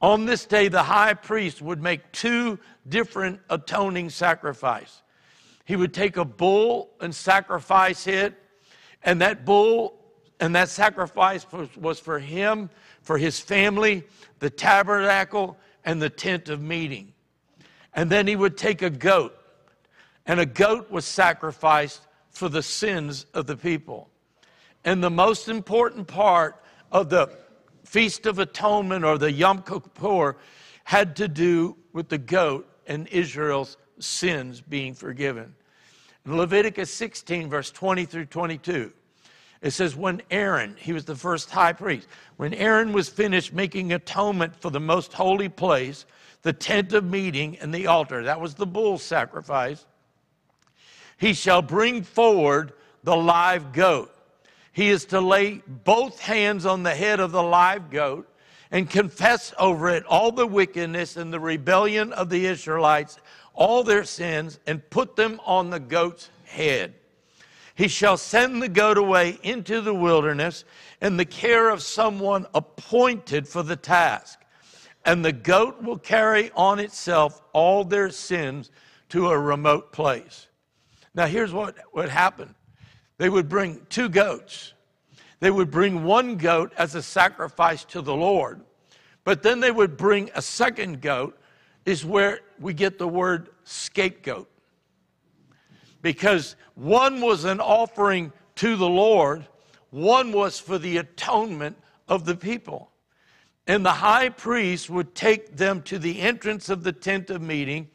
On 0.00 0.26
this 0.26 0.46
day, 0.46 0.68
the 0.68 0.84
high 0.84 1.14
priest 1.14 1.60
would 1.60 1.82
make 1.82 2.12
two 2.12 2.58
different 2.88 3.40
atoning 3.50 4.10
sacrifices. 4.10 5.02
He 5.64 5.76
would 5.76 5.92
take 5.92 6.16
a 6.16 6.24
bull 6.24 6.90
and 7.00 7.14
sacrifice 7.14 8.06
it, 8.06 8.34
and 9.02 9.20
that 9.20 9.44
bull 9.44 9.94
and 10.40 10.54
that 10.54 10.68
sacrifice 10.68 11.44
was 11.76 11.98
for 11.98 12.18
him, 12.18 12.70
for 13.02 13.18
his 13.18 13.40
family, 13.40 14.04
the 14.38 14.50
tabernacle, 14.50 15.56
and 15.84 16.00
the 16.00 16.10
tent 16.10 16.48
of 16.48 16.62
meeting. 16.62 17.12
And 17.94 18.08
then 18.08 18.26
he 18.26 18.36
would 18.36 18.56
take 18.56 18.82
a 18.82 18.90
goat, 18.90 19.36
and 20.26 20.38
a 20.38 20.46
goat 20.46 20.90
was 20.90 21.04
sacrificed 21.04 22.06
for 22.30 22.48
the 22.48 22.62
sins 22.62 23.26
of 23.34 23.46
the 23.46 23.56
people. 23.56 24.08
And 24.84 25.02
the 25.02 25.10
most 25.10 25.48
important 25.48 26.06
part 26.06 26.62
of 26.92 27.10
the 27.10 27.36
Feast 27.88 28.26
of 28.26 28.38
Atonement 28.38 29.02
or 29.02 29.16
the 29.16 29.32
Yom 29.32 29.62
Kippur 29.62 30.36
had 30.84 31.16
to 31.16 31.26
do 31.26 31.74
with 31.94 32.10
the 32.10 32.18
goat 32.18 32.68
and 32.86 33.08
Israel's 33.08 33.78
sins 33.98 34.60
being 34.60 34.92
forgiven. 34.92 35.54
In 36.26 36.36
Leviticus 36.36 36.92
16, 36.92 37.48
verse 37.48 37.70
20 37.70 38.04
through 38.04 38.26
22, 38.26 38.92
it 39.62 39.70
says, 39.70 39.96
When 39.96 40.20
Aaron, 40.30 40.76
he 40.78 40.92
was 40.92 41.06
the 41.06 41.16
first 41.16 41.48
high 41.48 41.72
priest, 41.72 42.08
when 42.36 42.52
Aaron 42.52 42.92
was 42.92 43.08
finished 43.08 43.54
making 43.54 43.94
atonement 43.94 44.54
for 44.54 44.68
the 44.68 44.78
most 44.78 45.14
holy 45.14 45.48
place, 45.48 46.04
the 46.42 46.52
tent 46.52 46.92
of 46.92 47.04
meeting, 47.04 47.56
and 47.58 47.74
the 47.74 47.86
altar, 47.86 48.22
that 48.22 48.38
was 48.38 48.54
the 48.54 48.66
bull 48.66 48.98
sacrifice, 48.98 49.86
he 51.16 51.32
shall 51.32 51.62
bring 51.62 52.02
forward 52.02 52.74
the 53.02 53.16
live 53.16 53.72
goat. 53.72 54.14
He 54.78 54.90
is 54.90 55.06
to 55.06 55.20
lay 55.20 55.60
both 55.66 56.20
hands 56.20 56.64
on 56.64 56.84
the 56.84 56.94
head 56.94 57.18
of 57.18 57.32
the 57.32 57.42
live 57.42 57.90
goat 57.90 58.32
and 58.70 58.88
confess 58.88 59.52
over 59.58 59.88
it 59.88 60.04
all 60.04 60.30
the 60.30 60.46
wickedness 60.46 61.16
and 61.16 61.32
the 61.32 61.40
rebellion 61.40 62.12
of 62.12 62.30
the 62.30 62.46
Israelites, 62.46 63.18
all 63.54 63.82
their 63.82 64.04
sins, 64.04 64.60
and 64.68 64.88
put 64.88 65.16
them 65.16 65.40
on 65.44 65.70
the 65.70 65.80
goat's 65.80 66.30
head. 66.44 66.94
He 67.74 67.88
shall 67.88 68.16
send 68.16 68.62
the 68.62 68.68
goat 68.68 68.98
away 68.98 69.40
into 69.42 69.80
the 69.80 69.94
wilderness 69.94 70.64
in 71.02 71.16
the 71.16 71.24
care 71.24 71.70
of 71.70 71.82
someone 71.82 72.46
appointed 72.54 73.48
for 73.48 73.64
the 73.64 73.74
task. 73.74 74.38
And 75.04 75.24
the 75.24 75.32
goat 75.32 75.82
will 75.82 75.98
carry 75.98 76.52
on 76.54 76.78
itself 76.78 77.42
all 77.52 77.82
their 77.82 78.10
sins 78.10 78.70
to 79.08 79.30
a 79.30 79.36
remote 79.36 79.90
place. 79.90 80.46
Now, 81.16 81.26
here's 81.26 81.52
what 81.52 81.74
would 81.92 82.10
happen 82.10 82.54
they 83.18 83.28
would 83.28 83.48
bring 83.48 83.86
two 83.88 84.08
goats. 84.08 84.72
They 85.40 85.50
would 85.50 85.70
bring 85.70 86.04
one 86.04 86.36
goat 86.36 86.72
as 86.76 86.94
a 86.94 87.02
sacrifice 87.02 87.84
to 87.86 88.00
the 88.00 88.14
Lord, 88.14 88.60
but 89.24 89.42
then 89.42 89.60
they 89.60 89.70
would 89.70 89.96
bring 89.96 90.30
a 90.34 90.42
second 90.42 91.00
goat, 91.00 91.38
is 91.84 92.04
where 92.04 92.40
we 92.58 92.74
get 92.74 92.98
the 92.98 93.06
word 93.08 93.50
scapegoat 93.64 94.48
because 96.02 96.56
one 96.74 97.20
was 97.20 97.44
an 97.44 97.60
offering 97.60 98.32
to 98.56 98.76
the 98.76 98.88
Lord, 98.88 99.46
one 99.90 100.32
was 100.32 100.58
for 100.58 100.78
the 100.78 100.98
atonement 100.98 101.76
of 102.08 102.24
the 102.24 102.36
people. 102.36 102.90
And 103.66 103.84
the 103.84 103.92
high 103.92 104.30
priest 104.30 104.88
would 104.88 105.14
take 105.14 105.56
them 105.56 105.82
to 105.82 105.98
the 105.98 106.20
entrance 106.20 106.68
of 106.68 106.82
the 106.82 106.92
tent 106.92 107.30
of 107.30 107.42
meeting 107.42 107.88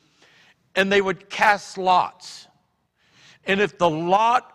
and 0.75 0.91
they 0.91 1.01
would 1.01 1.29
cast 1.29 1.77
lots. 1.77 2.47
And 3.45 3.59
if 3.59 3.77
the 3.77 3.89
lot 3.89 4.52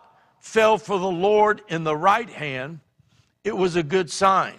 fell 0.49 0.79
for 0.79 0.97
the 0.97 1.07
Lord 1.07 1.61
in 1.69 1.83
the 1.83 1.95
right 1.95 2.29
hand, 2.29 2.79
it 3.43 3.55
was 3.55 3.75
a 3.75 3.83
good 3.83 4.09
sign. 4.09 4.57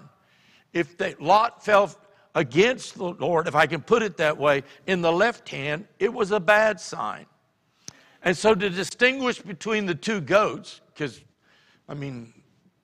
If 0.72 0.96
the 0.96 1.16
lot 1.18 1.64
fell 1.64 1.94
against 2.34 2.94
the 2.94 3.12
Lord, 3.12 3.48
if 3.48 3.56
I 3.56 3.66
can 3.66 3.82
put 3.82 4.02
it 4.02 4.16
that 4.18 4.38
way, 4.38 4.62
in 4.86 5.02
the 5.02 5.10
left 5.10 5.48
hand, 5.48 5.88
it 5.98 6.12
was 6.12 6.30
a 6.30 6.38
bad 6.38 6.80
sign. 6.80 7.26
And 8.22 8.36
so 8.36 8.54
to 8.54 8.70
distinguish 8.70 9.40
between 9.40 9.86
the 9.86 9.94
two 9.94 10.20
goats, 10.20 10.80
because, 10.94 11.20
I 11.88 11.94
mean, 11.94 12.32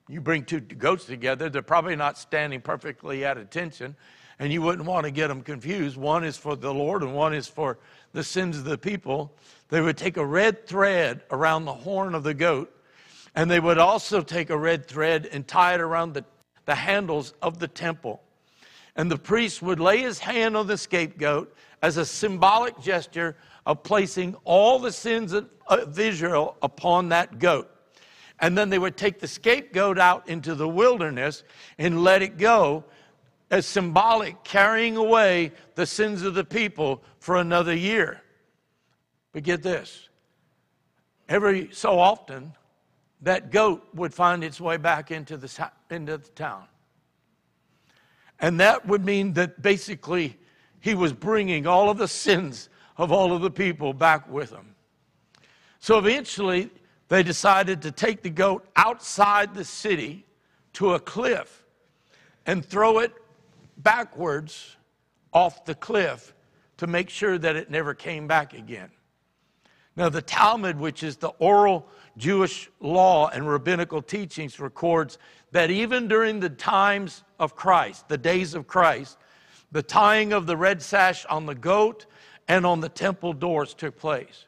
you 0.09 0.21
bring 0.21 0.45
two 0.45 0.61
goats 0.61 1.05
together, 1.05 1.49
they're 1.49 1.63
probably 1.63 1.97
not 1.97 2.19
standing 2.19 2.61
perfectly 2.61 3.25
at 3.25 3.39
attention, 3.39 3.95
and 4.39 4.53
you 4.53 4.63
wouldn't 4.63 4.87
want 4.87 5.05
to 5.05 5.13
get 5.13 5.29
them 5.29 5.43
confused. 5.43 5.97
One 5.97 6.25
is 6.25 6.37
for 6.37 6.57
the 6.57 6.75
Lord, 6.75 7.03
and 7.03 7.15
one 7.15 7.35
is 7.35 7.47
for 7.47 7.79
the 8.13 8.25
sins 8.25 8.59
of 8.59 8.65
the 8.65 8.79
people. 8.79 9.37
They 9.69 9.81
would 9.81 9.97
take 9.97 10.17
a 10.17 10.27
red 10.27 10.67
thread 10.67 11.23
around 11.31 11.67
the 11.67 11.73
horn 11.73 12.15
of 12.15 12.25
the 12.25 12.35
goat, 12.35 12.73
and 13.37 13.51
they 13.51 13.61
would 13.61 13.79
also 13.79 14.23
take 14.23 14.49
a 14.49 14.57
red 14.57 14.89
thread 14.89 15.29
and 15.31 15.47
tie 15.47 15.75
it 15.75 15.81
around 15.81 16.15
the, 16.15 16.25
the 16.65 16.75
handles 16.75 17.35
of 17.43 17.59
the 17.59 17.69
temple. 17.69 18.23
And 18.97 19.11
the 19.11 19.19
priest 19.19 19.61
would 19.61 19.79
lay 19.79 19.99
his 19.99 20.19
hand 20.19 20.57
on 20.57 20.67
the 20.67 20.79
scapegoat 20.79 21.55
as 21.83 21.99
a 21.99 22.07
symbolic 22.07 22.81
gesture 22.81 23.37
of 23.67 23.83
placing 23.83 24.35
all 24.45 24.79
the 24.79 24.91
sins 24.91 25.35
of 25.35 25.99
Israel 25.99 26.57
upon 26.63 27.11
that 27.11 27.39
goat. 27.39 27.71
And 28.41 28.57
then 28.57 28.71
they 28.71 28.79
would 28.79 28.97
take 28.97 29.19
the 29.19 29.29
scapegoat 29.29 29.99
out 29.99 30.29
into 30.29 30.55
the 30.55 30.69
wilderness 30.69 31.45
and 31.77 32.03
let 32.03 32.23
it 32.23 32.39
go 32.39 32.85
as 33.51 33.67
symbolic, 33.67 34.43
carrying 34.45 34.97
away 34.97 35.53
the 35.75 35.87
sins 35.87 36.23
of 36.23 36.35
the 36.35 36.45
people 36.45 37.03
for 37.19 37.37
another 37.37 37.75
year. 37.75 38.23
But 39.33 39.43
get 39.43 39.63
this 39.63 40.09
every 41.29 41.69
so 41.73 41.99
often, 41.99 42.55
that 43.23 43.51
goat 43.51 43.87
would 43.95 44.13
find 44.13 44.45
its 44.45 44.61
way 44.61 44.77
back 44.77 45.11
into 45.11 45.37
the, 45.37 45.71
into 45.91 46.19
the 46.19 46.29
town. 46.31 46.65
And 48.39 48.61
that 48.61 48.87
would 48.87 49.05
mean 49.05 49.33
that 49.35 49.63
basically 49.63 50.39
he 50.81 50.95
was 50.95 51.13
bringing 51.13 51.67
all 51.67 51.89
of 51.91 51.99
the 51.99 52.09
sins 52.09 52.69
of 52.97 53.11
all 53.11 53.33
of 53.33 53.43
the 53.43 53.51
people 53.51 53.93
back 53.93 54.29
with 54.31 54.51
him. 54.51 54.75
So 55.81 55.99
eventually, 55.99 56.71
they 57.09 57.23
decided 57.23 57.83
to 57.83 57.93
take 57.93 58.23
the 58.23 58.31
goat 58.31 58.67
outside 58.77 59.55
the 59.55 59.65
city 59.65 60.27
to 60.75 60.95
a 60.95 61.01
cliff 61.01 61.65
and 62.45 62.65
throw 62.65 62.99
it 62.99 63.13
backwards 63.79 64.77
off 65.33 65.65
the 65.65 65.75
cliff 65.75 66.35
to 66.79 66.87
make 66.87 67.09
sure 67.09 67.39
that 67.39 67.57
it 67.57 67.71
never 67.71 67.95
came 67.95 68.27
back 68.27 68.53
again. 68.55 68.91
Now, 69.97 70.11
the 70.11 70.23
Talmud, 70.23 70.79
which 70.79 71.03
is 71.03 71.17
the 71.17 71.29
oral 71.39 71.89
Jewish 72.17 72.71
law 72.81 73.29
and 73.29 73.49
rabbinical 73.49 74.03
teachings, 74.03 74.59
records 74.59 75.19
that 75.53 75.71
even 75.71 76.09
during 76.09 76.41
the 76.41 76.51
times 76.51 77.23
of 77.39 77.55
Christ, 77.55 78.09
the 78.09 78.19
days 78.19 78.55
of 78.55 78.67
Christ, 78.67 79.19
the 79.73 79.83
tying 79.83 80.33
of 80.33 80.47
the 80.47 80.57
red 80.57 80.81
sash 80.83 81.27
on 81.27 81.47
the 81.47 81.55
goat 81.55 82.07
and 82.49 82.65
on 82.65 82.81
the 82.81 82.89
temple 82.89 83.33
doors 83.33 83.75
took 83.75 83.99
place. 83.99 84.47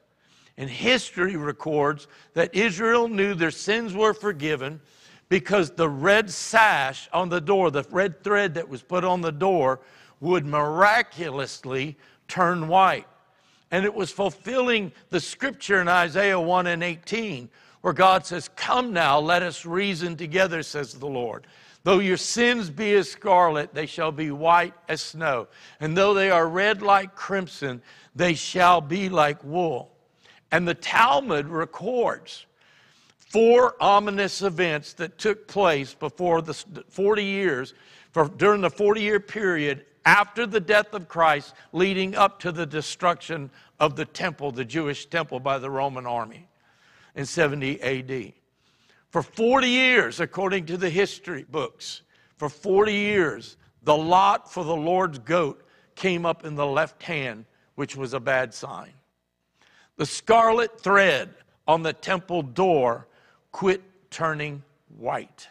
And 0.57 0.69
history 0.69 1.37
records 1.37 2.09
that 2.35 2.55
Israel 2.55 3.09
knew 3.09 3.35
their 3.35 3.51
sins 3.51 3.95
were 3.95 4.15
forgiven 4.15 4.81
because 5.29 5.71
the 5.71 5.89
red 5.89 6.31
sash 6.31 7.09
on 7.13 7.29
the 7.29 7.41
door, 7.41 7.71
the 7.71 7.85
red 7.91 8.25
thread 8.25 8.55
that 8.55 8.69
was 8.69 8.83
put 8.83 9.05
on 9.05 9.21
the 9.21 9.33
door, 9.33 9.81
would 10.21 10.47
miraculously 10.47 11.97
turn 12.27 12.67
white. 12.67 13.07
And 13.71 13.85
it 13.85 13.95
was 13.95 14.11
fulfilling 14.11 14.93
the 15.11 15.21
scripture 15.21 15.81
in 15.81 15.89
Isaiah 15.89 16.41
1 16.41 16.67
and 16.67 16.83
18, 16.83 17.49
where 17.83 17.93
God 17.93 18.25
says, 18.25 18.49
Come 18.57 18.93
now, 18.93 19.19
let 19.19 19.43
us 19.43 19.67
reason 19.67 20.17
together, 20.17 20.63
says 20.63 20.95
the 20.95 21.07
Lord. 21.07 21.47
Though 21.85 22.01
your 22.01 22.17
sins 22.17 22.71
be 22.71 22.95
as 22.95 23.11
scarlet, 23.11 23.73
they 23.73 23.87
shall 23.87 24.13
be 24.13 24.31
white 24.31 24.75
as 24.89 25.01
snow. 25.01 25.49
And 25.81 25.97
though 25.97 26.13
they 26.13 26.31
are 26.31 26.49
red 26.49 26.83
like 26.83 27.15
crimson, 27.15 27.83
they 28.15 28.35
shall 28.35 28.81
be 28.81 29.09
like 29.09 29.43
wool. 29.45 29.91
And 30.51 30.67
the 30.67 30.75
Talmud 30.75 31.49
records 31.49 32.47
four 33.19 33.77
ominous 33.81 34.43
events 34.43 34.95
that 34.95 35.19
took 35.19 35.47
place 35.47 35.95
before 35.95 36.43
the 36.43 36.55
40 36.89 37.25
years, 37.25 37.75
for, 38.13 38.29
during 38.29 38.63
the 38.63 38.71
40 38.71 39.01
year 39.03 39.21
period 39.21 39.85
after 40.09 40.47
the 40.47 40.59
death 40.59 40.95
of 40.95 41.07
Christ, 41.07 41.53
leading 41.71 42.15
up 42.15 42.41
to 42.41 42.51
the 42.51 42.65
destruction 42.65 43.51
of 43.79 43.95
the 43.95 44.07
temple, 44.07 44.51
the 44.51 44.65
Jewish 44.65 45.05
temple, 45.05 45.39
by 45.39 45.59
the 45.59 45.69
Roman 45.69 46.07
army 46.07 46.49
in 47.15 47.27
70 47.27 47.79
AD. 47.83 48.33
For 49.11 49.23
40 49.23 49.69
years, 49.69 50.19
according 50.19 50.65
to 50.65 50.79
the 50.79 50.89
history 50.89 51.45
books, 51.51 52.01
for 52.39 52.49
40 52.49 52.91
years, 52.91 53.59
the 53.83 53.95
lot 53.95 54.51
for 54.51 54.65
the 54.65 54.75
Lord's 54.75 55.19
goat 55.19 55.63
came 55.95 56.25
up 56.25 56.43
in 56.43 56.55
the 56.55 56.67
left 56.67 57.03
hand, 57.03 57.45
which 57.75 57.95
was 57.95 58.15
a 58.15 58.21
bad 58.21 58.55
sign. 58.55 58.95
The 59.97 60.07
scarlet 60.07 60.81
thread 60.81 61.35
on 61.67 61.83
the 61.83 61.93
temple 61.93 62.41
door 62.41 63.09
quit 63.53 63.83
turning 64.11 64.63
white 64.97 65.49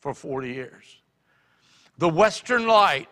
for 0.00 0.14
40 0.14 0.48
years. 0.48 1.02
The 1.98 2.08
western 2.08 2.66
light 2.66 3.08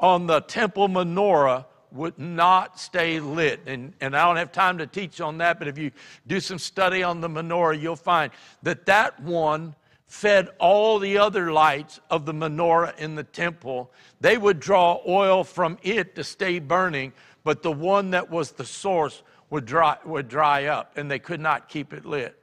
on 0.00 0.26
the 0.26 0.40
temple 0.40 0.88
menorah 0.88 1.66
would 1.92 2.18
not 2.18 2.78
stay 2.80 3.20
lit. 3.20 3.60
And, 3.66 3.92
and 4.00 4.16
I 4.16 4.24
don't 4.24 4.36
have 4.36 4.52
time 4.52 4.78
to 4.78 4.86
teach 4.86 5.20
on 5.20 5.38
that, 5.38 5.58
but 5.58 5.68
if 5.68 5.76
you 5.76 5.90
do 6.26 6.40
some 6.40 6.58
study 6.58 7.02
on 7.02 7.20
the 7.20 7.28
menorah, 7.28 7.80
you'll 7.80 7.96
find 7.96 8.32
that 8.62 8.86
that 8.86 9.20
one 9.20 9.74
fed 10.06 10.48
all 10.58 10.98
the 10.98 11.18
other 11.18 11.52
lights 11.52 12.00
of 12.10 12.26
the 12.26 12.32
menorah 12.32 12.98
in 12.98 13.14
the 13.14 13.22
temple. 13.22 13.92
They 14.20 14.38
would 14.38 14.58
draw 14.58 15.00
oil 15.06 15.44
from 15.44 15.78
it 15.82 16.16
to 16.16 16.24
stay 16.24 16.58
burning, 16.58 17.12
but 17.44 17.62
the 17.62 17.72
one 17.72 18.10
that 18.10 18.30
was 18.30 18.52
the 18.52 18.64
source 18.64 19.22
would 19.50 19.66
dry, 19.66 19.98
would 20.04 20.28
dry 20.28 20.66
up, 20.66 20.96
and 20.96 21.10
they 21.10 21.18
could 21.18 21.40
not 21.40 21.68
keep 21.68 21.92
it 21.92 22.04
lit. 22.04 22.36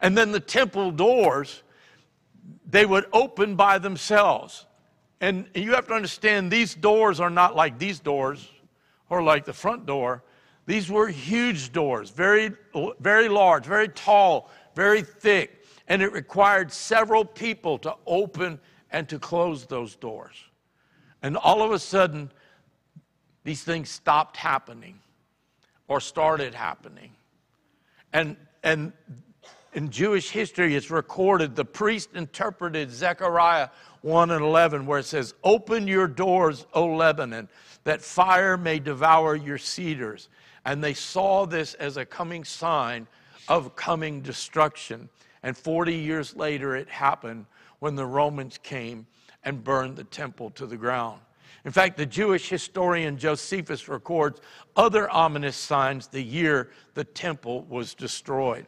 And 0.00 0.16
then 0.16 0.32
the 0.32 0.40
temple 0.40 0.90
doors, 0.90 1.62
they 2.68 2.86
would 2.86 3.06
open 3.12 3.56
by 3.56 3.78
themselves. 3.78 4.66
And 5.20 5.48
you 5.54 5.72
have 5.72 5.86
to 5.88 5.94
understand, 5.94 6.50
these 6.50 6.74
doors 6.74 7.20
are 7.20 7.30
not 7.30 7.54
like 7.54 7.78
these 7.78 8.00
doors 8.00 8.48
or 9.10 9.22
like 9.22 9.44
the 9.44 9.52
front 9.52 9.86
door. 9.86 10.22
These 10.66 10.90
were 10.90 11.08
huge 11.08 11.72
doors, 11.72 12.10
very, 12.10 12.52
very 13.00 13.28
large, 13.28 13.66
very 13.66 13.88
tall, 13.88 14.50
very 14.74 15.02
thick. 15.02 15.64
And 15.88 16.00
it 16.00 16.12
required 16.12 16.72
several 16.72 17.24
people 17.24 17.76
to 17.78 17.96
open 18.06 18.60
and 18.90 19.08
to 19.08 19.18
close 19.18 19.66
those 19.66 19.96
doors. 19.96 20.36
And 21.22 21.36
all 21.36 21.62
of 21.62 21.72
a 21.72 21.78
sudden, 21.78 22.30
these 23.44 23.62
things 23.62 23.90
stopped 23.90 24.36
happening 24.36 25.00
or 25.88 26.00
started 26.00 26.54
happening. 26.54 27.10
And, 28.12 28.36
and 28.62 28.92
in 29.72 29.90
Jewish 29.90 30.30
history, 30.30 30.74
it's 30.74 30.90
recorded 30.90 31.54
the 31.54 31.64
priest 31.64 32.10
interpreted 32.14 32.90
Zechariah 32.90 33.68
1 34.02 34.30
and 34.30 34.44
11, 34.44 34.86
where 34.86 34.98
it 34.98 35.06
says, 35.06 35.34
Open 35.44 35.86
your 35.86 36.08
doors, 36.08 36.66
O 36.74 36.86
Lebanon, 36.86 37.48
that 37.84 38.02
fire 38.02 38.56
may 38.56 38.78
devour 38.78 39.36
your 39.36 39.58
cedars. 39.58 40.28
And 40.64 40.82
they 40.82 40.94
saw 40.94 41.46
this 41.46 41.74
as 41.74 41.96
a 41.96 42.04
coming 42.04 42.44
sign 42.44 43.06
of 43.48 43.76
coming 43.76 44.20
destruction. 44.20 45.08
And 45.42 45.56
40 45.56 45.94
years 45.94 46.36
later, 46.36 46.76
it 46.76 46.88
happened 46.88 47.46
when 47.78 47.94
the 47.94 48.06
Romans 48.06 48.58
came 48.62 49.06
and 49.44 49.64
burned 49.64 49.96
the 49.96 50.04
temple 50.04 50.50
to 50.50 50.66
the 50.66 50.76
ground. 50.76 51.20
In 51.64 51.72
fact, 51.72 51.96
the 51.96 52.06
Jewish 52.06 52.48
historian 52.48 53.18
Josephus 53.18 53.88
records 53.88 54.40
other 54.76 55.10
ominous 55.10 55.56
signs 55.56 56.08
the 56.08 56.22
year 56.22 56.70
the 56.94 57.04
temple 57.04 57.62
was 57.68 57.94
destroyed. 57.94 58.66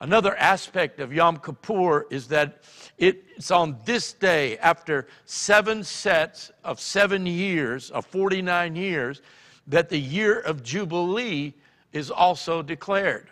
Another 0.00 0.36
aspect 0.36 1.00
of 1.00 1.12
Yom 1.12 1.38
Kippur 1.38 2.06
is 2.10 2.28
that 2.28 2.62
it's 2.98 3.50
on 3.50 3.78
this 3.84 4.12
day, 4.12 4.58
after 4.58 5.06
seven 5.24 5.84
sets 5.84 6.50
of 6.62 6.80
seven 6.80 7.26
years, 7.26 7.90
of 7.90 8.04
49 8.06 8.76
years, 8.76 9.22
that 9.66 9.88
the 9.88 9.98
year 9.98 10.40
of 10.40 10.62
Jubilee 10.62 11.54
is 11.92 12.10
also 12.10 12.60
declared. 12.60 13.28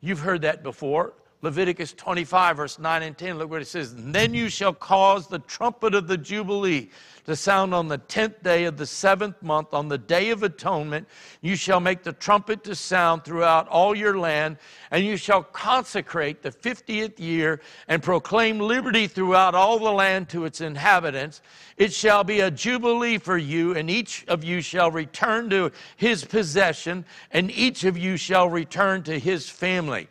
You've 0.00 0.20
heard 0.20 0.42
that 0.42 0.62
before. 0.62 1.14
Leviticus 1.42 1.92
25, 1.92 2.56
verse 2.56 2.78
9 2.78 3.02
and 3.02 3.16
10. 3.16 3.38
Look 3.38 3.50
what 3.50 3.62
it 3.62 3.66
says. 3.66 3.94
Then 3.94 4.32
you 4.32 4.48
shall 4.48 4.72
cause 4.72 5.28
the 5.28 5.38
trumpet 5.40 5.94
of 5.94 6.08
the 6.08 6.16
Jubilee 6.16 6.90
to 7.26 7.36
sound 7.36 7.74
on 7.74 7.88
the 7.88 7.98
tenth 7.98 8.42
day 8.42 8.64
of 8.64 8.76
the 8.76 8.86
seventh 8.86 9.42
month, 9.42 9.74
on 9.74 9.88
the 9.88 9.98
day 9.98 10.30
of 10.30 10.42
atonement. 10.44 11.06
You 11.42 11.56
shall 11.56 11.80
make 11.80 12.04
the 12.04 12.12
trumpet 12.12 12.64
to 12.64 12.74
sound 12.74 13.24
throughout 13.24 13.68
all 13.68 13.94
your 13.94 14.18
land, 14.18 14.56
and 14.90 15.04
you 15.04 15.16
shall 15.16 15.42
consecrate 15.42 16.42
the 16.42 16.52
fiftieth 16.52 17.18
year 17.18 17.60
and 17.88 18.02
proclaim 18.02 18.60
liberty 18.60 19.06
throughout 19.06 19.54
all 19.54 19.78
the 19.78 19.90
land 19.90 20.28
to 20.30 20.44
its 20.44 20.60
inhabitants. 20.60 21.42
It 21.76 21.92
shall 21.92 22.24
be 22.24 22.40
a 22.40 22.50
jubilee 22.50 23.18
for 23.18 23.36
you, 23.36 23.76
and 23.76 23.90
each 23.90 24.24
of 24.28 24.44
you 24.44 24.60
shall 24.62 24.90
return 24.90 25.50
to 25.50 25.72
his 25.96 26.24
possession, 26.24 27.04
and 27.32 27.50
each 27.50 27.84
of 27.84 27.98
you 27.98 28.16
shall 28.16 28.48
return 28.48 29.02
to 29.02 29.18
his 29.18 29.50
family. 29.50 30.08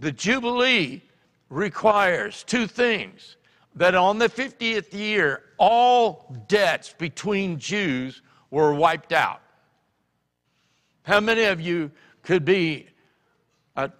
The 0.00 0.12
Jubilee 0.12 1.02
requires 1.48 2.42
two 2.44 2.66
things 2.66 3.36
that 3.76 3.94
on 3.94 4.18
the 4.18 4.28
50th 4.28 4.92
year, 4.92 5.42
all 5.58 6.36
debts 6.48 6.94
between 6.96 7.58
Jews 7.58 8.22
were 8.50 8.74
wiped 8.74 9.12
out. 9.12 9.40
How 11.02 11.20
many 11.20 11.44
of 11.44 11.60
you 11.60 11.90
could 12.22 12.44
be 12.44 12.86
a, 13.76 13.90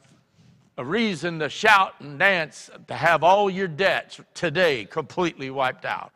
a, 0.78 0.84
reason 0.84 1.38
to 1.40 1.48
shout 1.48 1.94
and 2.00 2.18
dance 2.18 2.70
to 2.88 2.94
have 2.94 3.22
all 3.22 3.50
your 3.50 3.68
debts 3.68 4.20
today 4.32 4.84
completely 4.84 5.50
wiped 5.50 5.84
out? 5.84 6.12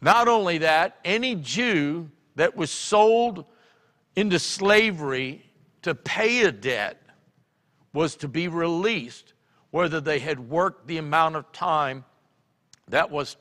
Not 0.00 0.28
only 0.28 0.58
that, 0.58 0.98
any 1.04 1.34
Jew 1.36 2.10
that 2.36 2.54
was 2.56 2.70
sold 2.70 3.44
into 4.14 4.38
slavery 4.38 5.44
to 5.82 5.94
pay 5.94 6.42
a 6.42 6.52
debt 6.52 7.02
was 7.92 8.16
to 8.16 8.28
be 8.28 8.48
released 8.48 9.34
whether 9.70 10.00
they 10.00 10.18
had 10.18 10.40
worked 10.40 10.86
the 10.86 10.98
amount 10.98 11.36
of 11.36 11.50
time 11.52 12.04
that 12.88 13.10
was 13.10 13.36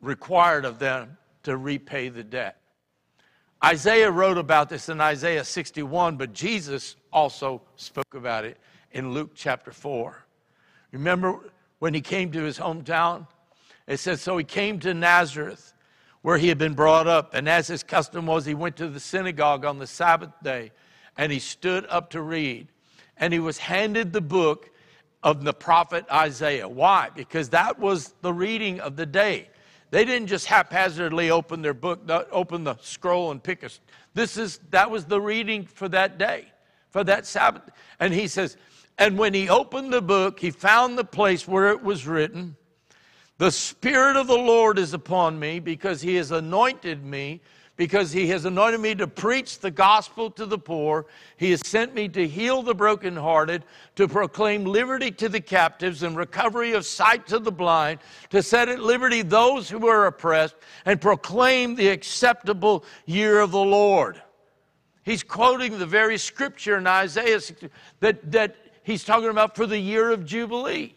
required 0.00 0.64
of 0.64 0.78
them 0.78 1.16
to 1.42 1.56
repay 1.56 2.08
the 2.08 2.24
debt. 2.24 2.56
Isaiah 3.64 4.10
wrote 4.10 4.38
about 4.38 4.68
this 4.68 4.88
in 4.88 5.00
Isaiah 5.00 5.44
61, 5.44 6.16
but 6.16 6.32
Jesus 6.32 6.96
also 7.12 7.62
spoke 7.76 8.14
about 8.14 8.44
it 8.44 8.58
in 8.92 9.12
Luke 9.12 9.30
chapter 9.34 9.70
4. 9.70 10.24
Remember 10.92 11.40
when 11.78 11.94
he 11.94 12.00
came 12.00 12.30
to 12.32 12.42
his 12.42 12.58
hometown? 12.58 13.26
It 13.86 13.98
says, 13.98 14.20
So 14.20 14.36
he 14.36 14.44
came 14.44 14.78
to 14.80 14.94
Nazareth, 14.94 15.72
where 16.22 16.38
he 16.38 16.48
had 16.48 16.58
been 16.58 16.74
brought 16.74 17.06
up, 17.06 17.34
and 17.34 17.48
as 17.48 17.66
his 17.66 17.82
custom 17.82 18.26
was, 18.26 18.44
he 18.44 18.54
went 18.54 18.76
to 18.76 18.88
the 18.88 19.00
synagogue 19.00 19.64
on 19.64 19.78
the 19.78 19.86
Sabbath 19.86 20.30
day, 20.42 20.72
and 21.16 21.30
he 21.30 21.38
stood 21.38 21.86
up 21.88 22.10
to 22.10 22.22
read. 22.22 22.68
And 23.16 23.32
he 23.32 23.38
was 23.38 23.58
handed 23.58 24.12
the 24.12 24.20
book 24.20 24.70
of 25.22 25.44
the 25.44 25.52
prophet 25.52 26.04
Isaiah. 26.10 26.68
Why? 26.68 27.10
Because 27.14 27.50
that 27.50 27.78
was 27.78 28.14
the 28.20 28.32
reading 28.32 28.80
of 28.80 28.96
the 28.96 29.06
day. 29.06 29.48
They 29.90 30.04
didn't 30.04 30.28
just 30.28 30.46
haphazardly 30.46 31.30
open 31.30 31.62
their 31.62 31.74
book, 31.74 32.02
open 32.32 32.64
the 32.64 32.76
scroll 32.80 33.30
and 33.30 33.42
pick 33.42 33.62
a. 33.62 33.70
This 34.12 34.36
is 34.36 34.58
that 34.70 34.90
was 34.90 35.04
the 35.04 35.20
reading 35.20 35.66
for 35.66 35.88
that 35.90 36.18
day, 36.18 36.46
for 36.90 37.04
that 37.04 37.26
Sabbath. 37.26 37.62
And 38.00 38.12
he 38.12 38.26
says, 38.26 38.56
and 38.98 39.16
when 39.16 39.34
he 39.34 39.48
opened 39.48 39.92
the 39.92 40.02
book, 40.02 40.40
he 40.40 40.50
found 40.50 40.98
the 40.98 41.04
place 41.04 41.46
where 41.46 41.70
it 41.70 41.82
was 41.82 42.06
written, 42.06 42.56
"The 43.38 43.50
Spirit 43.50 44.16
of 44.16 44.26
the 44.26 44.36
Lord 44.36 44.78
is 44.78 44.94
upon 44.94 45.38
me, 45.38 45.58
because 45.58 46.02
He 46.02 46.14
has 46.16 46.30
anointed 46.30 47.04
me 47.04 47.40
because 47.76 48.12
he 48.12 48.28
has 48.28 48.44
anointed 48.44 48.80
me 48.80 48.94
to 48.94 49.06
preach 49.06 49.58
the 49.58 49.70
gospel 49.70 50.30
to 50.30 50.46
the 50.46 50.58
poor. 50.58 51.06
He 51.36 51.50
has 51.50 51.66
sent 51.66 51.94
me 51.94 52.08
to 52.10 52.28
heal 52.28 52.62
the 52.62 52.74
brokenhearted, 52.74 53.64
to 53.96 54.06
proclaim 54.06 54.64
liberty 54.64 55.10
to 55.12 55.28
the 55.28 55.40
captives 55.40 56.02
and 56.02 56.16
recovery 56.16 56.72
of 56.72 56.86
sight 56.86 57.26
to 57.28 57.38
the 57.38 57.50
blind, 57.50 57.98
to 58.30 58.42
set 58.42 58.68
at 58.68 58.80
liberty 58.80 59.22
those 59.22 59.68
who 59.68 59.88
are 59.88 60.06
oppressed, 60.06 60.54
and 60.84 61.00
proclaim 61.00 61.74
the 61.74 61.88
acceptable 61.88 62.84
year 63.06 63.40
of 63.40 63.50
the 63.50 63.58
Lord. 63.58 64.22
He's 65.02 65.22
quoting 65.22 65.78
the 65.78 65.86
very 65.86 66.16
scripture 66.16 66.78
in 66.78 66.86
Isaiah 66.86 67.40
that, 68.00 68.30
that 68.30 68.56
he's 68.84 69.04
talking 69.04 69.28
about 69.28 69.56
for 69.56 69.66
the 69.66 69.78
year 69.78 70.10
of 70.10 70.24
Jubilee. 70.24 70.94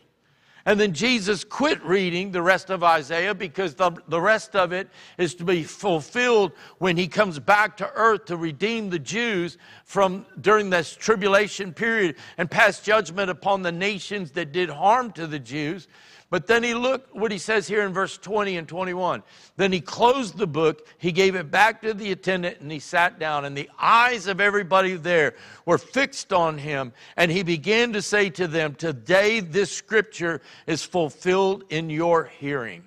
And 0.67 0.77
then 0.77 0.91
Jesus 0.91 1.45
quit 1.45 1.81
reading 1.81 2.33
the 2.33 2.41
rest 2.41 2.69
of 2.69 2.83
Isaiah 2.83 3.33
because 3.33 3.73
the, 3.73 3.89
the 4.09 4.19
rest 4.19 4.53
of 4.53 4.73
it 4.73 4.89
is 5.17 5.33
to 5.35 5.45
be 5.45 5.63
fulfilled 5.63 6.51
when 6.79 6.97
he 6.97 7.07
comes 7.07 7.39
back 7.39 7.77
to 7.77 7.89
earth 7.95 8.25
to 8.25 8.35
redeem 8.35 8.89
the 8.89 8.99
Jews 8.99 9.57
from 9.85 10.25
during 10.41 10.69
this 10.69 10.93
tribulation 10.93 11.73
period 11.73 12.17
and 12.37 12.51
pass 12.51 12.81
judgment 12.81 13.29
upon 13.29 13.61
the 13.61 13.71
nations 13.71 14.31
that 14.31 14.51
did 14.51 14.69
harm 14.69 15.13
to 15.13 15.25
the 15.25 15.39
Jews. 15.39 15.87
But 16.29 16.47
then 16.47 16.61
he 16.61 16.73
looked 16.73 17.15
what 17.15 17.31
he 17.31 17.37
says 17.37 17.67
here 17.67 17.83
in 17.83 17.93
verse 17.93 18.17
20 18.17 18.57
and 18.57 18.67
21. 18.67 19.23
Then 19.55 19.71
he 19.71 19.79
closed 19.79 20.37
the 20.37 20.47
book, 20.47 20.85
he 20.97 21.13
gave 21.13 21.35
it 21.35 21.49
back 21.49 21.81
to 21.83 21.93
the 21.93 22.11
attendant, 22.11 22.59
and 22.59 22.69
he 22.69 22.79
sat 22.79 23.17
down. 23.17 23.45
And 23.45 23.55
the 23.55 23.69
eyes 23.79 24.27
of 24.27 24.41
everybody 24.41 24.95
there 24.95 25.35
were 25.65 25.77
fixed 25.77 26.33
on 26.33 26.57
him. 26.57 26.91
And 27.15 27.31
he 27.31 27.43
began 27.43 27.93
to 27.93 28.01
say 28.01 28.29
to 28.31 28.47
them, 28.47 28.75
Today 28.75 29.39
this 29.39 29.71
scripture 29.71 30.41
is 30.65 30.83
fulfilled 30.83 31.63
in 31.69 31.89
your 31.89 32.25
hearing. 32.25 32.83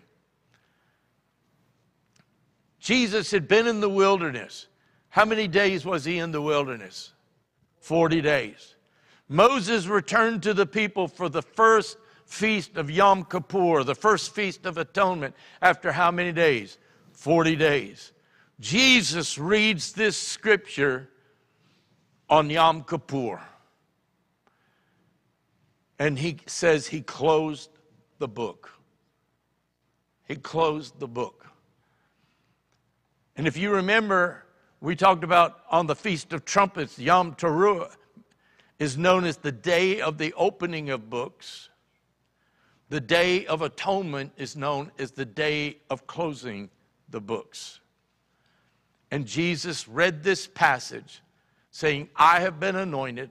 Jesus 2.78 3.30
had 3.30 3.48
been 3.48 3.66
in 3.66 3.80
the 3.80 3.90
wilderness. 3.90 4.66
How 5.08 5.24
many 5.24 5.48
days 5.48 5.84
was 5.84 6.04
he 6.04 6.18
in 6.18 6.30
the 6.30 6.42
wilderness? 6.42 7.12
40 7.80 8.20
days. 8.20 8.74
Moses 9.28 9.86
returned 9.86 10.42
to 10.42 10.52
the 10.52 10.66
people 10.66 11.08
for 11.08 11.28
the 11.28 11.42
first 11.42 11.96
feast 12.31 12.77
of 12.77 12.90
Yom 12.90 13.24
Kippur, 13.24 13.82
the 13.82 13.94
first 13.94 14.32
feast 14.32 14.65
of 14.65 14.78
atonement, 14.78 15.35
after 15.61 15.90
how 15.90 16.12
many 16.12 16.31
days? 16.31 16.78
40 17.12 17.57
days. 17.57 18.12
Jesus 18.61 19.36
reads 19.36 19.93
this 19.93 20.16
scripture 20.16 21.11
on 22.28 22.48
Yom 22.48 22.85
Kippur. 22.85 23.40
And 25.98 26.19
he 26.19 26.39
says 26.47 26.86
he 26.86 27.02
closed 27.02 27.70
the 28.19 28.28
book. 28.28 28.70
He 30.28 30.36
closed 30.36 31.01
the 31.01 31.09
book. 31.09 31.47
And 33.36 33.48
if 33.48 33.57
you 33.57 33.73
remember, 33.73 34.44
we 34.81 34.94
talked 34.94 35.24
about 35.24 35.59
on 35.69 35.89
the 35.89 35.97
Feast 35.97 36.32
of 36.32 36.44
Trumpets, 36.44 36.97
Yom 36.97 37.35
Teruah 37.35 37.90
is 38.78 38.97
known 38.97 39.24
as 39.24 39.39
the 39.39 39.52
day 39.52 40.01
of 40.01 40.16
the 40.16 40.32
opening 40.35 40.90
of 40.90 41.11
books. 41.11 41.69
The 42.90 43.00
Day 43.00 43.46
of 43.46 43.62
Atonement 43.62 44.32
is 44.36 44.56
known 44.56 44.90
as 44.98 45.12
the 45.12 45.24
day 45.24 45.78
of 45.88 46.08
closing 46.08 46.68
the 47.08 47.20
books. 47.20 47.78
And 49.12 49.26
Jesus 49.26 49.86
read 49.86 50.24
this 50.24 50.48
passage 50.48 51.22
saying, 51.70 52.08
I 52.16 52.40
have 52.40 52.58
been 52.58 52.74
anointed 52.74 53.30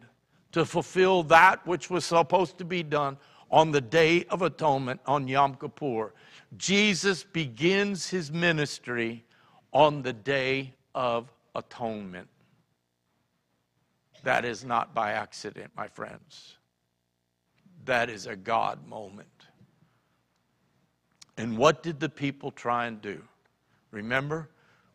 to 0.53 0.65
fulfill 0.65 1.23
that 1.23 1.67
which 1.67 1.89
was 1.89 2.05
supposed 2.05 2.57
to 2.59 2.65
be 2.65 2.83
done 2.83 3.17
on 3.51 3.71
the 3.71 3.81
Day 3.81 4.23
of 4.25 4.41
Atonement 4.41 5.01
on 5.05 5.27
Yom 5.27 5.55
Kippur. 5.55 6.13
Jesus 6.57 7.25
begins 7.25 8.07
his 8.07 8.31
ministry 8.31 9.25
on 9.73 10.01
the 10.01 10.13
Day 10.13 10.73
of 10.95 11.31
Atonement. 11.53 12.29
That 14.23 14.45
is 14.45 14.63
not 14.63 14.93
by 14.93 15.11
accident, 15.11 15.71
my 15.75 15.89
friends. 15.89 16.55
That 17.83 18.09
is 18.09 18.25
a 18.25 18.35
God 18.37 18.87
moment. 18.87 19.27
And 21.39 21.57
what 21.57 21.83
did 21.83 22.01
the 22.01 22.09
people 22.09 22.51
try 22.51 22.87
and 22.87 23.01
do? 23.01 23.23
Remember, 23.91 24.49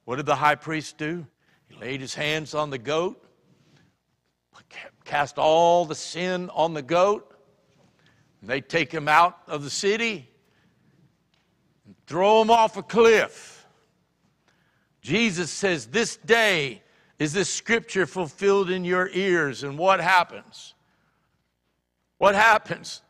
what 0.04 0.16
did 0.16 0.26
the 0.26 0.36
high 0.36 0.56
priest 0.56 0.98
do? 0.98 1.26
He 1.68 1.74
laid 1.80 2.02
his 2.02 2.14
hands 2.14 2.54
on 2.54 2.68
the 2.68 2.76
goat, 2.76 3.24
cast 5.06 5.38
all 5.38 5.86
the 5.86 5.94
sin 5.94 6.50
on 6.50 6.74
the 6.74 6.82
goat. 6.82 7.34
And 8.42 8.50
they 8.50 8.60
take 8.60 8.92
him 8.92 9.08
out 9.08 9.38
of 9.46 9.64
the 9.64 9.70
city 9.70 10.28
and 11.86 11.94
throw 12.06 12.42
him 12.42 12.50
off 12.50 12.76
a 12.76 12.82
cliff. 12.82 13.66
Jesus 15.00 15.50
says, 15.50 15.86
This 15.86 16.18
day 16.18 16.82
is 17.18 17.32
this 17.32 17.48
scripture 17.48 18.04
fulfilled 18.04 18.68
in 18.68 18.84
your 18.84 19.08
ears. 19.14 19.62
And 19.62 19.78
what 19.78 19.98
happens? 19.98 20.74
What 22.18 22.34
happens? 22.34 23.00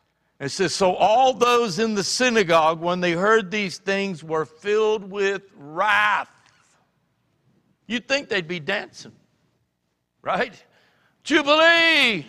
It 0.40 0.48
says, 0.50 0.74
So 0.74 0.94
all 0.94 1.32
those 1.32 1.78
in 1.78 1.94
the 1.94 2.04
synagogue, 2.04 2.80
when 2.80 3.00
they 3.00 3.12
heard 3.12 3.50
these 3.50 3.78
things, 3.78 4.24
were 4.24 4.44
filled 4.44 5.10
with 5.10 5.42
wrath. 5.56 6.30
You'd 7.86 8.08
think 8.08 8.28
they'd 8.28 8.48
be 8.48 8.60
dancing, 8.60 9.12
right? 10.22 10.54
Jubilee! 11.22 12.26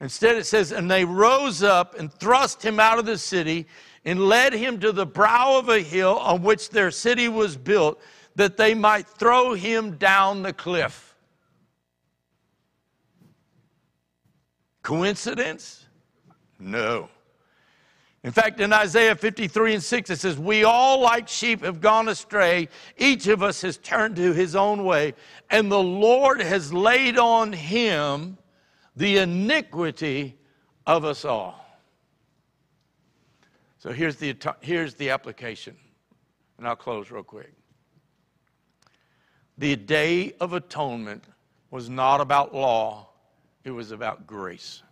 Instead, 0.00 0.36
it 0.36 0.46
says, 0.46 0.72
And 0.72 0.90
they 0.90 1.04
rose 1.04 1.62
up 1.62 1.98
and 1.98 2.12
thrust 2.12 2.62
him 2.62 2.80
out 2.80 2.98
of 2.98 3.06
the 3.06 3.18
city 3.18 3.66
and 4.04 4.28
led 4.28 4.52
him 4.52 4.80
to 4.80 4.92
the 4.92 5.06
brow 5.06 5.58
of 5.58 5.68
a 5.68 5.80
hill 5.80 6.18
on 6.18 6.42
which 6.42 6.70
their 6.70 6.90
city 6.90 7.28
was 7.28 7.56
built, 7.56 8.00
that 8.34 8.56
they 8.56 8.74
might 8.74 9.06
throw 9.06 9.54
him 9.54 9.96
down 9.96 10.42
the 10.42 10.52
cliff. 10.52 11.14
Coincidence? 14.82 15.81
No. 16.62 17.08
In 18.22 18.30
fact, 18.30 18.60
in 18.60 18.72
Isaiah 18.72 19.16
53 19.16 19.74
and 19.74 19.82
6, 19.82 20.10
it 20.10 20.20
says, 20.20 20.38
We 20.38 20.62
all, 20.62 21.00
like 21.00 21.26
sheep, 21.26 21.64
have 21.64 21.80
gone 21.80 22.08
astray. 22.08 22.68
Each 22.96 23.26
of 23.26 23.42
us 23.42 23.62
has 23.62 23.78
turned 23.78 24.14
to 24.16 24.32
his 24.32 24.54
own 24.54 24.84
way, 24.84 25.14
and 25.50 25.70
the 25.70 25.82
Lord 25.82 26.40
has 26.40 26.72
laid 26.72 27.18
on 27.18 27.52
him 27.52 28.38
the 28.94 29.18
iniquity 29.18 30.38
of 30.86 31.04
us 31.04 31.24
all. 31.24 31.58
So 33.78 33.90
here's 33.90 34.16
the, 34.16 34.36
here's 34.60 34.94
the 34.94 35.10
application, 35.10 35.76
and 36.58 36.68
I'll 36.68 36.76
close 36.76 37.10
real 37.10 37.24
quick. 37.24 37.52
The 39.58 39.74
Day 39.74 40.34
of 40.38 40.52
Atonement 40.52 41.24
was 41.72 41.90
not 41.90 42.20
about 42.20 42.54
law, 42.54 43.08
it 43.64 43.72
was 43.72 43.90
about 43.90 44.28
grace. 44.28 44.84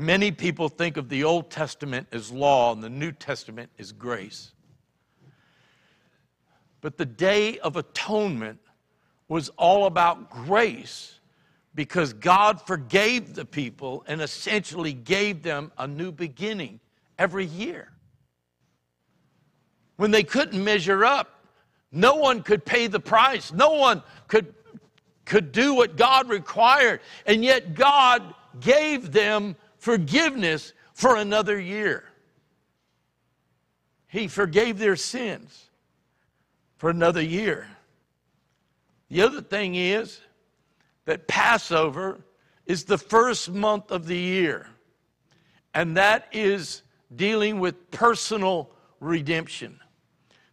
Many 0.00 0.32
people 0.32 0.70
think 0.70 0.96
of 0.96 1.10
the 1.10 1.24
Old 1.24 1.50
Testament 1.50 2.06
as 2.10 2.32
law 2.32 2.72
and 2.72 2.82
the 2.82 2.88
New 2.88 3.12
Testament 3.12 3.68
as 3.78 3.92
grace. 3.92 4.52
But 6.80 6.96
the 6.96 7.04
Day 7.04 7.58
of 7.58 7.76
Atonement 7.76 8.60
was 9.28 9.50
all 9.58 9.84
about 9.84 10.30
grace 10.30 11.20
because 11.74 12.14
God 12.14 12.62
forgave 12.66 13.34
the 13.34 13.44
people 13.44 14.02
and 14.08 14.22
essentially 14.22 14.94
gave 14.94 15.42
them 15.42 15.70
a 15.76 15.86
new 15.86 16.12
beginning 16.12 16.80
every 17.18 17.44
year. 17.44 17.92
When 19.96 20.12
they 20.12 20.22
couldn't 20.22 20.64
measure 20.64 21.04
up, 21.04 21.44
no 21.92 22.14
one 22.14 22.42
could 22.42 22.64
pay 22.64 22.86
the 22.86 23.00
price, 23.00 23.52
no 23.52 23.74
one 23.74 24.02
could, 24.28 24.54
could 25.26 25.52
do 25.52 25.74
what 25.74 25.98
God 25.98 26.30
required, 26.30 27.00
and 27.26 27.44
yet 27.44 27.74
God 27.74 28.34
gave 28.60 29.12
them 29.12 29.56
forgiveness 29.80 30.72
for 30.92 31.16
another 31.16 31.58
year. 31.58 32.04
He 34.06 34.28
forgave 34.28 34.78
their 34.78 34.96
sins 34.96 35.70
for 36.76 36.90
another 36.90 37.22
year. 37.22 37.66
The 39.08 39.22
other 39.22 39.40
thing 39.40 39.74
is 39.74 40.20
that 41.06 41.26
Passover 41.26 42.20
is 42.66 42.84
the 42.84 42.98
first 42.98 43.50
month 43.50 43.90
of 43.90 44.06
the 44.06 44.16
year, 44.16 44.68
and 45.74 45.96
that 45.96 46.28
is 46.32 46.82
dealing 47.16 47.58
with 47.58 47.90
personal 47.90 48.70
redemption. 49.00 49.80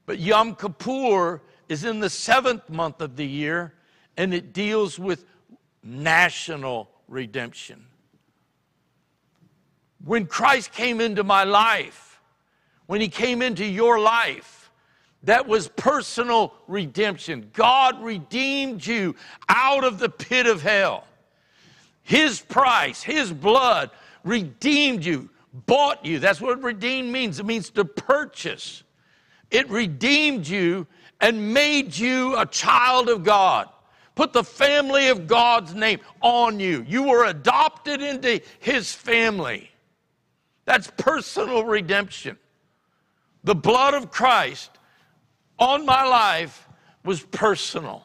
But 0.05 0.19
Yom 0.19 0.55
Kippur 0.55 1.41
is 1.67 1.83
in 1.83 1.99
the 1.99 2.09
seventh 2.09 2.69
month 2.69 3.01
of 3.01 3.15
the 3.17 3.27
year, 3.27 3.73
and 4.15 4.33
it 4.33 4.53
deals 4.53 4.97
with 4.97 5.25
national 5.83 6.89
redemption. 7.07 7.85
When 10.03 10.25
Christ 10.25 10.71
came 10.71 11.01
into 11.01 11.23
my 11.23 11.43
life, 11.43 12.21
when 12.85 13.01
he 13.01 13.09
came 13.09 13.41
into 13.41 13.65
your 13.65 13.99
life, 13.99 14.71
that 15.23 15.47
was 15.47 15.67
personal 15.67 16.53
redemption. 16.67 17.49
God 17.53 18.01
redeemed 18.01 18.85
you 18.85 19.15
out 19.49 19.83
of 19.83 19.99
the 19.99 20.09
pit 20.09 20.47
of 20.47 20.61
hell. 20.61 21.05
His 22.03 22.39
price, 22.39 23.03
His 23.03 23.33
blood 23.33 23.91
redeemed 24.23 25.03
you, 25.03 25.29
bought 25.65 26.05
you. 26.05 26.19
That's 26.19 26.39
what 26.39 26.63
redeem 26.63 27.11
means. 27.11 27.39
It 27.39 27.45
means 27.45 27.69
to 27.71 27.83
purchase. 27.83 28.83
It 29.51 29.69
redeemed 29.69 30.47
you 30.47 30.87
and 31.19 31.53
made 31.53 31.97
you 31.97 32.37
a 32.37 32.45
child 32.45 33.09
of 33.09 33.23
God. 33.25 33.67
Put 34.15 34.33
the 34.33 34.43
family 34.43 35.09
of 35.09 35.27
God's 35.27 35.73
name 35.73 35.99
on 36.21 36.59
you. 36.59 36.85
You 36.87 37.03
were 37.03 37.25
adopted 37.25 38.01
into 38.01 38.41
his 38.59 38.93
family. 38.93 39.69
That's 40.67 40.91
personal 40.97 41.63
redemption. 41.63 42.37
The 43.45 43.55
blood 43.55 43.93
of 43.93 44.11
Christ 44.11 44.69
on 45.57 45.85
my 45.85 46.05
life 46.05 46.67
was 47.05 47.21
personal. 47.23 48.03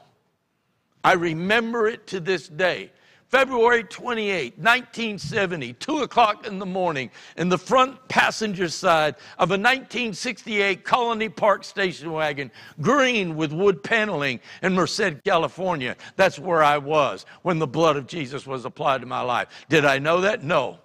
I 1.02 1.14
remember 1.14 1.88
it 1.88 2.06
to 2.06 2.20
this 2.20 2.46
day. 2.46 2.92
February 3.30 3.82
28, 3.82 4.58
1970, 4.58 5.72
2 5.72 5.98
o'clock 6.00 6.46
in 6.46 6.60
the 6.60 6.66
morning, 6.66 7.10
in 7.36 7.48
the 7.48 7.58
front 7.58 7.96
passenger 8.06 8.68
side 8.68 9.16
of 9.38 9.50
a 9.50 9.58
1968 9.58 10.84
Colony 10.84 11.30
Park 11.30 11.64
station 11.64 12.12
wagon, 12.12 12.48
green 12.80 13.34
with 13.34 13.52
wood 13.52 13.82
paneling 13.82 14.38
in 14.62 14.74
Merced, 14.74 15.24
California. 15.24 15.96
That's 16.14 16.38
where 16.38 16.62
I 16.62 16.78
was 16.78 17.26
when 17.40 17.58
the 17.58 17.66
blood 17.66 17.96
of 17.96 18.06
Jesus 18.06 18.46
was 18.46 18.66
applied 18.66 19.00
to 19.00 19.06
my 19.06 19.22
life. 19.22 19.48
Did 19.68 19.84
I 19.84 19.98
know 19.98 20.20
that? 20.20 20.44
No. 20.44 20.78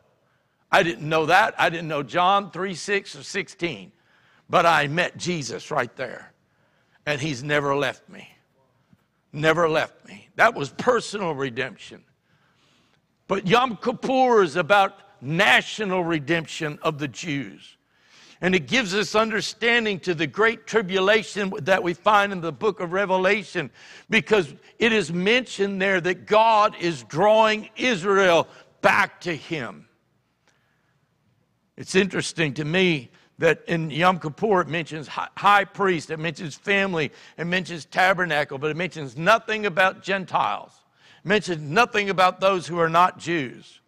I 0.72 0.84
didn't 0.84 1.08
know 1.08 1.28
that. 1.28 1.56
I 1.58 1.70
didn't 1.70 1.88
know 1.88 2.04
John 2.04 2.52
3, 2.52 2.76
6, 2.76 3.16
or 3.16 3.24
16. 3.24 3.92
But 4.50 4.66
I 4.66 4.88
met 4.88 5.18
Jesus 5.18 5.72
right 5.72 5.94
there. 5.96 6.34
And 7.06 7.22
he's 7.22 7.44
never 7.44 7.76
left 7.76 8.08
me. 8.10 8.30
Never 9.32 9.70
left 9.70 10.06
me. 10.08 10.30
That 10.36 10.56
was 10.56 10.70
personal 10.70 11.34
redemption. 11.34 12.04
But 13.28 13.48
Yom 13.48 13.78
Kippur 13.78 14.42
is 14.44 14.56
about 14.56 15.00
national 15.22 16.04
redemption 16.04 16.80
of 16.82 16.98
the 16.98 17.08
Jews. 17.08 17.78
And 18.40 18.54
it 18.54 18.68
gives 18.68 18.94
us 18.94 19.16
understanding 19.16 20.00
to 20.02 20.14
the 20.14 20.28
great 20.28 20.68
tribulation 20.68 21.52
that 21.62 21.82
we 21.82 21.94
find 21.94 22.32
in 22.32 22.40
the 22.40 22.52
book 22.52 22.80
of 22.80 22.92
Revelation 22.92 23.72
because 24.10 24.54
it 24.78 24.92
is 24.92 25.12
mentioned 25.12 25.82
there 25.82 26.00
that 26.02 26.28
God 26.28 26.76
is 26.80 27.04
drawing 27.04 27.70
Israel 27.76 28.48
back 28.82 29.20
to 29.22 29.36
Him. 29.36 29.87
It's 31.78 31.96
interesting 31.96 32.54
to 32.56 32.66
me 32.66 33.10
that 33.40 33.64
in 33.68 33.92
Yom 33.92 34.20
Kippur 34.20 34.62
it 34.62 34.68
mentions 34.68 35.08
high 35.08 35.64
priest, 35.64 36.10
it 36.10 36.18
mentions 36.18 36.56
family, 36.56 37.12
it 37.38 37.46
mentions 37.46 37.86
tabernacle, 37.86 38.58
but 38.58 38.72
it 38.72 38.78
mentions 38.78 39.16
nothing 39.16 39.66
about 39.66 40.02
Gentiles 40.02 40.74
mentions 41.28 41.62
nothing 41.62 42.10
about 42.10 42.40
those 42.40 42.66
who 42.66 42.80
are 42.80 42.90
not 42.90 43.20
Jews. 43.20 43.82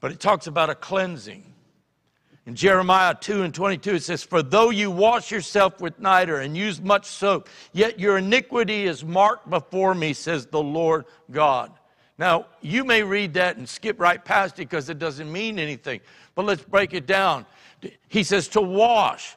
But 0.00 0.12
it 0.12 0.20
talks 0.20 0.46
about 0.46 0.70
a 0.70 0.74
cleansing. 0.74 1.44
In 2.46 2.54
Jeremiah 2.54 3.14
2 3.14 3.42
and 3.42 3.52
22, 3.52 3.96
it 3.96 4.02
says, 4.02 4.22
For 4.22 4.42
though 4.42 4.70
you 4.70 4.90
wash 4.90 5.30
yourself 5.30 5.80
with 5.80 5.98
niter 5.98 6.38
and 6.38 6.56
use 6.56 6.80
much 6.80 7.04
soap, 7.04 7.48
yet 7.72 8.00
your 8.00 8.16
iniquity 8.16 8.84
is 8.84 9.04
marked 9.04 9.50
before 9.50 9.94
me, 9.94 10.14
says 10.14 10.46
the 10.46 10.62
Lord 10.62 11.04
God. 11.30 11.72
Now, 12.18 12.46
you 12.60 12.84
may 12.84 13.02
read 13.02 13.34
that 13.34 13.56
and 13.56 13.68
skip 13.68 14.00
right 14.00 14.22
past 14.22 14.54
it 14.54 14.68
because 14.68 14.90
it 14.90 14.98
doesn't 14.98 15.30
mean 15.30 15.58
anything. 15.58 16.00
But 16.34 16.46
let's 16.46 16.62
break 16.62 16.92
it 16.92 17.06
down. 17.06 17.46
He 18.08 18.24
says 18.24 18.48
to 18.48 18.60
wash 18.60 19.36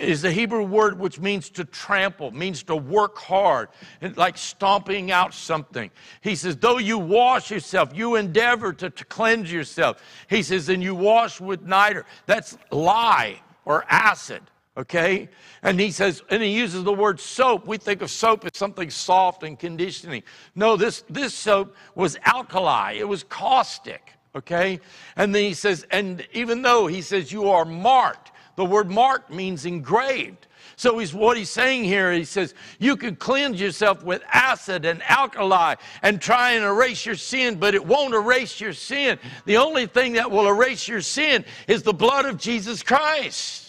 is 0.00 0.22
the 0.22 0.32
Hebrew 0.32 0.64
word 0.64 0.98
which 0.98 1.20
means 1.20 1.50
to 1.50 1.64
trample, 1.64 2.32
means 2.32 2.64
to 2.64 2.74
work 2.74 3.16
hard, 3.16 3.68
like 4.16 4.36
stomping 4.36 5.12
out 5.12 5.32
something. 5.32 5.90
He 6.20 6.34
says, 6.34 6.56
though 6.56 6.78
you 6.78 6.98
wash 6.98 7.50
yourself, 7.50 7.90
you 7.94 8.16
endeavor 8.16 8.72
to, 8.72 8.90
to 8.90 9.04
cleanse 9.04 9.52
yourself. 9.52 10.02
He 10.28 10.42
says, 10.42 10.68
and 10.68 10.82
you 10.82 10.94
wash 10.94 11.40
with 11.40 11.62
niter. 11.62 12.06
That's 12.26 12.58
lye 12.72 13.40
or 13.64 13.84
acid, 13.88 14.42
okay? 14.78 15.28
And 15.62 15.78
he 15.78 15.90
says, 15.90 16.22
and 16.30 16.42
he 16.42 16.50
uses 16.50 16.84
the 16.84 16.92
word 16.92 17.18
soap. 17.18 17.66
We 17.66 17.76
think 17.76 18.00
of 18.00 18.10
soap 18.10 18.44
as 18.44 18.52
something 18.54 18.88
soft 18.88 19.42
and 19.42 19.58
conditioning. 19.58 20.22
No, 20.54 20.76
this, 20.76 21.04
this 21.10 21.34
soap 21.34 21.76
was 21.94 22.16
alkali, 22.24 22.92
it 22.92 23.08
was 23.08 23.24
caustic, 23.24 24.12
okay? 24.34 24.80
And 25.16 25.34
then 25.34 25.42
he 25.42 25.54
says, 25.54 25.84
and 25.90 26.26
even 26.32 26.62
though 26.62 26.86
he 26.86 27.02
says 27.02 27.32
you 27.32 27.50
are 27.50 27.64
marked, 27.64 28.30
the 28.54 28.64
word 28.64 28.88
marked 28.90 29.30
means 29.30 29.66
engraved. 29.66 30.46
So 30.76 30.98
he's 30.98 31.12
what 31.12 31.36
he's 31.36 31.50
saying 31.50 31.84
here. 31.84 32.12
He 32.12 32.24
says 32.24 32.54
you 32.78 32.96
can 32.96 33.16
cleanse 33.16 33.60
yourself 33.60 34.04
with 34.04 34.22
acid 34.32 34.84
and 34.84 35.02
alkali 35.08 35.74
and 36.02 36.20
try 36.20 36.52
and 36.52 36.64
erase 36.64 37.04
your 37.04 37.16
sin, 37.16 37.56
but 37.56 37.74
it 37.74 37.84
won't 37.84 38.14
erase 38.14 38.60
your 38.60 38.72
sin. 38.72 39.18
The 39.44 39.56
only 39.56 39.86
thing 39.86 40.12
that 40.12 40.30
will 40.30 40.46
erase 40.46 40.86
your 40.86 41.00
sin 41.00 41.44
is 41.66 41.82
the 41.82 41.92
blood 41.92 42.26
of 42.26 42.36
Jesus 42.36 42.84
Christ. 42.84 43.67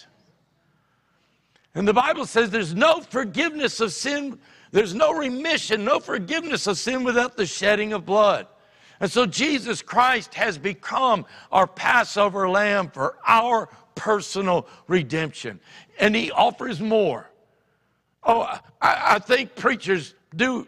And 1.75 1.87
the 1.87 1.93
Bible 1.93 2.25
says 2.25 2.49
there's 2.49 2.73
no 2.73 3.01
forgiveness 3.01 3.79
of 3.79 3.93
sin, 3.93 4.39
there's 4.71 4.93
no 4.93 5.13
remission, 5.13 5.85
no 5.85 5.99
forgiveness 5.99 6.67
of 6.67 6.77
sin 6.77 7.03
without 7.03 7.37
the 7.37 7.45
shedding 7.45 7.93
of 7.93 8.05
blood. 8.05 8.47
And 8.99 9.09
so 9.09 9.25
Jesus 9.25 9.81
Christ 9.81 10.33
has 10.33 10.57
become 10.57 11.25
our 11.51 11.67
Passover 11.67 12.49
lamb 12.49 12.89
for 12.89 13.17
our 13.25 13.69
personal 13.95 14.67
redemption. 14.87 15.59
And 15.99 16.15
he 16.15 16.31
offers 16.31 16.81
more. 16.81 17.29
Oh, 18.23 18.41
I, 18.41 18.61
I 18.81 19.19
think 19.19 19.55
preachers 19.55 20.15
do 20.35 20.67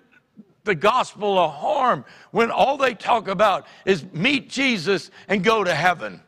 the 0.63 0.75
gospel 0.75 1.39
a 1.39 1.49
harm 1.49 2.05
when 2.31 2.51
all 2.51 2.77
they 2.77 2.93
talk 2.93 3.27
about 3.27 3.67
is 3.85 4.05
meet 4.13 4.49
Jesus 4.49 5.11
and 5.27 5.43
go 5.43 5.63
to 5.63 5.73
heaven. 5.73 6.21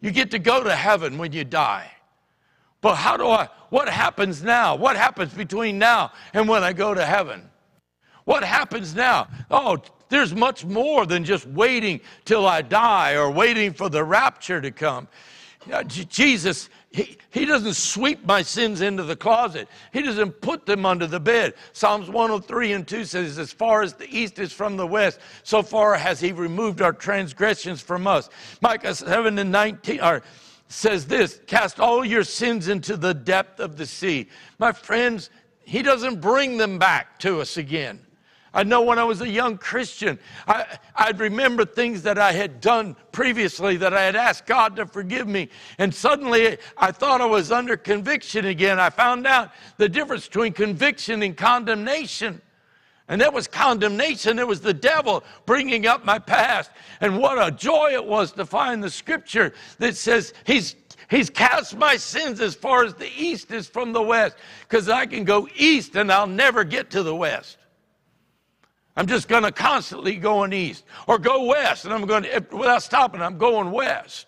You 0.00 0.10
get 0.10 0.30
to 0.32 0.38
go 0.38 0.62
to 0.62 0.74
heaven 0.74 1.18
when 1.18 1.32
you 1.32 1.44
die. 1.44 1.90
But 2.80 2.94
how 2.94 3.16
do 3.16 3.26
I, 3.26 3.48
what 3.70 3.88
happens 3.88 4.42
now? 4.42 4.76
What 4.76 4.96
happens 4.96 5.34
between 5.34 5.78
now 5.78 6.12
and 6.32 6.48
when 6.48 6.62
I 6.62 6.72
go 6.72 6.94
to 6.94 7.04
heaven? 7.04 7.48
What 8.24 8.44
happens 8.44 8.94
now? 8.94 9.28
Oh, 9.50 9.78
there's 10.10 10.34
much 10.34 10.64
more 10.64 11.06
than 11.06 11.24
just 11.24 11.46
waiting 11.46 12.00
till 12.24 12.46
I 12.46 12.62
die 12.62 13.14
or 13.14 13.30
waiting 13.30 13.72
for 13.72 13.88
the 13.88 14.04
rapture 14.04 14.60
to 14.60 14.70
come. 14.70 15.08
Uh, 15.72 15.82
Jesus, 15.82 16.70
he, 16.90 17.18
he 17.30 17.44
doesn't 17.44 17.74
sweep 17.74 18.24
my 18.24 18.42
sins 18.42 18.80
into 18.80 19.02
the 19.02 19.16
closet. 19.16 19.68
He 19.92 20.02
doesn't 20.02 20.40
put 20.40 20.64
them 20.64 20.86
under 20.86 21.06
the 21.06 21.20
bed. 21.20 21.54
Psalms 21.72 22.08
103 22.08 22.72
and 22.72 22.86
2 22.86 23.04
says, 23.04 23.38
As 23.38 23.52
far 23.52 23.82
as 23.82 23.94
the 23.94 24.08
east 24.08 24.38
is 24.38 24.52
from 24.52 24.76
the 24.76 24.86
west, 24.86 25.20
so 25.42 25.62
far 25.62 25.96
has 25.96 26.20
he 26.20 26.32
removed 26.32 26.80
our 26.80 26.92
transgressions 26.92 27.82
from 27.82 28.06
us. 28.06 28.30
Micah 28.62 28.94
7 28.94 29.38
and 29.38 29.52
19 29.52 30.00
or, 30.00 30.22
says 30.68 31.06
this 31.06 31.40
Cast 31.46 31.80
all 31.80 32.04
your 32.04 32.24
sins 32.24 32.68
into 32.68 32.96
the 32.96 33.14
depth 33.14 33.60
of 33.60 33.76
the 33.76 33.86
sea. 33.86 34.28
My 34.58 34.72
friends, 34.72 35.30
he 35.64 35.82
doesn't 35.82 36.20
bring 36.20 36.56
them 36.56 36.78
back 36.78 37.18
to 37.20 37.40
us 37.40 37.56
again. 37.56 38.04
I 38.54 38.62
know 38.62 38.82
when 38.82 38.98
I 38.98 39.04
was 39.04 39.20
a 39.20 39.28
young 39.28 39.58
Christian, 39.58 40.18
I, 40.46 40.78
I'd 40.96 41.20
remember 41.20 41.66
things 41.66 42.02
that 42.02 42.18
I 42.18 42.32
had 42.32 42.60
done 42.60 42.96
previously 43.12 43.76
that 43.76 43.92
I 43.92 44.02
had 44.02 44.16
asked 44.16 44.46
God 44.46 44.76
to 44.76 44.86
forgive 44.86 45.28
me. 45.28 45.50
And 45.76 45.94
suddenly 45.94 46.56
I 46.76 46.90
thought 46.90 47.20
I 47.20 47.26
was 47.26 47.52
under 47.52 47.76
conviction 47.76 48.46
again. 48.46 48.80
I 48.80 48.88
found 48.90 49.26
out 49.26 49.50
the 49.76 49.88
difference 49.88 50.26
between 50.26 50.54
conviction 50.54 51.22
and 51.22 51.36
condemnation. 51.36 52.40
And 53.08 53.20
that 53.20 53.32
was 53.32 53.46
condemnation. 53.46 54.38
It 54.38 54.46
was 54.46 54.60
the 54.60 54.74
devil 54.74 55.24
bringing 55.46 55.86
up 55.86 56.04
my 56.04 56.18
past. 56.18 56.70
And 57.00 57.18
what 57.18 57.38
a 57.38 57.50
joy 57.50 57.92
it 57.92 58.04
was 58.04 58.32
to 58.32 58.44
find 58.44 58.82
the 58.82 58.90
scripture 58.90 59.54
that 59.78 59.96
says 59.96 60.34
he's 60.44 60.76
He's 61.10 61.30
cast 61.30 61.76
my 61.76 61.96
sins 61.96 62.38
as 62.40 62.54
far 62.54 62.84
as 62.84 62.94
the 62.94 63.10
east 63.16 63.50
is 63.50 63.66
from 63.66 63.92
the 63.92 64.02
west, 64.02 64.36
because 64.68 64.90
I 64.90 65.06
can 65.06 65.24
go 65.24 65.48
east 65.56 65.96
and 65.96 66.12
I'll 66.12 66.26
never 66.26 66.64
get 66.64 66.90
to 66.90 67.02
the 67.02 67.14
west. 67.14 67.56
I'm 68.94 69.06
just 69.06 69.26
going 69.26 69.44
to 69.44 69.52
constantly 69.52 70.16
going 70.16 70.52
east 70.52 70.84
or 71.06 71.18
go 71.18 71.44
west, 71.44 71.86
and 71.86 71.94
I'm 71.94 72.04
going 72.04 72.24
to, 72.24 72.44
without 72.52 72.82
stopping, 72.82 73.22
I'm 73.22 73.38
going 73.38 73.70
west. 73.70 74.26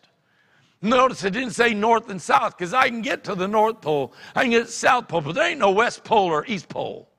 Notice 0.81 1.23
it 1.25 1.33
didn't 1.33 1.51
say 1.51 1.75
north 1.75 2.09
and 2.09 2.23
south 2.23 2.57
because 2.57 2.73
I 2.73 2.89
can 2.89 3.03
get 3.03 3.25
to 3.25 3.35
the 3.35 3.49
North 3.49 3.83
Pole, 3.83 4.15
I 4.35 4.43
can 4.43 4.51
get 4.51 4.61
to 4.61 4.65
the 4.65 4.73
South 4.73 5.09
Pole, 5.09 5.21
but 5.21 5.35
there 5.35 5.51
ain't 5.51 5.59
no 5.59 5.73
West 5.73 6.03
Pole 6.05 6.29
or 6.29 6.47
East 6.47 6.71
Pole. 6.71 7.10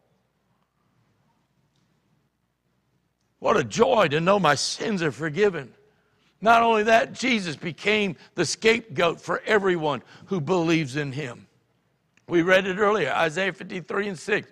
What 3.42 3.58
a 3.58 3.64
joy 3.64 4.08
to 4.10 4.22
know 4.22 4.40
my 4.40 4.54
sins 4.54 5.02
are 5.02 5.12
forgiven. 5.12 5.74
Not 6.42 6.62
only 6.62 6.84
that, 6.84 7.14
Jesus 7.14 7.56
became 7.56 8.16
the 8.36 8.46
scapegoat 8.46 9.20
for 9.20 9.42
everyone 9.48 10.04
who 10.28 10.40
believes 10.40 10.96
in 10.96 11.12
him. 11.12 11.48
We 12.28 12.44
read 12.44 12.68
it 12.68 12.78
earlier, 12.78 13.12
Isaiah 13.12 13.52
53 13.52 14.10
and 14.10 14.20
6. 14.20 14.48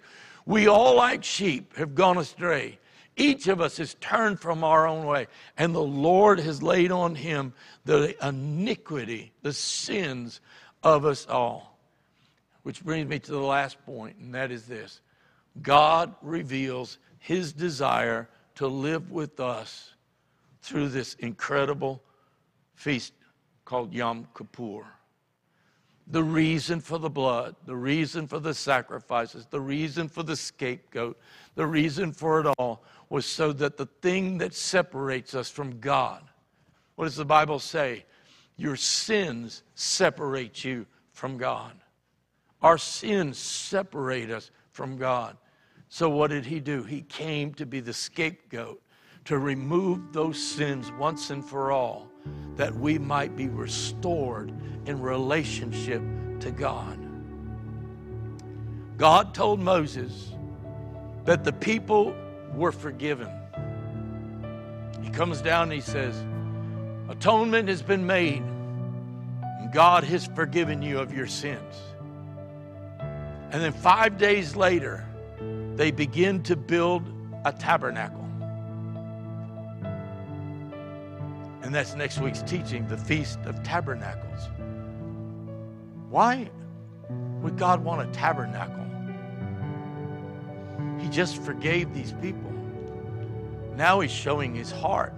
We 0.48 0.68
all, 0.68 0.96
like 0.96 1.24
sheep, 1.24 1.78
have 1.78 1.94
gone 1.94 2.18
astray. 2.18 2.80
Each 3.16 3.48
of 3.48 3.62
us 3.62 3.78
has 3.78 3.94
turned 4.02 4.40
from 4.40 4.64
our 4.64 4.88
own 4.88 5.06
way, 5.06 5.28
and 5.56 5.76
the 5.76 5.80
Lord 5.80 6.40
has 6.40 6.64
laid 6.64 6.92
on 6.92 7.14
him 7.14 7.54
the 7.86 8.16
iniquity, 8.28 9.32
the 9.44 9.54
sins 9.54 10.42
of 10.82 11.06
us 11.06 11.28
all. 11.28 11.78
Which 12.64 12.84
brings 12.84 13.08
me 13.08 13.20
to 13.20 13.32
the 13.32 13.38
last 13.38 13.78
point, 13.86 14.18
and 14.18 14.34
that 14.34 14.50
is 14.50 14.66
this 14.66 15.00
God 15.62 16.16
reveals 16.24 16.98
his 17.20 17.54
desire 17.54 18.28
to 18.60 18.68
live 18.68 19.10
with 19.10 19.40
us 19.40 19.94
through 20.62 20.90
this 20.90 21.14
incredible 21.14 22.04
feast 22.76 23.14
called 23.64 23.94
Yom 23.94 24.28
Kippur. 24.38 24.86
the 26.08 26.22
reason 26.22 26.82
for 26.82 26.98
the 26.98 27.10
blood, 27.10 27.56
the 27.66 27.76
reason 27.76 28.28
for 28.28 28.38
the 28.38 28.54
sacrifices, 28.54 29.46
the 29.46 29.62
reason 29.62 30.10
for 30.10 30.24
the 30.24 30.36
scapegoat, 30.36 31.18
the 31.56 31.66
reason 31.66 32.12
for 32.12 32.42
it 32.42 32.48
all 32.58 32.84
was 33.08 33.26
so 33.26 33.54
that 33.54 33.78
the 33.78 33.86
thing 34.02 34.38
that 34.40 34.54
separates 34.54 35.34
us 35.36 35.50
from 35.50 35.80
God, 35.80 36.22
what 36.96 37.06
does 37.06 37.16
the 37.16 37.24
Bible 37.24 37.60
say? 37.60 38.04
Your 38.58 38.76
sins 38.76 39.64
separate 39.76 40.66
you 40.66 40.86
from 41.14 41.38
God. 41.38 41.80
Our 42.62 42.78
sins 42.78 43.38
separate 43.38 44.30
us 44.30 44.52
from 44.72 44.98
God. 44.98 45.38
So, 45.90 46.08
what 46.08 46.30
did 46.30 46.46
he 46.46 46.60
do? 46.60 46.84
He 46.84 47.02
came 47.02 47.54
to 47.56 47.66
be 47.66 47.80
the 47.80 47.94
scapegoat, 47.94 48.80
to 49.26 49.40
remove 49.40 50.14
those 50.14 50.42
sins 50.42 50.92
once 51.00 51.32
and 51.32 51.44
for 51.44 51.72
all, 51.72 52.08
that 52.56 52.74
we 52.74 53.00
might 53.00 53.36
be 53.36 53.48
restored 53.48 54.54
in 54.86 55.02
relationship 55.02 56.02
to 56.42 56.52
God. 56.52 57.00
God 58.98 59.34
told 59.34 59.60
Moses 59.60 60.34
that 61.26 61.44
the 61.44 61.54
people 61.54 62.16
were 62.54 62.72
forgiven. 62.72 63.30
He 65.02 65.10
comes 65.10 65.42
down 65.42 65.64
and 65.64 65.74
he 65.74 65.82
says, 65.82 66.16
Atonement 67.10 67.68
has 67.68 67.82
been 67.82 68.06
made, 68.06 68.44
and 68.44 69.72
God 69.74 70.04
has 70.04 70.28
forgiven 70.28 70.84
you 70.84 71.00
of 71.00 71.12
your 71.12 71.26
sins. 71.26 71.76
And 73.52 73.64
then 73.64 73.74
five 73.74 74.20
days 74.20 74.56
later, 74.56 75.09
they 75.80 75.92
begin 75.92 76.44
to 76.44 76.58
build 76.58 77.04
a 77.46 77.54
tabernacle. 77.54 78.28
And 81.62 81.74
that's 81.74 81.96
next 81.96 82.20
week's 82.20 82.42
teaching, 82.42 82.86
the 82.90 82.98
Feast 82.98 83.40
of 83.46 83.64
Tabernacles. 83.64 84.50
Why 86.10 86.50
would 87.42 87.58
God 87.58 87.82
want 87.82 88.02
a 88.02 88.12
tabernacle? 88.12 88.86
He 91.00 91.08
just 91.08 91.42
forgave 91.42 91.94
these 91.94 92.12
people. 92.22 92.52
Now 93.78 94.02
he's 94.02 94.12
showing 94.12 94.54
his 94.54 94.72
heart 94.72 95.14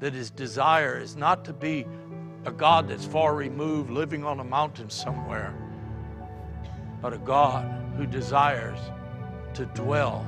that 0.00 0.12
his 0.12 0.32
desire 0.32 0.98
is 0.98 1.14
not 1.14 1.44
to 1.44 1.52
be 1.52 1.86
a 2.46 2.50
God 2.50 2.88
that's 2.88 3.06
far 3.06 3.36
removed, 3.36 3.90
living 3.90 4.24
on 4.24 4.40
a 4.40 4.44
mountain 4.44 4.90
somewhere, 4.90 5.54
but 7.00 7.12
a 7.12 7.18
God 7.18 7.64
who 7.96 8.06
desires 8.06 8.80
to 9.54 9.66
dwell 9.66 10.26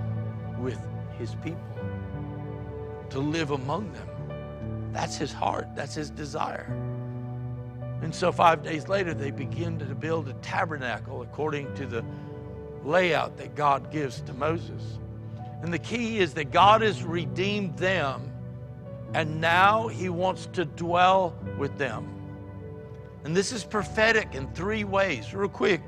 with 0.59 0.79
his 1.19 1.35
people, 1.37 1.61
to 3.11 3.19
live 3.19 3.51
among 3.51 3.93
them. 3.93 4.09
That's 4.93 5.17
his 5.17 5.33
heart, 5.33 5.69
that's 5.75 5.95
his 5.95 6.11
desire. 6.11 6.67
And 8.03 8.15
so, 8.15 8.31
five 8.31 8.63
days 8.63 8.89
later, 8.89 9.15
they 9.15 9.31
begin 9.31 9.79
to 9.79 9.87
build 9.95 10.29
a 10.29 10.35
tabernacle 10.35 11.23
according 11.23 11.73
to 11.75 11.87
the 11.87 12.05
layout 12.85 13.37
that 13.39 13.55
God 13.55 13.91
gives 13.91 14.21
to 14.23 14.35
Moses. 14.35 14.99
And 15.63 15.73
the 15.73 15.79
key 15.79 16.19
is 16.19 16.35
that 16.35 16.51
God 16.51 16.83
has 16.83 17.03
redeemed 17.03 17.79
them, 17.79 18.31
and 19.15 19.41
now 19.41 19.89
he 19.89 20.11
wants 20.11 20.47
to 20.53 20.67
dwell 20.67 21.35
with 21.57 21.79
them. 21.79 22.07
And 23.25 23.35
this 23.35 23.53
is 23.53 23.65
prophetic 23.65 24.35
in 24.35 24.53
three 24.53 24.85
ways. 24.85 25.33
Real 25.33 25.49
quick, 25.49 25.81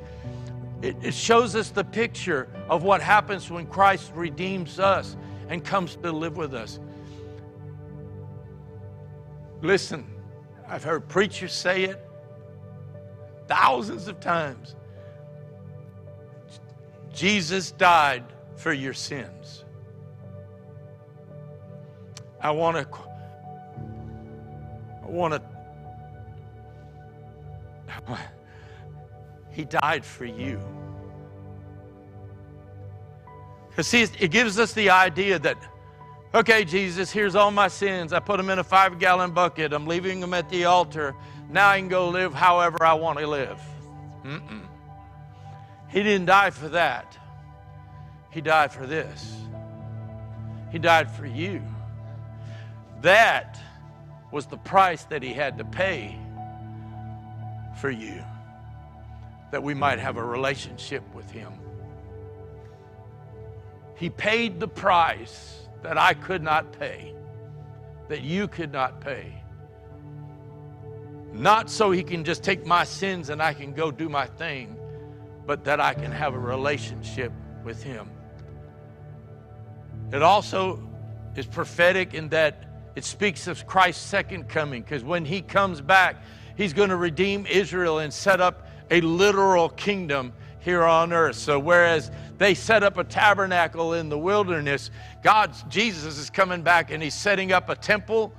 it, 0.82 0.96
it 1.02 1.14
shows 1.14 1.56
us 1.56 1.70
the 1.70 1.84
picture 1.84 2.48
of 2.68 2.82
what 2.82 3.00
happens 3.00 3.50
when 3.50 3.66
Christ 3.66 4.12
redeems 4.14 4.78
us 4.78 5.16
and 5.48 5.64
comes 5.64 5.96
to 5.96 6.12
live 6.12 6.36
with 6.36 6.54
us. 6.54 6.78
Listen, 9.62 10.06
I've 10.68 10.84
heard 10.84 11.08
preachers 11.08 11.52
say 11.52 11.84
it 11.84 12.02
thousands 13.46 14.08
of 14.08 14.20
times. 14.20 14.76
Jesus 17.12 17.72
died 17.72 18.24
for 18.56 18.72
your 18.72 18.92
sins. 18.92 19.64
I 22.40 22.50
want 22.50 22.76
to 22.76 22.86
I 25.02 25.08
want 25.08 25.34
to 25.34 25.42
He 29.56 29.64
died 29.64 30.04
for 30.04 30.26
you. 30.26 30.60
Because 33.70 33.86
see, 33.86 34.02
it 34.02 34.30
gives 34.30 34.58
us 34.58 34.74
the 34.74 34.90
idea 34.90 35.38
that, 35.38 35.56
okay, 36.34 36.62
Jesus, 36.62 37.10
here's 37.10 37.34
all 37.34 37.50
my 37.50 37.68
sins. 37.68 38.12
I 38.12 38.20
put 38.20 38.36
them 38.36 38.50
in 38.50 38.58
a 38.58 38.64
five 38.64 38.98
gallon 38.98 39.30
bucket. 39.30 39.72
I'm 39.72 39.86
leaving 39.86 40.20
them 40.20 40.34
at 40.34 40.50
the 40.50 40.66
altar. 40.66 41.14
Now 41.48 41.70
I 41.70 41.78
can 41.78 41.88
go 41.88 42.10
live 42.10 42.34
however 42.34 42.84
I 42.84 42.92
want 42.92 43.18
to 43.18 43.26
live. 43.26 43.58
Mm-mm. 44.26 44.66
He 45.88 46.02
didn't 46.02 46.26
die 46.26 46.50
for 46.50 46.68
that. 46.68 47.16
He 48.30 48.42
died 48.42 48.72
for 48.72 48.86
this. 48.86 49.38
He 50.70 50.78
died 50.78 51.10
for 51.10 51.24
you. 51.24 51.62
That 53.00 53.58
was 54.30 54.44
the 54.44 54.58
price 54.58 55.04
that 55.04 55.22
he 55.22 55.32
had 55.32 55.56
to 55.56 55.64
pay 55.64 56.14
for 57.80 57.90
you 57.90 58.22
that 59.51 59.62
we 59.62 59.74
might 59.74 59.98
have 59.98 60.16
a 60.16 60.24
relationship 60.24 61.02
with 61.14 61.31
Him. 61.31 61.52
He 63.94 64.10
paid 64.10 64.60
the 64.60 64.68
price 64.68 65.60
that 65.82 65.97
I 65.97 66.14
could 66.14 66.43
not 66.43 66.78
pay, 66.78 67.14
that 68.09 68.23
you 68.23 68.48
could 68.48 68.73
not 68.73 69.01
pay. 69.01 69.43
Not 71.32 71.70
so 71.70 71.90
He 71.90 72.02
can 72.02 72.24
just 72.24 72.43
take 72.43 72.66
my 72.66 72.85
sins 72.85 73.31
and 73.31 73.43
I 73.43 73.55
can 73.55 73.73
go 73.73 73.90
do 73.90 74.09
my 74.09 74.27
thing, 74.27 74.77
but 75.47 75.64
that 75.64 75.81
I 75.81 75.94
can 75.94 76.10
have 76.10 76.35
a 76.35 76.39
relationship 76.39 77.32
with 77.64 77.82
Him. 77.82 78.10
It 80.12 80.23
also 80.23 80.82
is 81.35 81.47
prophetic 81.47 82.14
in 82.14 82.28
that 82.31 82.64
it 82.97 83.05
speaks 83.05 83.47
of 83.47 83.66
Christ's 83.66 84.05
second 84.05 84.48
coming, 84.48 84.82
because 84.82 85.05
when 85.05 85.24
He 85.24 85.43
comes 85.43 85.81
back, 85.81 86.16
He's 86.56 86.73
going 86.73 86.89
to 86.89 86.97
redeem 86.97 87.44
Israel 87.47 87.98
and 87.98 88.12
set 88.12 88.40
up 88.40 88.65
a 88.90 89.00
literal 89.00 89.68
kingdom 89.68 90.32
here 90.60 90.82
on 90.82 91.12
earth. 91.12 91.36
So 91.36 91.58
whereas 91.58 92.10
they 92.38 92.54
set 92.54 92.82
up 92.82 92.98
a 92.98 93.04
tabernacle 93.04 93.94
in 93.94 94.08
the 94.08 94.18
wilderness, 94.18 94.90
God, 95.22 95.52
Jesus 95.70 96.18
is 96.18 96.28
coming 96.28 96.62
back 96.62 96.90
and 96.90 97.02
he's 97.02 97.14
setting 97.14 97.52
up 97.52 97.68
a 97.68 97.76
temple 97.76 98.32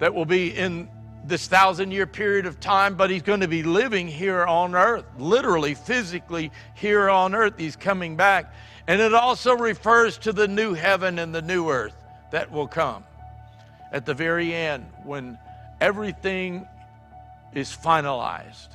that 0.00 0.12
will 0.12 0.24
be 0.24 0.56
in 0.56 0.88
this 1.24 1.46
thousand 1.46 1.92
year 1.92 2.06
period 2.06 2.46
of 2.46 2.58
time, 2.58 2.96
but 2.96 3.10
he's 3.10 3.22
going 3.22 3.40
to 3.40 3.48
be 3.48 3.62
living 3.62 4.08
here 4.08 4.44
on 4.44 4.74
earth, 4.74 5.04
literally, 5.18 5.74
physically 5.74 6.50
here 6.74 7.08
on 7.08 7.34
earth. 7.34 7.54
He's 7.56 7.76
coming 7.76 8.16
back. 8.16 8.52
And 8.88 9.00
it 9.00 9.14
also 9.14 9.56
refers 9.56 10.18
to 10.18 10.32
the 10.32 10.48
new 10.48 10.74
heaven 10.74 11.20
and 11.20 11.32
the 11.32 11.42
new 11.42 11.70
earth 11.70 11.94
that 12.32 12.50
will 12.50 12.66
come 12.66 13.04
at 13.92 14.04
the 14.04 14.14
very 14.14 14.52
end 14.52 14.86
when 15.04 15.38
everything 15.80 16.66
is 17.54 17.68
finalized 17.70 18.68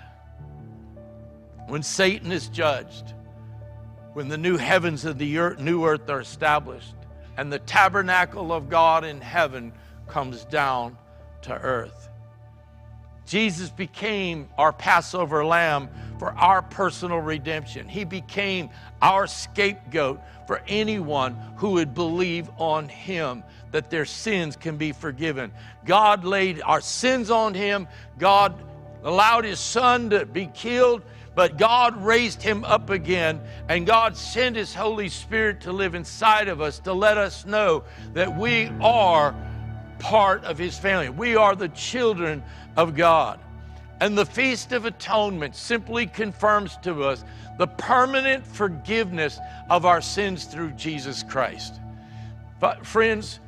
when 1.67 1.83
Satan 1.83 2.31
is 2.31 2.47
judged, 2.47 3.13
when 4.13 4.27
the 4.27 4.37
new 4.37 4.57
heavens 4.57 5.05
and 5.05 5.19
the 5.19 5.37
earth, 5.37 5.59
new 5.59 5.85
earth 5.85 6.09
are 6.09 6.21
established, 6.21 6.95
and 7.37 7.51
the 7.51 7.59
tabernacle 7.59 8.53
of 8.53 8.69
God 8.69 9.03
in 9.03 9.19
heaven 9.19 9.73
comes 10.07 10.45
down 10.45 10.97
to 11.41 11.53
earth. 11.53 12.09
Jesus 13.25 13.69
became 13.71 14.47
our 14.57 14.71
Passover 14.71 15.43
lamb 15.43 15.89
for 16.19 16.31
our 16.33 16.61
personal 16.61 17.19
redemption. 17.19 17.87
He 17.87 18.03
became 18.03 18.69
our 19.01 19.25
scapegoat 19.25 20.21
for 20.45 20.61
anyone 20.67 21.35
who 21.57 21.71
would 21.71 21.95
believe 21.95 22.49
on 22.57 22.87
him 22.87 23.43
that 23.71 23.89
their 23.89 24.05
sins 24.05 24.55
can 24.55 24.77
be 24.77 24.91
forgiven. 24.91 25.51
God 25.85 26.23
laid 26.23 26.61
our 26.61 26.81
sins 26.81 27.31
on 27.31 27.55
him. 27.55 27.87
God 28.19 28.55
allowed 29.03 29.43
his 29.43 29.59
son 29.59 30.11
to 30.11 30.25
be 30.25 30.45
killed 30.45 31.01
but 31.36 31.57
God 31.57 32.02
raised 32.02 32.41
him 32.41 32.64
up 32.64 32.90
again, 32.90 33.41
and 33.68 33.86
God 33.86 34.16
sent 34.16 34.56
his 34.56 34.74
Holy 34.74 35.10
Spirit 35.10 35.62
to 35.62 35.74
live 35.74 35.94
inside 35.94 36.48
of 36.48 36.62
us 36.62 36.80
to 36.80 36.94
let 36.94 37.18
us 37.18 37.45
know 37.45 37.84
that 38.14 38.38
we 38.38 38.72
are 38.82 39.36
part 39.99 40.44
of 40.45 40.57
his 40.57 40.78
family. 40.78 41.10
We 41.10 41.36
are 41.36 41.56
the 41.56 41.70
children 41.70 42.41
of 42.78 42.95
God. 42.95 43.40
And 43.99 44.18
the 44.18 44.26
Feast 44.26 44.72
of 44.72 44.86
Atonement 44.86 45.56
simply 45.56 46.06
confirms 46.06 46.78
to 46.84 47.03
us 47.03 47.24
the 47.57 47.68
permanent 47.68 48.45
forgiveness 48.45 49.40
of 49.70 49.86
our 49.86 50.02
sins 50.02 50.45
through 50.45 50.72
Jesus 50.72 51.24
Christ. 51.24 51.80
But, 52.60 52.86
friends, 52.86 53.40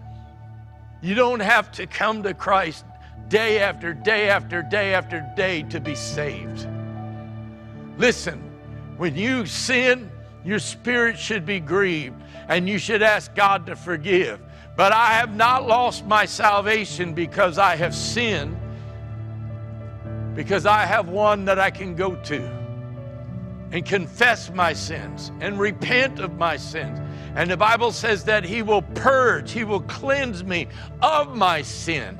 you 1.01 1.15
don't 1.15 1.41
have 1.41 1.71
to 1.73 1.87
come 1.87 2.23
to 2.23 2.33
Christ 2.33 2.85
day 3.29 3.59
after 3.59 3.93
day 3.93 4.29
after 4.29 4.61
day 4.61 4.93
after 4.93 5.25
day 5.35 5.63
to 5.63 5.79
be 5.79 5.95
saved. 5.95 6.67
Listen, 7.97 8.39
when 8.97 9.15
you 9.15 9.45
sin, 9.45 10.11
your 10.45 10.59
spirit 10.59 11.17
should 11.17 11.45
be 11.45 11.59
grieved 11.59 12.21
and 12.47 12.69
you 12.69 12.77
should 12.77 13.01
ask 13.01 13.33
God 13.35 13.65
to 13.67 13.75
forgive. 13.75 14.39
But 14.75 14.93
I 14.93 15.13
have 15.13 15.35
not 15.35 15.67
lost 15.67 16.05
my 16.05 16.25
salvation 16.25 17.13
because 17.13 17.57
I 17.57 17.75
have 17.75 17.95
sinned. 17.95 18.57
because 20.35 20.67
I 20.67 20.85
have 20.85 21.09
one 21.09 21.45
that 21.45 21.57
I 21.57 21.71
can 21.71 21.95
go 21.95 22.15
to 22.15 22.41
and 23.71 23.83
confess 23.83 24.51
my 24.51 24.71
sins 24.71 25.31
and 25.41 25.59
repent 25.59 26.19
of 26.19 26.37
my 26.37 26.57
sins. 26.57 26.99
And 27.35 27.49
the 27.49 27.57
Bible 27.57 27.91
says 27.91 28.25
that 28.25 28.43
He 28.43 28.61
will 28.61 28.83
purge, 28.83 29.51
He 29.51 29.63
will 29.63 29.81
cleanse 29.81 30.43
me 30.43 30.67
of 31.01 31.35
my 31.35 31.63
sin. 31.63 32.19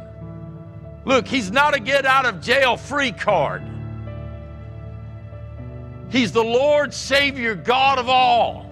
Look, 1.05 1.27
He's 1.27 1.51
not 1.51 1.75
a 1.75 1.79
get 1.79 2.07
out 2.07 2.25
of 2.25 2.41
jail 2.41 2.75
free 2.75 3.11
card. 3.11 3.61
He's 6.09 6.31
the 6.31 6.43
Lord, 6.43 6.93
Savior, 6.93 7.55
God 7.55 7.99
of 7.99 8.09
all. 8.09 8.71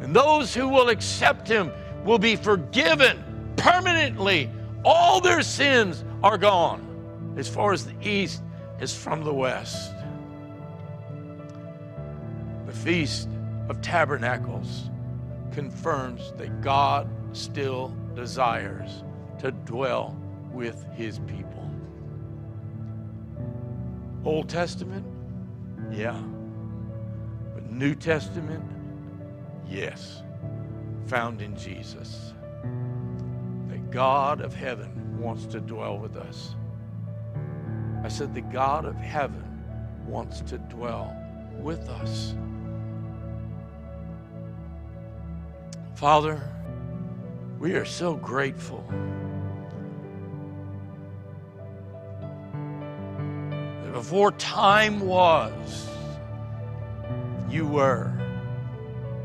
And 0.00 0.14
those 0.14 0.54
who 0.54 0.68
will 0.68 0.88
accept 0.88 1.46
Him 1.46 1.70
will 2.04 2.18
be 2.18 2.36
forgiven 2.36 3.22
permanently. 3.56 4.50
All 4.84 5.20
their 5.20 5.42
sins 5.42 6.04
are 6.22 6.38
gone 6.38 7.34
as 7.36 7.48
far 7.48 7.72
as 7.72 7.84
the 7.84 7.94
east 8.02 8.42
is 8.80 8.96
from 8.96 9.22
the 9.22 9.32
west. 9.32 9.92
The 12.66 12.72
Feast 12.72 13.28
of 13.68 13.80
Tabernacles 13.80 14.90
confirms 15.52 16.32
that 16.38 16.60
God 16.60 17.08
still 17.32 17.94
desires 18.14 19.04
to 19.38 19.52
dwell 19.52 20.16
with 20.52 20.84
his 20.94 21.18
people. 21.20 21.70
Old 24.24 24.48
Testament? 24.48 25.06
Yeah. 25.90 26.20
New 27.80 27.94
Testament? 27.94 28.62
Yes. 29.66 30.22
Found 31.06 31.40
in 31.40 31.56
Jesus. 31.56 32.34
That 33.68 33.90
God 33.90 34.42
of 34.42 34.54
heaven 34.54 35.18
wants 35.18 35.46
to 35.46 35.60
dwell 35.60 35.96
with 35.96 36.14
us. 36.14 36.56
I 38.04 38.08
said, 38.08 38.34
the 38.34 38.42
God 38.42 38.84
of 38.84 38.96
heaven 38.96 39.64
wants 40.06 40.42
to 40.42 40.58
dwell 40.58 41.16
with 41.58 41.88
us. 41.88 42.34
Father, 45.94 46.38
we 47.58 47.72
are 47.72 47.86
so 47.86 48.14
grateful 48.14 48.84
that 53.82 53.92
before 53.94 54.32
time 54.32 55.00
was, 55.00 55.89
you 57.50 57.66
were. 57.66 58.12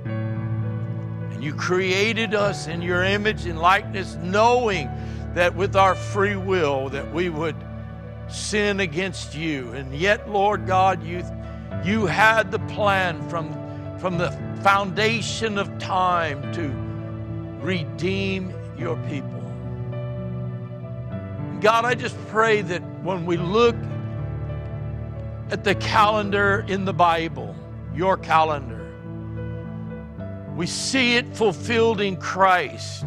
And 0.06 1.43
you 1.43 1.53
created 1.53 2.34
us 2.34 2.68
in 2.68 2.81
your 2.81 3.03
image 3.03 3.45
and 3.45 3.60
likeness, 3.60 4.15
knowing 4.15 4.89
that 5.34 5.56
with 5.56 5.76
our 5.76 5.95
free 5.95 6.35
will 6.35 6.89
that 6.89 7.14
we 7.14 7.30
would 7.30 7.56
sin 8.27 8.80
against 8.80 9.35
you. 9.35 9.72
And 9.72 9.93
yet, 9.93 10.30
Lord 10.30 10.65
God, 10.65 11.03
you, 11.03 11.23
you 11.84 12.06
had 12.06 12.52
the 12.52 12.60
plan 12.60 13.27
from, 13.30 13.53
from 13.99 14.18
the 14.18 14.31
foundation 14.64 15.57
of 15.57 15.77
time 15.77 16.53
to 16.53 16.69
redeem 17.64 18.53
your 18.77 18.97
people. 19.07 19.41
God, 21.61 21.85
I 21.85 21.95
just 21.95 22.18
pray 22.27 22.61
that 22.61 22.81
when 23.03 23.26
we 23.26 23.38
look 23.38 23.76
at 25.52 25.64
the 25.64 25.76
calendar 25.76 26.65
in 26.68 26.85
the 26.85 26.93
Bible, 26.93 27.56
your 27.95 28.17
calendar, 28.17 28.81
we 30.55 30.67
see 30.67 31.15
it 31.15 31.35
fulfilled 31.35 32.01
in 32.01 32.17
Christ. 32.17 33.03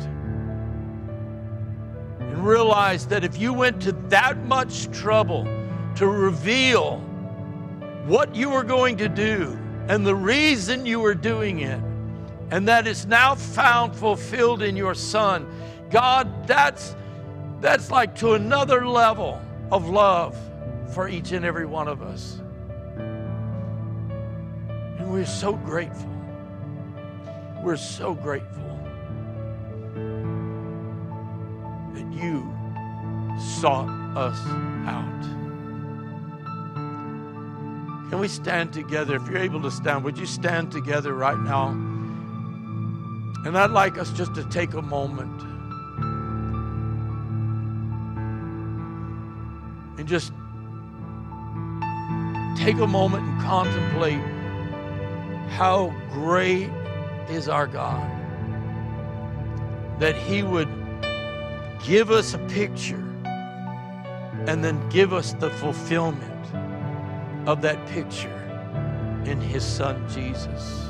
And 2.20 2.46
realize 2.46 3.06
that 3.06 3.24
if 3.24 3.38
you 3.38 3.52
went 3.52 3.80
to 3.82 3.92
that 4.08 4.38
much 4.44 4.90
trouble 4.90 5.44
to 5.96 6.06
reveal 6.06 6.98
what 8.06 8.34
you 8.34 8.50
were 8.50 8.64
going 8.64 8.96
to 8.98 9.08
do 9.08 9.58
and 9.88 10.06
the 10.06 10.14
reason 10.14 10.84
you 10.84 11.00
were 11.00 11.14
doing 11.14 11.60
it, 11.60 11.80
and 12.50 12.68
that 12.68 12.86
is 12.86 13.06
now 13.06 13.34
found 13.34 13.94
fulfilled 13.94 14.62
in 14.62 14.76
your 14.76 14.94
Son, 14.94 15.46
God, 15.90 16.46
that's, 16.46 16.94
that's 17.60 17.90
like 17.90 18.14
to 18.16 18.34
another 18.34 18.86
level 18.86 19.40
of 19.70 19.88
love 19.88 20.36
for 20.92 21.08
each 21.08 21.32
and 21.32 21.44
every 21.44 21.66
one 21.66 21.88
of 21.88 22.02
us. 22.02 22.40
We're 25.08 25.24
so 25.24 25.54
grateful. 25.54 26.10
We're 27.62 27.78
so 27.78 28.12
grateful 28.12 28.78
that 31.94 32.12
you 32.12 32.54
sought 33.40 33.88
us 34.16 34.38
out. 34.86 35.22
Can 38.10 38.20
we 38.20 38.28
stand 38.28 38.74
together? 38.74 39.16
If 39.16 39.26
you're 39.28 39.38
able 39.38 39.62
to 39.62 39.70
stand, 39.70 40.04
would 40.04 40.18
you 40.18 40.26
stand 40.26 40.70
together 40.70 41.14
right 41.14 41.38
now? 41.38 41.68
And 43.46 43.56
I'd 43.56 43.70
like 43.70 43.96
us 43.96 44.12
just 44.12 44.34
to 44.34 44.44
take 44.44 44.74
a 44.74 44.82
moment 44.82 45.40
and 49.98 50.06
just 50.06 50.34
take 52.62 52.76
a 52.76 52.86
moment 52.86 53.26
and 53.26 53.40
contemplate 53.40 54.37
how 55.48 55.94
great 56.10 56.70
is 57.30 57.48
our 57.48 57.66
God. 57.66 58.08
That 59.98 60.16
He 60.16 60.42
would 60.42 60.68
give 61.84 62.10
us 62.10 62.34
a 62.34 62.38
picture 62.38 63.04
and 64.46 64.64
then 64.64 64.88
give 64.88 65.12
us 65.12 65.32
the 65.34 65.50
fulfillment 65.50 66.46
of 67.48 67.62
that 67.62 67.84
picture 67.88 68.34
in 69.24 69.40
His 69.40 69.64
Son 69.64 70.08
Jesus. 70.08 70.84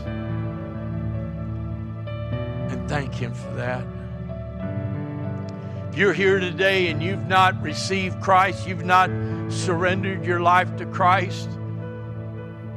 And 2.70 2.89
thank 2.89 3.14
Him 3.14 3.35
for 3.35 3.51
that. 3.55 3.85
If 5.90 5.97
you're 5.97 6.12
here 6.12 6.39
today 6.39 6.89
and 6.89 7.02
you've 7.02 7.26
not 7.26 7.60
received 7.62 8.20
Christ, 8.20 8.68
you've 8.68 8.85
not 8.85 9.10
surrendered 9.48 10.24
your 10.24 10.40
life 10.40 10.76
to 10.76 10.86
Christ, 10.86 11.48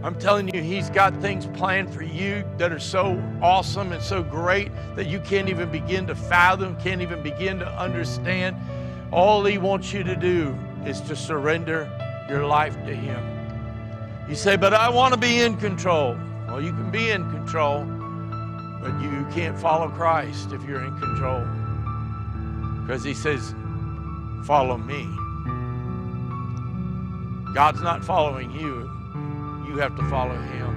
I'm 0.03 0.15
telling 0.15 0.53
you, 0.53 0.61
He's 0.61 0.89
got 0.89 1.15
things 1.21 1.45
planned 1.47 1.93
for 1.93 2.01
you 2.01 2.43
that 2.57 2.71
are 2.71 2.79
so 2.79 3.21
awesome 3.41 3.91
and 3.91 4.01
so 4.01 4.23
great 4.23 4.71
that 4.95 5.05
you 5.05 5.19
can't 5.19 5.47
even 5.47 5.71
begin 5.71 6.07
to 6.07 6.15
fathom, 6.15 6.75
can't 6.77 7.01
even 7.01 7.21
begin 7.21 7.59
to 7.59 7.67
understand. 7.79 8.55
All 9.11 9.45
He 9.45 9.59
wants 9.59 9.93
you 9.93 10.03
to 10.03 10.15
do 10.15 10.57
is 10.85 11.01
to 11.01 11.15
surrender 11.15 11.89
your 12.27 12.47
life 12.47 12.73
to 12.85 12.95
Him. 12.95 13.23
You 14.27 14.35
say, 14.35 14.55
but 14.55 14.73
I 14.73 14.89
want 14.89 15.13
to 15.13 15.19
be 15.19 15.41
in 15.41 15.55
control. 15.57 16.17
Well, 16.47 16.61
you 16.61 16.71
can 16.71 16.89
be 16.89 17.11
in 17.11 17.29
control, 17.29 17.83
but 18.81 18.99
you 19.01 19.27
can't 19.31 19.57
follow 19.57 19.89
Christ 19.89 20.51
if 20.51 20.63
you're 20.63 20.83
in 20.83 20.97
control. 20.99 21.45
Because 22.81 23.03
He 23.03 23.13
says, 23.13 23.53
follow 24.47 24.77
me. 24.77 25.07
God's 27.53 27.81
not 27.81 28.03
following 28.03 28.49
you, 28.51 28.90
you 29.71 29.77
have 29.77 29.95
to 29.95 30.03
follow 30.09 30.35
Him. 30.35 30.69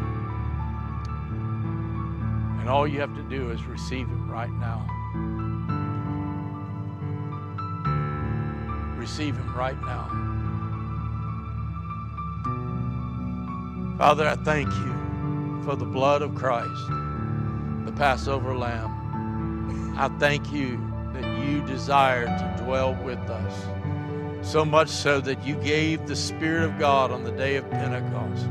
And 2.61 2.69
all 2.69 2.87
you 2.87 3.01
have 3.01 3.13
to 3.17 3.23
do 3.23 3.51
is 3.51 3.65
receive 3.65 4.07
Him 4.07 4.31
right 4.31 4.53
now. 4.53 4.87
Receive 8.97 9.37
Him 9.37 9.53
right 9.57 9.81
now. 9.81 10.07
Father, 13.99 14.29
I 14.29 14.37
thank 14.37 14.69
you 14.69 15.63
for 15.65 15.75
the 15.75 15.85
blood 15.85 16.23
of 16.23 16.37
Christ, 16.37 16.87
the 17.85 17.93
Passover 17.97 18.57
lamb. 18.57 19.95
I 19.99 20.09
thank 20.21 20.53
you 20.53 20.81
that 21.15 21.45
you 21.45 21.63
desire 21.63 22.27
to 22.27 22.63
dwell 22.63 22.95
with 23.03 23.19
us. 23.19 24.49
So 24.49 24.65
much 24.65 24.89
so 24.89 25.21
that 25.23 25.45
you 25.45 25.57
gave 25.57 26.07
the 26.07 26.15
Spirit 26.15 26.63
of 26.63 26.79
God 26.79 27.11
on 27.11 27.25
the 27.25 27.33
day 27.33 27.57
of 27.57 27.69
Pentecost 27.71 28.47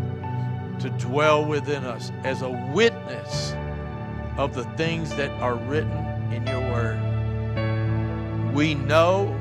to 0.83 0.89
dwell 0.89 1.45
within 1.45 1.85
us 1.85 2.11
as 2.25 2.41
a 2.41 2.49
witness 2.49 3.53
of 4.37 4.53
the 4.53 4.65
things 4.75 5.15
that 5.15 5.29
are 5.39 5.55
written 5.55 5.89
in 6.33 6.45
your 6.45 6.59
word. 6.59 8.53
We 8.53 8.75
know 8.75 9.33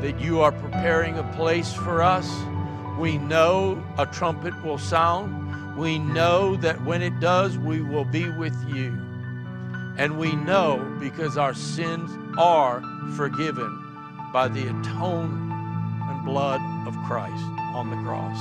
that 0.00 0.18
you 0.18 0.40
are 0.40 0.52
preparing 0.52 1.18
a 1.18 1.32
place 1.34 1.74
for 1.74 2.02
us. 2.02 2.26
We 2.98 3.18
know 3.18 3.84
a 3.98 4.06
trumpet 4.06 4.54
will 4.64 4.78
sound. 4.78 5.76
We 5.76 5.98
know 5.98 6.56
that 6.56 6.82
when 6.86 7.02
it 7.02 7.20
does, 7.20 7.58
we 7.58 7.82
will 7.82 8.06
be 8.06 8.30
with 8.30 8.56
you. 8.66 8.98
And 9.98 10.18
we 10.18 10.34
know 10.34 10.96
because 10.98 11.36
our 11.36 11.52
sins 11.52 12.10
are 12.38 12.82
forgiven 13.16 13.84
by 14.32 14.48
the 14.48 14.62
atonement 14.62 15.52
and 16.10 16.24
blood 16.24 16.62
of 16.88 16.96
Christ 17.06 17.44
on 17.74 17.90
the 17.90 17.96
cross. 17.96 18.38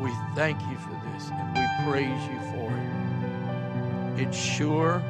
We 0.00 0.12
thank 0.36 0.60
you 0.70 0.76
for 0.76 0.97
praise 1.84 2.22
you 2.28 2.40
for 2.52 2.70
it. 2.72 4.22
It's 4.22 4.36
sure, 4.36 5.02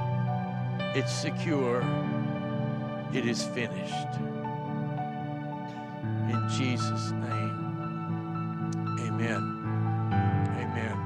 it's 0.95 1.13
secure, 1.13 1.83
it 3.13 3.27
is 3.27 3.43
finished. 3.43 4.21
In 6.31 6.49
Jesus' 6.51 7.13
name, 7.13 7.59
Amen. 9.01 9.43
Amen. 10.59 10.97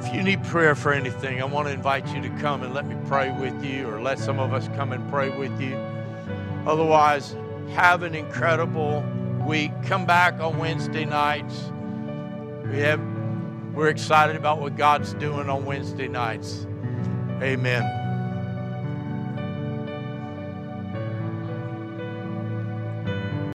If 0.00 0.14
you 0.14 0.22
need 0.22 0.42
prayer 0.44 0.74
for 0.74 0.92
anything, 0.92 1.40
I 1.40 1.44
want 1.44 1.68
to 1.68 1.74
invite 1.74 2.08
you 2.14 2.22
to 2.22 2.30
come 2.40 2.62
and 2.62 2.74
let 2.74 2.86
me 2.86 2.96
pray 3.06 3.30
with 3.30 3.64
you, 3.64 3.88
or 3.88 4.00
let 4.00 4.18
some 4.18 4.38
of 4.38 4.52
us 4.52 4.68
come 4.68 4.92
and 4.92 5.08
pray 5.10 5.28
with 5.30 5.60
you. 5.60 5.76
Otherwise, 6.66 7.36
have 7.74 8.02
an 8.02 8.14
incredible 8.14 9.02
week. 9.46 9.72
Come 9.84 10.06
back 10.06 10.40
on 10.40 10.58
Wednesday 10.58 11.04
nights. 11.04 11.70
We 12.64 12.78
have 12.80 13.00
we're 13.80 13.88
excited 13.88 14.36
about 14.36 14.60
what 14.60 14.76
God's 14.76 15.14
doing 15.14 15.48
on 15.48 15.64
Wednesday 15.64 16.06
nights. 16.06 16.66
Amen. 17.40 17.99